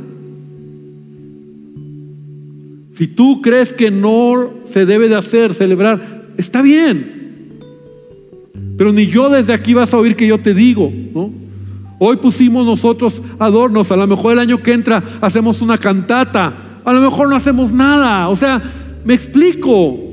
si 2.91 3.07
tú 3.07 3.41
crees 3.41 3.73
que 3.73 3.89
no 3.89 4.53
se 4.65 4.85
debe 4.85 5.07
de 5.07 5.15
hacer, 5.15 5.53
celebrar, 5.53 6.17
Está 6.37 6.61
bien. 6.61 7.59
Pero 8.77 8.93
ni 8.93 9.07
yo 9.07 9.29
desde 9.29 9.53
aquí 9.53 9.73
vas 9.73 9.93
a 9.93 9.97
oír 9.97 10.15
que 10.15 10.27
yo 10.27 10.39
te 10.39 10.53
digo, 10.53 10.91
¿no? 11.13 11.31
Hoy 11.99 12.17
pusimos 12.17 12.63
nosotros 12.63 13.23
adornos, 13.39 13.91
a 13.91 13.95
lo 13.95 14.05
mejor 14.05 14.33
el 14.33 14.39
año 14.39 14.61
que 14.61 14.73
entra 14.73 15.03
hacemos 15.19 15.63
una 15.63 15.79
cantata, 15.79 16.81
a 16.85 16.93
lo 16.93 17.01
mejor 17.01 17.27
no 17.27 17.35
hacemos 17.35 17.71
nada, 17.71 18.29
o 18.29 18.35
sea, 18.35 18.61
me 19.03 19.15
explico. 19.15 20.06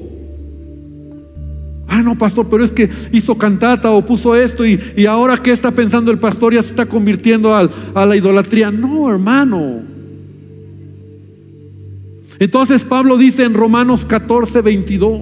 Ah, 1.94 2.02
no, 2.02 2.18
pastor, 2.18 2.48
pero 2.50 2.64
es 2.64 2.72
que 2.72 2.90
hizo 3.12 3.38
cantata 3.38 3.90
o 3.90 4.04
puso 4.04 4.34
esto 4.34 4.66
y, 4.66 4.80
y 4.96 5.06
ahora 5.06 5.36
qué 5.36 5.52
está 5.52 5.70
pensando 5.70 6.10
el 6.10 6.18
pastor 6.18 6.52
ya 6.52 6.62
se 6.62 6.70
está 6.70 6.86
convirtiendo 6.86 7.54
a 7.54 8.06
la 8.06 8.16
idolatría. 8.16 8.70
No, 8.72 9.08
hermano. 9.08 9.82
Entonces 12.40 12.84
Pablo 12.84 13.16
dice 13.16 13.44
en 13.44 13.54
Romanos 13.54 14.04
14, 14.04 14.60
22 14.60 15.20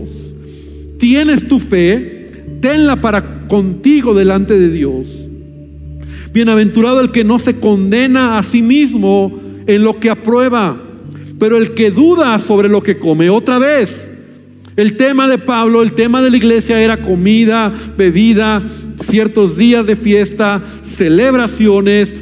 tienes 1.02 1.48
tu 1.48 1.58
fe, 1.58 2.30
tenla 2.60 3.00
para 3.00 3.48
contigo 3.48 4.14
delante 4.14 4.56
de 4.56 4.70
Dios. 4.70 5.08
Bienaventurado 6.32 7.00
el 7.00 7.10
que 7.10 7.24
no 7.24 7.40
se 7.40 7.56
condena 7.56 8.38
a 8.38 8.42
sí 8.44 8.62
mismo 8.62 9.36
en 9.66 9.82
lo 9.82 9.98
que 9.98 10.10
aprueba, 10.10 10.80
pero 11.40 11.56
el 11.56 11.74
que 11.74 11.90
duda 11.90 12.38
sobre 12.38 12.68
lo 12.68 12.84
que 12.84 13.00
come. 13.00 13.30
Otra 13.30 13.58
vez, 13.58 14.11
el 14.76 14.96
tema 14.96 15.28
de 15.28 15.38
Pablo, 15.38 15.82
el 15.82 15.92
tema 15.92 16.22
de 16.22 16.30
la 16.30 16.36
iglesia 16.36 16.80
era 16.80 17.02
comida, 17.02 17.72
bebida, 17.96 18.62
ciertos 19.04 19.56
días 19.56 19.86
de 19.86 19.96
fiesta, 19.96 20.62
celebraciones, 20.82 22.14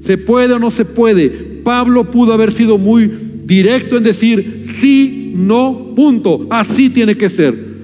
se 0.00 0.18
puede 0.18 0.54
o 0.54 0.58
no 0.58 0.70
se 0.70 0.84
puede. 0.84 1.28
Pablo 1.62 2.10
pudo 2.10 2.32
haber 2.32 2.52
sido 2.52 2.78
muy 2.78 3.10
directo 3.44 3.96
en 3.96 4.02
decir 4.02 4.60
sí, 4.62 5.32
no, 5.34 5.92
punto, 5.94 6.46
así 6.50 6.90
tiene 6.90 7.16
que 7.16 7.28
ser. 7.28 7.74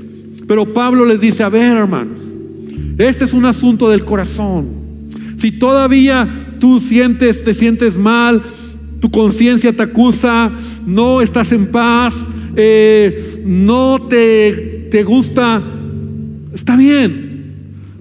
Pero 0.47 0.73
Pablo 0.73 1.05
les 1.05 1.21
dice, 1.21 1.43
a 1.43 1.49
ver 1.49 1.77
hermanos, 1.77 2.21
este 2.99 3.25
es 3.25 3.33
un 3.33 3.45
asunto 3.45 3.89
del 3.89 4.05
corazón. 4.05 4.69
Si 5.37 5.53
todavía 5.53 6.29
tú 6.59 6.81
sientes, 6.81 7.45
te 7.45 7.55
sientes 7.55 7.97
mal, 7.97 8.43
tu 9.01 9.11
conciencia 9.11 9.75
te 9.75 9.83
acusa, 9.83 10.53
no 10.87 11.23
estás 11.23 11.53
en 11.53 11.67
paz, 11.67 12.15
eh, 12.57 13.30
no 13.45 14.07
te, 14.09 14.89
te 14.91 15.03
gusta, 15.03 15.63
está 16.53 16.77
bien. 16.77 17.31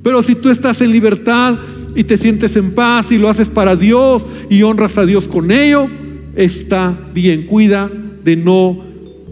Pero 0.03 0.21
si 0.21 0.35
tú 0.35 0.49
estás 0.49 0.81
en 0.81 0.91
libertad 0.91 1.59
y 1.95 2.03
te 2.03 2.17
sientes 2.17 2.55
en 2.55 2.71
paz 2.71 3.11
y 3.11 3.17
lo 3.17 3.29
haces 3.29 3.49
para 3.49 3.75
Dios 3.75 4.25
y 4.49 4.61
honras 4.63 4.97
a 4.97 5.05
Dios 5.05 5.27
con 5.27 5.51
ello, 5.51 5.87
está 6.35 6.97
bien. 7.13 7.45
Cuida 7.45 7.91
de 8.23 8.35
no 8.35 8.83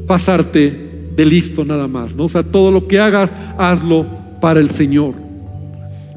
pasarte 0.08 0.88
de 1.16 1.26
listo 1.26 1.66
nada 1.66 1.88
más, 1.88 2.16
¿no? 2.16 2.26
O 2.26 2.30
sea, 2.30 2.44
todo 2.44 2.72
lo 2.72 2.88
que 2.88 3.00
hagas, 3.00 3.34
hazlo 3.58 4.06
para 4.40 4.60
el 4.60 4.72
Señor. 4.72 5.16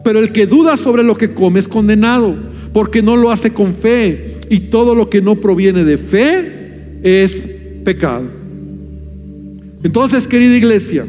Pero 0.05 0.18
el 0.18 0.32
que 0.32 0.47
duda 0.47 0.76
sobre 0.76 1.03
lo 1.03 1.16
que 1.16 1.32
come 1.34 1.61
es 1.61 1.68
condenado, 1.68 2.34
porque 2.72 3.03
no 3.03 3.16
lo 3.16 3.30
hace 3.30 3.53
con 3.53 3.74
fe. 3.74 4.38
Y 4.49 4.61
todo 4.61 4.95
lo 4.95 5.09
que 5.09 5.22
no 5.22 5.36
proviene 5.36 5.84
de 5.84 5.99
fe 5.99 6.99
es 7.03 7.47
pecado. 7.84 8.39
Entonces, 9.83 10.28
querida 10.28 10.57
iglesia, 10.57 11.07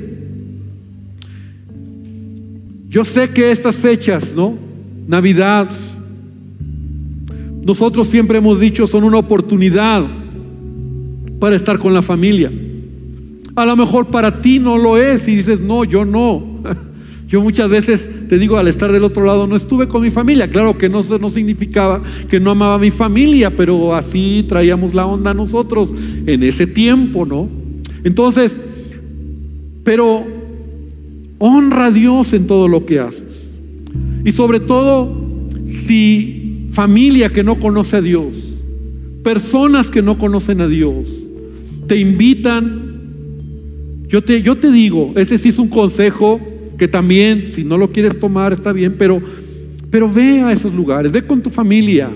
yo 2.88 3.06
sé 3.06 3.30
que 3.30 3.52
estas 3.52 3.76
fechas, 3.76 4.34
¿no? 4.36 4.58
Navidad, 5.08 5.70
nosotros 7.64 8.08
siempre 8.08 8.38
hemos 8.38 8.60
dicho 8.60 8.88
son 8.88 9.04
una 9.04 9.18
oportunidad 9.18 10.06
para 11.40 11.56
estar 11.56 11.80
con 11.80 11.94
la 11.94 12.02
familia. 12.02 12.52
A 13.56 13.66
lo 13.66 13.76
mejor 13.76 14.08
para 14.08 14.42
ti 14.42 14.60
no 14.60 14.78
lo 14.78 14.98
es 14.98 15.28
y 15.28 15.36
dices, 15.36 15.60
no, 15.60 15.84
yo 15.84 16.06
no. 16.06 16.62
Yo 17.28 17.40
muchas 17.40 17.70
veces 17.70 18.10
te 18.28 18.38
digo, 18.38 18.58
al 18.58 18.68
estar 18.68 18.92
del 18.92 19.06
otro 19.06 19.24
lado, 19.24 19.48
no 19.48 19.56
estuve 19.56 19.88
con 19.88 20.02
mi 20.02 20.10
familia. 20.10 20.50
Claro 20.50 20.78
que 20.78 20.90
no, 20.90 21.02
no 21.02 21.30
significaba 21.30 22.04
que 22.28 22.42
no 22.42 22.52
amaba 22.52 22.76
a 22.76 22.78
mi 22.78 22.92
familia, 22.92 23.56
pero 23.56 23.96
así 23.96 24.44
traíamos 24.50 24.94
la 24.94 25.06
onda 25.06 25.34
nosotros 25.34 25.94
en 26.26 26.44
ese 26.44 26.68
tiempo, 26.68 27.26
¿no? 27.26 27.61
Entonces, 28.04 28.60
pero 29.84 30.26
honra 31.40 31.88
a 31.88 31.92
Dios 31.92 32.34
en 32.34 32.48
todo 32.48 32.68
lo 32.68 32.86
que 32.86 33.00
haces. 33.00 33.52
Y 34.24 34.32
sobre 34.32 34.60
todo, 34.60 35.50
si 35.66 36.68
familia 36.72 37.30
que 37.30 37.44
no 37.44 37.60
conoce 37.60 37.98
a 37.98 38.02
Dios, 38.02 38.36
personas 39.24 39.90
que 39.90 40.02
no 40.02 40.18
conocen 40.18 40.62
a 40.62 40.68
Dios, 40.68 41.08
te 41.88 41.98
invitan 41.98 42.92
yo 44.12 44.22
te, 44.22 44.42
yo 44.42 44.58
te 44.58 44.70
digo, 44.70 45.14
ese 45.16 45.38
sí 45.38 45.50
es 45.50 45.58
un 45.58 45.70
consejo 45.70 46.42
que 46.78 46.90
también, 46.90 47.44
si 47.44 47.64
no 47.64 47.78
lo 47.78 47.94
quieres 47.94 48.20
tomar, 48.20 48.52
está 48.52 48.74
bien, 48.74 48.96
pero, 48.98 49.22
pero 49.90 50.12
ve 50.12 50.42
a 50.42 50.52
esos 50.52 50.74
lugares, 50.74 51.14
ve 51.14 51.26
con 51.26 51.42
tu 51.42 51.50
familia 51.50 52.10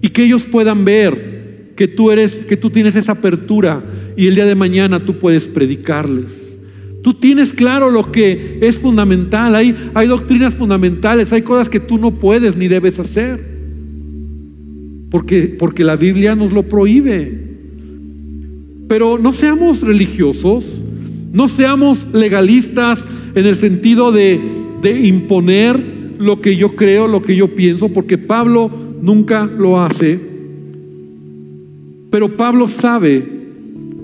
y 0.00 0.08
que 0.08 0.22
ellos 0.22 0.46
puedan 0.46 0.84
ver 0.84 1.72
que 1.74 1.88
tú 1.88 2.12
eres, 2.12 2.46
que 2.46 2.56
tú 2.56 2.70
tienes 2.70 2.94
esa 2.94 3.12
apertura 3.12 3.82
y 4.16 4.26
el 4.26 4.34
día 4.34 4.46
de 4.46 4.54
mañana 4.54 5.04
tú 5.04 5.18
puedes 5.18 5.48
predicarles. 5.48 6.58
Tú 7.02 7.14
tienes 7.14 7.52
claro 7.52 7.90
lo 7.90 8.10
que 8.10 8.58
es 8.62 8.80
fundamental, 8.80 9.54
hay, 9.54 9.76
hay 9.94 10.08
doctrinas 10.08 10.54
fundamentales, 10.54 11.32
hay 11.32 11.42
cosas 11.42 11.68
que 11.68 11.78
tú 11.78 11.98
no 11.98 12.18
puedes 12.18 12.56
ni 12.56 12.66
debes 12.66 12.98
hacer, 12.98 13.44
porque, 15.10 15.54
porque 15.56 15.84
la 15.84 15.94
Biblia 15.94 16.34
nos 16.34 16.52
lo 16.52 16.64
prohíbe. 16.64 17.46
Pero 18.88 19.18
no 19.18 19.32
seamos 19.32 19.82
religiosos, 19.82 20.82
no 21.32 21.48
seamos 21.48 22.06
legalistas 22.12 23.04
en 23.36 23.46
el 23.46 23.56
sentido 23.56 24.10
de, 24.10 24.40
imponer 25.02 25.80
lo 26.18 26.40
que 26.40 26.56
yo 26.56 26.76
creo, 26.76 27.08
lo 27.08 27.20
que 27.20 27.36
yo 27.36 27.54
pienso, 27.54 27.88
porque 27.88 28.18
Pablo 28.18 28.70
nunca 29.02 29.44
lo 29.46 29.80
hace. 29.80 30.18
Pero 32.10 32.36
Pablo 32.36 32.68
sabe 32.68 33.35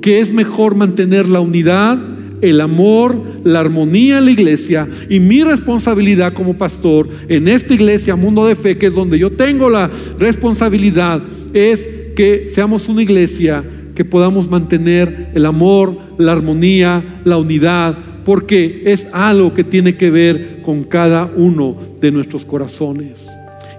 que 0.03 0.20
es 0.20 0.32
mejor 0.32 0.74
mantener 0.74 1.28
la 1.28 1.40
unidad, 1.40 1.98
el 2.42 2.61
amor, 2.61 3.16
la 3.44 3.61
armonía 3.61 4.18
en 4.18 4.26
la 4.26 4.30
iglesia 4.32 4.88
y 5.09 5.20
mi 5.20 5.44
responsabilidad 5.44 6.34
como 6.34 6.59
pastor 6.59 7.09
en 7.28 7.48
esta 7.48 7.72
iglesia, 7.72 8.16
Mundo 8.16 8.44
de 8.44 8.57
Fe, 8.57 8.76
que 8.76 8.86
es 8.86 8.94
donde 8.94 9.18
yo 9.18 9.30
tengo 9.30 9.70
la 9.70 9.90
responsabilidad, 10.18 11.22
es 11.55 11.88
que 12.16 12.48
seamos 12.48 12.88
una 12.88 13.03
iglesia 13.03 13.64
que 13.94 14.05
podamos 14.05 14.50
mantener 14.50 15.30
el 15.34 15.46
amor, 15.46 15.96
la 16.18 16.32
armonía, 16.32 17.20
la 17.24 17.38
unidad, 17.38 17.96
porque 18.24 18.82
es 18.86 19.07
algo 19.12 19.55
que 19.55 19.64
tiene 19.64 19.96
que 19.96 20.11
ver 20.11 20.62
con 20.62 20.82
cada 20.84 21.30
uno 21.36 21.76
de 22.00 22.11
nuestros 22.11 22.44
corazones. 22.44 23.26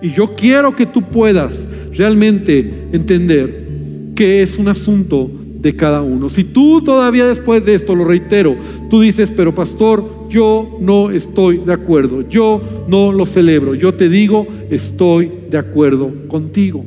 Y 0.02 0.12
yo 0.12 0.36
quiero 0.36 0.76
que 0.76 0.86
tú 0.86 1.02
puedas 1.02 1.68
realmente 1.94 2.88
entender 2.94 3.68
que 4.16 4.42
es 4.42 4.58
un 4.58 4.68
asunto 4.68 5.32
de 5.64 5.76
cada 5.76 6.02
uno. 6.02 6.28
Si 6.28 6.44
tú 6.44 6.82
todavía 6.82 7.26
después 7.26 7.66
de 7.66 7.74
esto, 7.74 7.96
lo 7.96 8.04
reitero, 8.04 8.58
tú 8.90 9.00
dices, 9.00 9.32
pero 9.36 9.56
pastor, 9.56 10.28
yo 10.30 10.78
no 10.82 11.10
estoy 11.10 11.60
de 11.60 11.72
acuerdo, 11.74 12.28
yo 12.28 12.62
no 12.88 13.14
lo 13.14 13.26
celebro, 13.26 13.74
yo 13.74 13.94
te 13.94 14.10
digo, 14.10 14.46
estoy 14.70 15.32
de 15.50 15.58
acuerdo 15.58 16.12
contigo. 16.28 16.84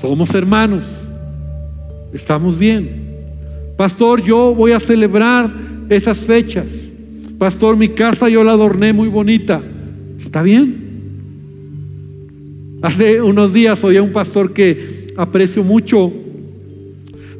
Somos 0.00 0.34
hermanos. 0.34 0.86
Estamos 2.12 2.56
bien. 2.56 3.04
Pastor, 3.76 4.22
yo 4.22 4.54
voy 4.54 4.72
a 4.72 4.80
celebrar 4.80 5.52
esas 5.88 6.18
fechas. 6.18 6.90
Pastor, 7.38 7.76
mi 7.76 7.88
casa 7.88 8.28
yo 8.28 8.44
la 8.44 8.52
adorné 8.52 8.92
muy 8.92 9.08
bonita. 9.08 9.62
¿Está 10.16 10.42
bien? 10.42 10.86
Hace 12.82 13.20
unos 13.20 13.52
días 13.52 13.82
oí 13.82 13.96
a 13.96 14.02
un 14.02 14.12
pastor 14.12 14.52
que 14.52 15.08
aprecio 15.16 15.64
mucho. 15.64 16.12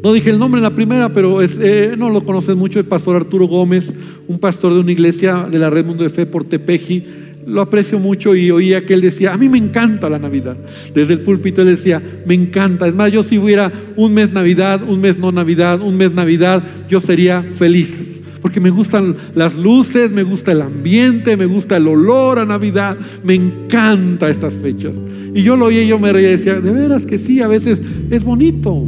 No 0.07 0.12
dije 0.12 0.30
el 0.30 0.38
nombre 0.38 0.61
en 0.61 0.62
la 0.62 0.70
primera, 0.70 1.09
pero 1.09 1.42
eh, 1.42 1.96
no 1.98 2.11
lo 2.11 2.24
conoces 2.24 2.54
mucho, 2.54 2.78
el 2.78 2.84
pastor 2.84 3.16
Arturo 3.16 3.48
Gómez, 3.48 3.92
un 4.28 4.38
pastor 4.38 4.72
de 4.72 4.78
una 4.78 4.92
iglesia 4.92 5.48
de 5.50 5.59
la 5.59 5.68
Red 5.68 5.84
Mundo 5.84 6.04
de 6.04 6.11
Fe 6.11 6.26
por 6.26 6.44
Tepeji. 6.44 7.04
lo 7.44 7.61
aprecio 7.61 7.98
mucho 7.98 8.36
y 8.36 8.52
oía 8.52 8.86
que 8.86 8.94
él 8.94 9.00
decía, 9.00 9.34
a 9.34 9.36
mí 9.36 9.48
me 9.48 9.59
encanta 9.59 10.09
la 10.09 10.20
Navidad. 10.20 10.57
Desde 10.94 11.14
el 11.14 11.22
púlpito 11.22 11.62
él 11.62 11.66
decía, 11.66 12.00
me 12.24 12.34
encanta. 12.34 12.86
Es 12.86 12.94
más, 12.94 13.11
yo 13.11 13.24
si 13.24 13.36
hubiera 13.36 13.72
un 13.96 14.14
mes 14.14 14.30
Navidad, 14.30 14.80
un 14.88 15.00
mes 15.00 15.18
no 15.18 15.32
Navidad, 15.32 15.80
un 15.80 15.96
mes 15.96 16.12
Navidad, 16.12 16.62
yo 16.88 17.00
sería 17.00 17.42
feliz. 17.42 18.20
Porque 18.40 18.61
me 18.61 18.70
gustan 18.70 19.16
las 19.34 19.57
luces, 19.57 20.12
me 20.12 20.22
gusta 20.22 20.52
el 20.52 20.62
ambiente, 20.62 21.36
me 21.36 21.46
gusta 21.46 21.78
el 21.78 21.88
olor 21.88 22.38
a 22.38 22.44
Navidad, 22.44 22.96
me 23.24 23.34
encanta 23.34 24.30
estas 24.30 24.54
fechas. 24.54 24.92
Y 25.34 25.42
yo 25.42 25.57
lo 25.57 25.64
oía 25.64 25.82
y 25.82 25.88
yo 25.88 25.98
me 25.98 26.12
reía 26.12 26.28
y 26.28 26.36
decía, 26.36 26.61
de 26.61 26.70
veras 26.70 27.07
que 27.07 27.18
sí, 27.18 27.40
a 27.40 27.48
veces 27.48 27.80
es 28.09 28.22
bonito. 28.22 28.86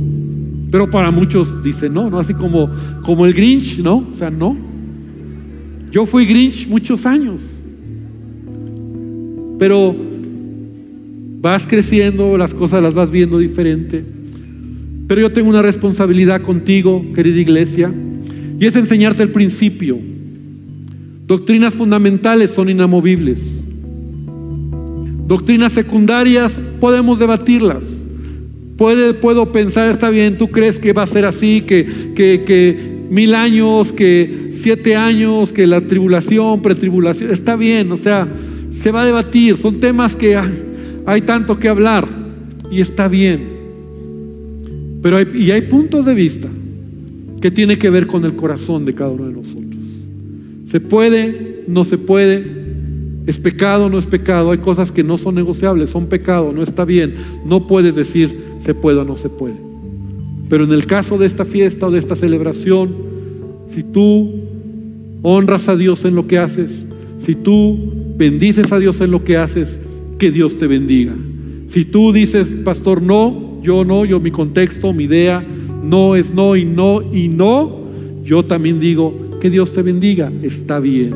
Pero 0.70 0.90
para 0.90 1.10
muchos 1.10 1.62
dice 1.62 1.88
no, 1.88 2.10
¿no? 2.10 2.18
Así 2.18 2.34
como, 2.34 2.70
como 3.02 3.24
el 3.26 3.32
Grinch, 3.32 3.78
¿no? 3.78 4.06
O 4.12 4.14
sea, 4.14 4.30
no. 4.30 4.56
Yo 5.90 6.04
fui 6.04 6.26
Grinch 6.26 6.68
muchos 6.68 7.06
años. 7.06 7.40
Pero 9.58 9.96
vas 11.40 11.66
creciendo, 11.66 12.36
las 12.36 12.54
cosas 12.54 12.82
las 12.82 12.94
vas 12.94 13.10
viendo 13.10 13.38
diferente. 13.38 14.04
Pero 15.06 15.22
yo 15.22 15.32
tengo 15.32 15.48
una 15.48 15.62
responsabilidad 15.62 16.42
contigo, 16.42 17.02
querida 17.14 17.40
iglesia, 17.40 17.92
y 18.60 18.66
es 18.66 18.76
enseñarte 18.76 19.22
el 19.22 19.30
principio. 19.30 19.98
Doctrinas 21.26 21.74
fundamentales 21.74 22.50
son 22.50 22.68
inamovibles. 22.68 23.58
Doctrinas 25.26 25.72
secundarias 25.72 26.60
podemos 26.80 27.18
debatirlas. 27.18 27.97
Puedo 28.78 29.50
pensar, 29.50 29.90
está 29.90 30.08
bien, 30.08 30.38
tú 30.38 30.48
crees 30.48 30.78
que 30.78 30.92
va 30.92 31.02
a 31.02 31.06
ser 31.06 31.24
así, 31.24 31.62
que, 31.62 31.84
que, 32.14 32.44
que 32.46 32.98
mil 33.10 33.34
años, 33.34 33.92
que 33.92 34.50
siete 34.52 34.94
años, 34.94 35.52
que 35.52 35.66
la 35.66 35.80
tribulación, 35.80 36.62
pretribulación, 36.62 37.32
está 37.32 37.56
bien, 37.56 37.90
o 37.90 37.96
sea, 37.96 38.28
se 38.70 38.92
va 38.92 39.02
a 39.02 39.04
debatir, 39.04 39.56
son 39.56 39.80
temas 39.80 40.14
que 40.14 40.38
hay, 41.06 41.20
tanto 41.22 41.58
que 41.58 41.68
hablar 41.68 42.08
y 42.70 42.80
está 42.80 43.08
bien. 43.08 43.58
Pero 45.02 45.16
hay, 45.16 45.26
y 45.34 45.50
hay 45.50 45.62
puntos 45.62 46.04
de 46.04 46.14
vista 46.14 46.48
que 47.40 47.50
tiene 47.50 47.78
que 47.78 47.90
ver 47.90 48.06
con 48.06 48.24
el 48.24 48.36
corazón 48.36 48.84
de 48.84 48.94
cada 48.94 49.10
uno 49.10 49.26
de 49.26 49.32
nosotros. 49.32 49.82
Se 50.66 50.78
puede, 50.78 51.64
no 51.66 51.84
se 51.84 51.98
puede, 51.98 52.46
es 53.26 53.40
pecado, 53.40 53.90
no 53.90 53.98
es 53.98 54.06
pecado, 54.06 54.52
hay 54.52 54.58
cosas 54.58 54.92
que 54.92 55.02
no 55.02 55.18
son 55.18 55.34
negociables, 55.34 55.90
son 55.90 56.06
pecado, 56.06 56.52
no 56.52 56.62
está 56.62 56.84
bien, 56.84 57.16
no 57.44 57.66
puedes 57.66 57.94
decir 57.94 58.47
se 58.58 58.74
puede 58.74 58.98
o 58.98 59.04
no 59.04 59.16
se 59.16 59.28
puede. 59.28 59.56
Pero 60.48 60.64
en 60.64 60.72
el 60.72 60.86
caso 60.86 61.18
de 61.18 61.26
esta 61.26 61.44
fiesta 61.44 61.86
o 61.86 61.90
de 61.90 61.98
esta 61.98 62.16
celebración, 62.16 62.94
si 63.70 63.82
tú 63.82 64.40
honras 65.22 65.68
a 65.68 65.76
Dios 65.76 66.04
en 66.04 66.14
lo 66.14 66.26
que 66.26 66.38
haces, 66.38 66.86
si 67.18 67.34
tú 67.34 67.92
bendices 68.16 68.72
a 68.72 68.78
Dios 68.78 69.00
en 69.00 69.10
lo 69.10 69.24
que 69.24 69.36
haces, 69.36 69.78
que 70.18 70.30
Dios 70.30 70.58
te 70.58 70.66
bendiga. 70.66 71.14
Si 71.68 71.84
tú 71.84 72.12
dices, 72.12 72.54
pastor, 72.64 73.02
no, 73.02 73.60
yo 73.62 73.84
no, 73.84 74.04
yo 74.04 74.20
mi 74.20 74.30
contexto, 74.30 74.92
mi 74.92 75.04
idea, 75.04 75.44
no 75.82 76.16
es 76.16 76.32
no 76.32 76.56
y 76.56 76.64
no 76.64 77.02
y 77.12 77.28
no, 77.28 77.78
yo 78.24 78.44
también 78.44 78.80
digo, 78.80 79.28
que 79.40 79.50
Dios 79.50 79.72
te 79.72 79.82
bendiga, 79.82 80.32
está 80.42 80.80
bien. 80.80 81.14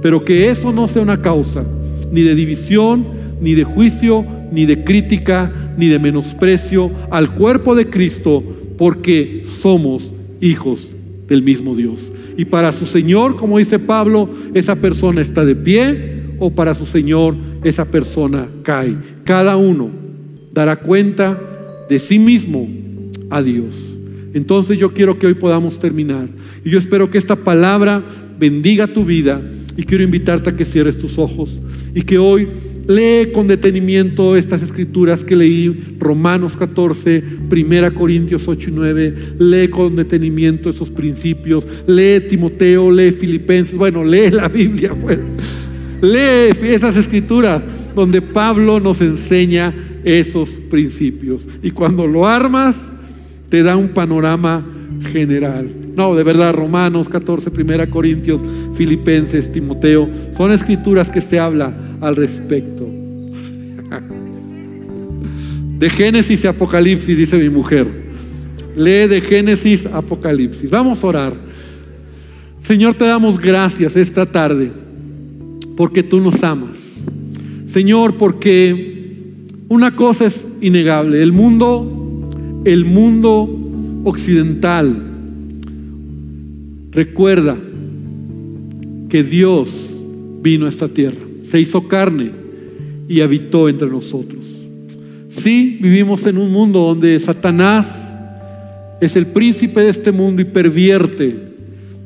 Pero 0.00 0.24
que 0.24 0.50
eso 0.50 0.72
no 0.72 0.88
sea 0.88 1.02
una 1.02 1.20
causa 1.20 1.64
ni 2.10 2.22
de 2.22 2.34
división, 2.34 3.06
ni 3.40 3.54
de 3.54 3.64
juicio, 3.64 4.24
ni 4.52 4.64
de 4.64 4.84
crítica, 4.84 5.52
ni 5.78 5.86
de 5.86 5.98
menosprecio 5.98 6.90
al 7.10 7.34
cuerpo 7.34 7.74
de 7.74 7.88
Cristo, 7.88 8.42
porque 8.76 9.44
somos 9.46 10.12
hijos 10.40 10.88
del 11.26 11.42
mismo 11.42 11.74
Dios. 11.74 12.12
Y 12.36 12.44
para 12.44 12.72
su 12.72 12.84
Señor, 12.84 13.36
como 13.36 13.58
dice 13.58 13.78
Pablo, 13.78 14.28
esa 14.54 14.76
persona 14.76 15.20
está 15.22 15.44
de 15.44 15.56
pie 15.56 16.18
o 16.38 16.50
para 16.50 16.74
su 16.74 16.86
Señor 16.86 17.36
esa 17.64 17.84
persona 17.84 18.48
cae. 18.62 18.96
Cada 19.24 19.56
uno 19.56 19.90
dará 20.52 20.76
cuenta 20.76 21.40
de 21.88 21.98
sí 21.98 22.18
mismo 22.18 22.68
a 23.30 23.42
Dios. 23.42 23.74
Entonces 24.34 24.78
yo 24.78 24.92
quiero 24.92 25.18
que 25.18 25.26
hoy 25.26 25.34
podamos 25.34 25.78
terminar. 25.78 26.28
Y 26.64 26.70
yo 26.70 26.78
espero 26.78 27.10
que 27.10 27.18
esta 27.18 27.36
palabra 27.36 28.04
bendiga 28.38 28.86
tu 28.86 29.04
vida. 29.04 29.40
Y 29.76 29.84
quiero 29.84 30.02
invitarte 30.02 30.50
a 30.50 30.56
que 30.56 30.64
cierres 30.64 30.98
tus 30.98 31.18
ojos 31.18 31.60
y 31.94 32.02
que 32.02 32.18
hoy 32.18 32.48
lee 32.88 33.30
con 33.32 33.46
detenimiento 33.46 34.34
estas 34.34 34.62
escrituras 34.62 35.22
que 35.22 35.36
leí, 35.36 35.96
Romanos 35.98 36.56
14, 36.56 37.22
1 37.50 37.94
Corintios 37.94 38.48
8 38.48 38.70
y 38.70 38.72
9, 38.72 39.14
lee 39.38 39.68
con 39.68 39.94
detenimiento 39.94 40.70
esos 40.70 40.90
principios, 40.90 41.68
lee 41.86 42.20
Timoteo, 42.28 42.90
lee 42.90 43.12
Filipenses, 43.12 43.76
bueno, 43.76 44.02
lee 44.02 44.30
la 44.30 44.48
Biblia, 44.48 44.94
pues. 44.94 45.18
lee 46.00 46.50
esas 46.66 46.96
escrituras 46.96 47.62
donde 47.94 48.22
Pablo 48.22 48.80
nos 48.80 49.00
enseña 49.02 49.74
esos 50.02 50.48
principios. 50.70 51.46
Y 51.62 51.72
cuando 51.72 52.06
lo 52.06 52.26
armas, 52.26 52.90
te 53.50 53.62
da 53.62 53.76
un 53.76 53.88
panorama 53.88 54.66
general. 55.12 55.74
No, 55.94 56.14
de 56.14 56.22
verdad, 56.22 56.54
Romanos 56.54 57.08
14, 57.08 57.50
1 57.50 57.90
Corintios, 57.90 58.40
Filipenses, 58.74 59.52
Timoteo, 59.52 60.08
son 60.36 60.52
escrituras 60.52 61.10
que 61.10 61.20
se 61.20 61.38
habla 61.38 61.87
al 62.00 62.16
respecto. 62.16 62.88
De 65.78 65.90
Génesis 65.90 66.44
y 66.44 66.46
Apocalipsis, 66.46 67.16
dice 67.16 67.38
mi 67.38 67.48
mujer. 67.48 67.86
Lee 68.76 69.06
de 69.06 69.20
Génesis, 69.20 69.86
Apocalipsis. 69.86 70.70
Vamos 70.70 71.02
a 71.02 71.06
orar. 71.06 71.34
Señor, 72.58 72.94
te 72.94 73.04
damos 73.04 73.38
gracias 73.38 73.96
esta 73.96 74.26
tarde 74.26 74.72
porque 75.76 76.02
tú 76.02 76.20
nos 76.20 76.42
amas. 76.42 77.04
Señor, 77.66 78.16
porque 78.16 78.98
una 79.68 79.94
cosa 79.94 80.26
es 80.26 80.46
innegable. 80.60 81.22
El 81.22 81.32
mundo, 81.32 82.62
el 82.64 82.84
mundo 82.84 83.48
occidental 84.04 85.04
recuerda 86.90 87.56
que 89.08 89.22
Dios 89.22 89.94
vino 90.42 90.66
a 90.66 90.68
esta 90.68 90.88
tierra, 90.88 91.27
se 91.50 91.60
hizo 91.60 91.88
carne 91.88 92.30
y 93.08 93.20
habitó 93.20 93.68
entre 93.68 93.88
nosotros. 93.88 94.44
Sí, 95.28 95.78
vivimos 95.80 96.26
en 96.26 96.38
un 96.38 96.50
mundo 96.50 96.80
donde 96.80 97.18
Satanás 97.18 98.18
es 99.00 99.16
el 99.16 99.28
príncipe 99.28 99.80
de 99.80 99.90
este 99.90 100.12
mundo 100.12 100.42
y 100.42 100.44
pervierte 100.44 101.36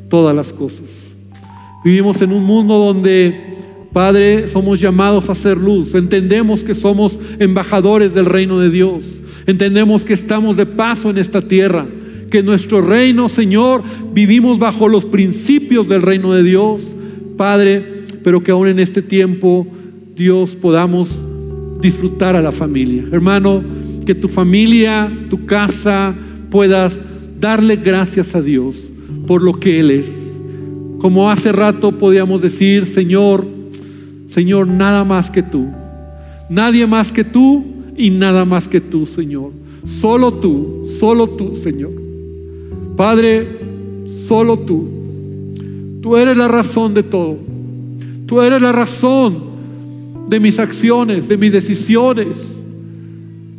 todas 0.09 0.35
las 0.35 0.53
cosas. 0.53 0.85
Vivimos 1.85 2.23
en 2.23 2.33
un 2.33 2.45
mundo 2.45 2.79
donde, 2.79 3.57
Padre, 3.93 4.47
somos 4.47 4.79
llamados 4.79 5.29
a 5.29 5.33
hacer 5.33 5.57
luz. 5.57 5.95
Entendemos 5.95 6.63
que 6.63 6.75
somos 6.75 7.19
embajadores 7.39 8.15
del 8.15 8.27
reino 8.27 8.61
de 8.61 8.71
Dios. 8.71 9.05
Entendemos 9.47 10.05
que 10.05 10.13
estamos 10.13 10.57
de 10.57 10.67
paso 10.67 11.11
en 11.11 11.19
esta 11.19 11.43
tierra, 11.43 11.87
que 12.31 12.43
nuestro 12.43 12.81
reino, 12.81 13.29
Señor, 13.29 13.83
vivimos 14.13 14.59
bajo 14.59 14.89
los 14.89 15.05
principios 15.05 15.89
del 15.89 16.03
reino 16.03 16.33
de 16.33 16.45
Dios, 16.45 16.83
Padre, 17.37 17.92
pero 18.23 18.43
que 18.43 18.51
aún 18.51 18.69
en 18.69 18.79
este 18.79 19.03
tiempo, 19.03 19.67
Dios, 20.17 20.57
podamos 20.57 21.11
disfrutar 21.81 22.37
a 22.37 22.41
la 22.41 22.53
familia. 22.53 23.05
Hermano, 23.11 23.63
que 24.07 24.15
tu 24.15 24.29
familia, 24.29 25.11
tu 25.31 25.47
casa, 25.47 26.15
puedas 26.51 27.03
darle 27.41 27.77
gracias 27.77 28.35
a 28.35 28.43
Dios 28.43 28.91
por 29.27 29.43
lo 29.43 29.55
que 29.55 29.81
Él 29.81 29.91
es. 29.91 30.41
Como 30.99 31.31
hace 31.31 31.51
rato 31.51 31.99
podíamos 31.99 32.43
decir, 32.43 32.87
Señor, 32.87 33.47
Señor, 34.29 34.69
nada 34.69 35.05
más 35.05 35.31
que 35.31 35.43
tú. 35.43 35.67
Nadie 36.49 36.87
más 36.87 37.13
que 37.13 37.25
tú 37.25 37.65
y 37.97 38.11
nada 38.11 38.45
más 38.45 38.69
que 38.69 38.81
tú, 38.81 39.07
Señor. 39.07 39.51
Solo 39.85 40.33
tú, 40.33 40.89
solo 41.01 41.29
tú, 41.31 41.57
Señor. 41.57 41.91
Padre, 42.97 43.59
solo 44.29 44.59
tú. 44.61 44.89
Tú 46.01 46.17
eres 46.17 46.37
la 46.37 46.49
razón 46.49 46.95
de 46.95 47.03
todo. 47.03 47.52
Tú 48.27 48.41
eres 48.41 48.61
la 48.63 48.73
razón 48.73 49.53
de 50.29 50.41
mis 50.41 50.59
acciones, 50.59 51.29
de 51.29 51.37
mis 51.37 51.53
decisiones. 51.53 52.37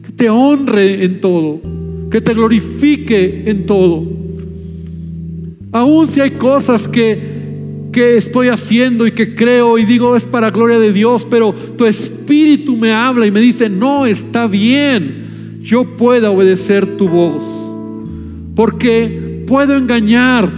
Que 0.04 0.12
te 0.12 0.30
honre 0.30 1.04
en 1.04 1.22
todo. 1.22 1.62
Que 2.10 2.22
te 2.22 2.34
glorifique 2.34 3.44
en 3.46 3.66
todo. 3.66 4.04
Aun 5.72 6.08
si 6.08 6.22
hay 6.22 6.32
cosas 6.32 6.88
que 6.88 7.34
que 7.94 8.18
estoy 8.18 8.50
haciendo 8.50 9.08
y 9.08 9.12
que 9.12 9.36
creo 9.36 9.78
y 9.78 9.86
digo 9.86 10.18
es 10.18 10.26
para 10.26 10.50
gloria 10.50 10.80
de 10.80 10.92
Dios, 10.92 11.26
pero 11.30 11.54
tu 11.54 11.86
espíritu 11.86 12.76
me 12.76 12.92
habla 12.92 13.26
y 13.26 13.32
me 13.32 13.40
dice, 13.40 13.70
no, 13.70 14.06
está 14.06 14.48
bien, 14.48 15.60
yo 15.62 15.96
puedo 15.96 16.34
obedecer 16.34 16.98
tu 16.98 17.08
voz, 17.08 17.44
porque 18.56 19.46
puedo 19.48 19.78
engañar 19.78 20.52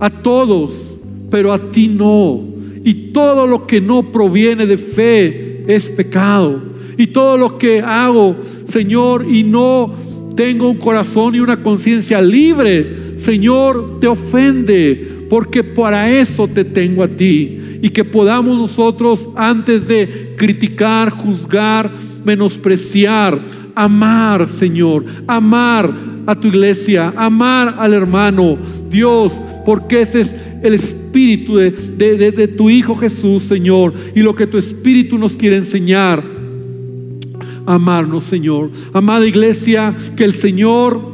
a 0.00 0.10
todos, 0.10 0.98
pero 1.30 1.52
a 1.52 1.70
ti 1.70 1.86
no. 1.86 2.49
Y 2.84 3.12
todo 3.12 3.46
lo 3.46 3.66
que 3.66 3.80
no 3.80 4.10
proviene 4.10 4.66
de 4.66 4.78
fe 4.78 5.64
es 5.66 5.90
pecado. 5.90 6.62
Y 6.96 7.08
todo 7.08 7.36
lo 7.36 7.58
que 7.58 7.80
hago, 7.80 8.36
Señor, 8.66 9.26
y 9.28 9.42
no 9.42 9.94
tengo 10.36 10.68
un 10.68 10.76
corazón 10.76 11.34
y 11.34 11.40
una 11.40 11.62
conciencia 11.62 12.20
libre, 12.20 13.16
Señor, 13.16 14.00
te 14.00 14.06
ofende 14.06 15.26
porque 15.28 15.62
para 15.62 16.10
eso 16.10 16.48
te 16.48 16.64
tengo 16.64 17.02
a 17.02 17.08
ti. 17.08 17.58
y 17.82 17.88
que 17.88 18.04
podamos 18.04 18.58
nosotros 18.58 19.26
antes 19.34 19.88
de 19.88 20.34
criticar, 20.36 21.08
juzgar, 21.08 21.90
menospreciar, 22.24 23.40
amar, 23.74 24.46
Señor, 24.48 25.06
amar 25.26 25.90
a 26.26 26.34
tu 26.34 26.48
iglesia, 26.48 27.14
amar 27.16 27.76
al 27.78 27.94
hermano, 27.94 28.58
Dios, 28.90 29.40
porque 29.64 30.02
ese 30.02 30.20
es 30.20 30.34
el 30.62 30.74
espíritu 30.74 30.99
de, 31.12 32.32
de 32.32 32.48
tu 32.48 32.70
Hijo 32.70 32.96
Jesús, 32.96 33.42
Señor, 33.44 33.94
y 34.14 34.20
lo 34.20 34.34
que 34.34 34.46
tu 34.46 34.58
espíritu 34.58 35.18
nos 35.18 35.36
quiere 35.36 35.56
enseñar. 35.56 36.24
Amarnos, 37.66 38.24
Señor. 38.24 38.70
Amada 38.92 39.26
iglesia, 39.26 39.94
que 40.16 40.24
el 40.24 40.34
Señor 40.34 41.10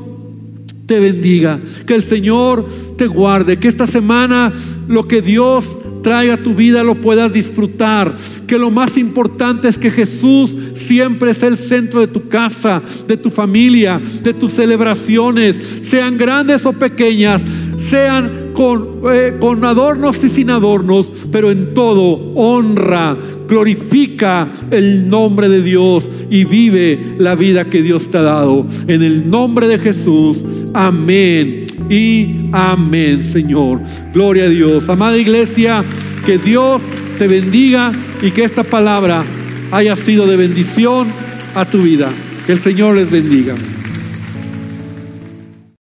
te 0.86 1.00
bendiga, 1.00 1.60
que 1.86 1.94
el 1.94 2.04
Señor 2.04 2.66
te 2.96 3.06
guarde, 3.06 3.58
que 3.58 3.68
esta 3.68 3.86
semana 3.86 4.52
lo 4.88 5.06
que 5.08 5.20
Dios 5.20 5.76
traiga 6.02 6.34
a 6.34 6.42
tu 6.42 6.54
vida 6.54 6.84
lo 6.84 7.00
puedas 7.00 7.32
disfrutar, 7.32 8.14
que 8.46 8.58
lo 8.58 8.70
más 8.70 8.96
importante 8.96 9.66
es 9.66 9.76
que 9.76 9.90
Jesús 9.90 10.56
siempre 10.74 11.32
es 11.32 11.42
el 11.42 11.58
centro 11.58 11.98
de 11.98 12.06
tu 12.06 12.28
casa, 12.28 12.80
de 13.08 13.16
tu 13.16 13.28
familia, 13.28 14.00
de 14.22 14.32
tus 14.32 14.52
celebraciones, 14.52 15.80
sean 15.82 16.16
grandes 16.16 16.64
o 16.64 16.72
pequeñas, 16.72 17.42
sean 17.76 18.45
con, 18.56 19.02
eh, 19.12 19.36
con 19.38 19.62
adornos 19.66 20.24
y 20.24 20.30
sin 20.30 20.48
adornos, 20.48 21.12
pero 21.30 21.50
en 21.50 21.74
todo 21.74 22.32
honra, 22.34 23.14
glorifica 23.46 24.50
el 24.70 25.10
nombre 25.10 25.50
de 25.50 25.62
Dios 25.62 26.08
y 26.30 26.44
vive 26.44 27.16
la 27.18 27.34
vida 27.34 27.66
que 27.66 27.82
Dios 27.82 28.10
te 28.10 28.16
ha 28.16 28.22
dado. 28.22 28.66
En 28.88 29.02
el 29.02 29.28
nombre 29.28 29.68
de 29.68 29.78
Jesús, 29.78 30.42
amén 30.72 31.66
y 31.90 32.48
amén, 32.52 33.22
Señor. 33.22 33.80
Gloria 34.14 34.44
a 34.44 34.48
Dios. 34.48 34.88
Amada 34.88 35.18
iglesia, 35.18 35.84
que 36.24 36.38
Dios 36.38 36.80
te 37.18 37.28
bendiga 37.28 37.92
y 38.22 38.30
que 38.30 38.44
esta 38.44 38.64
palabra 38.64 39.22
haya 39.70 39.96
sido 39.96 40.26
de 40.26 40.36
bendición 40.38 41.08
a 41.54 41.66
tu 41.66 41.82
vida. 41.82 42.08
Que 42.46 42.52
el 42.52 42.60
Señor 42.60 42.96
les 42.96 43.10
bendiga. 43.10 43.54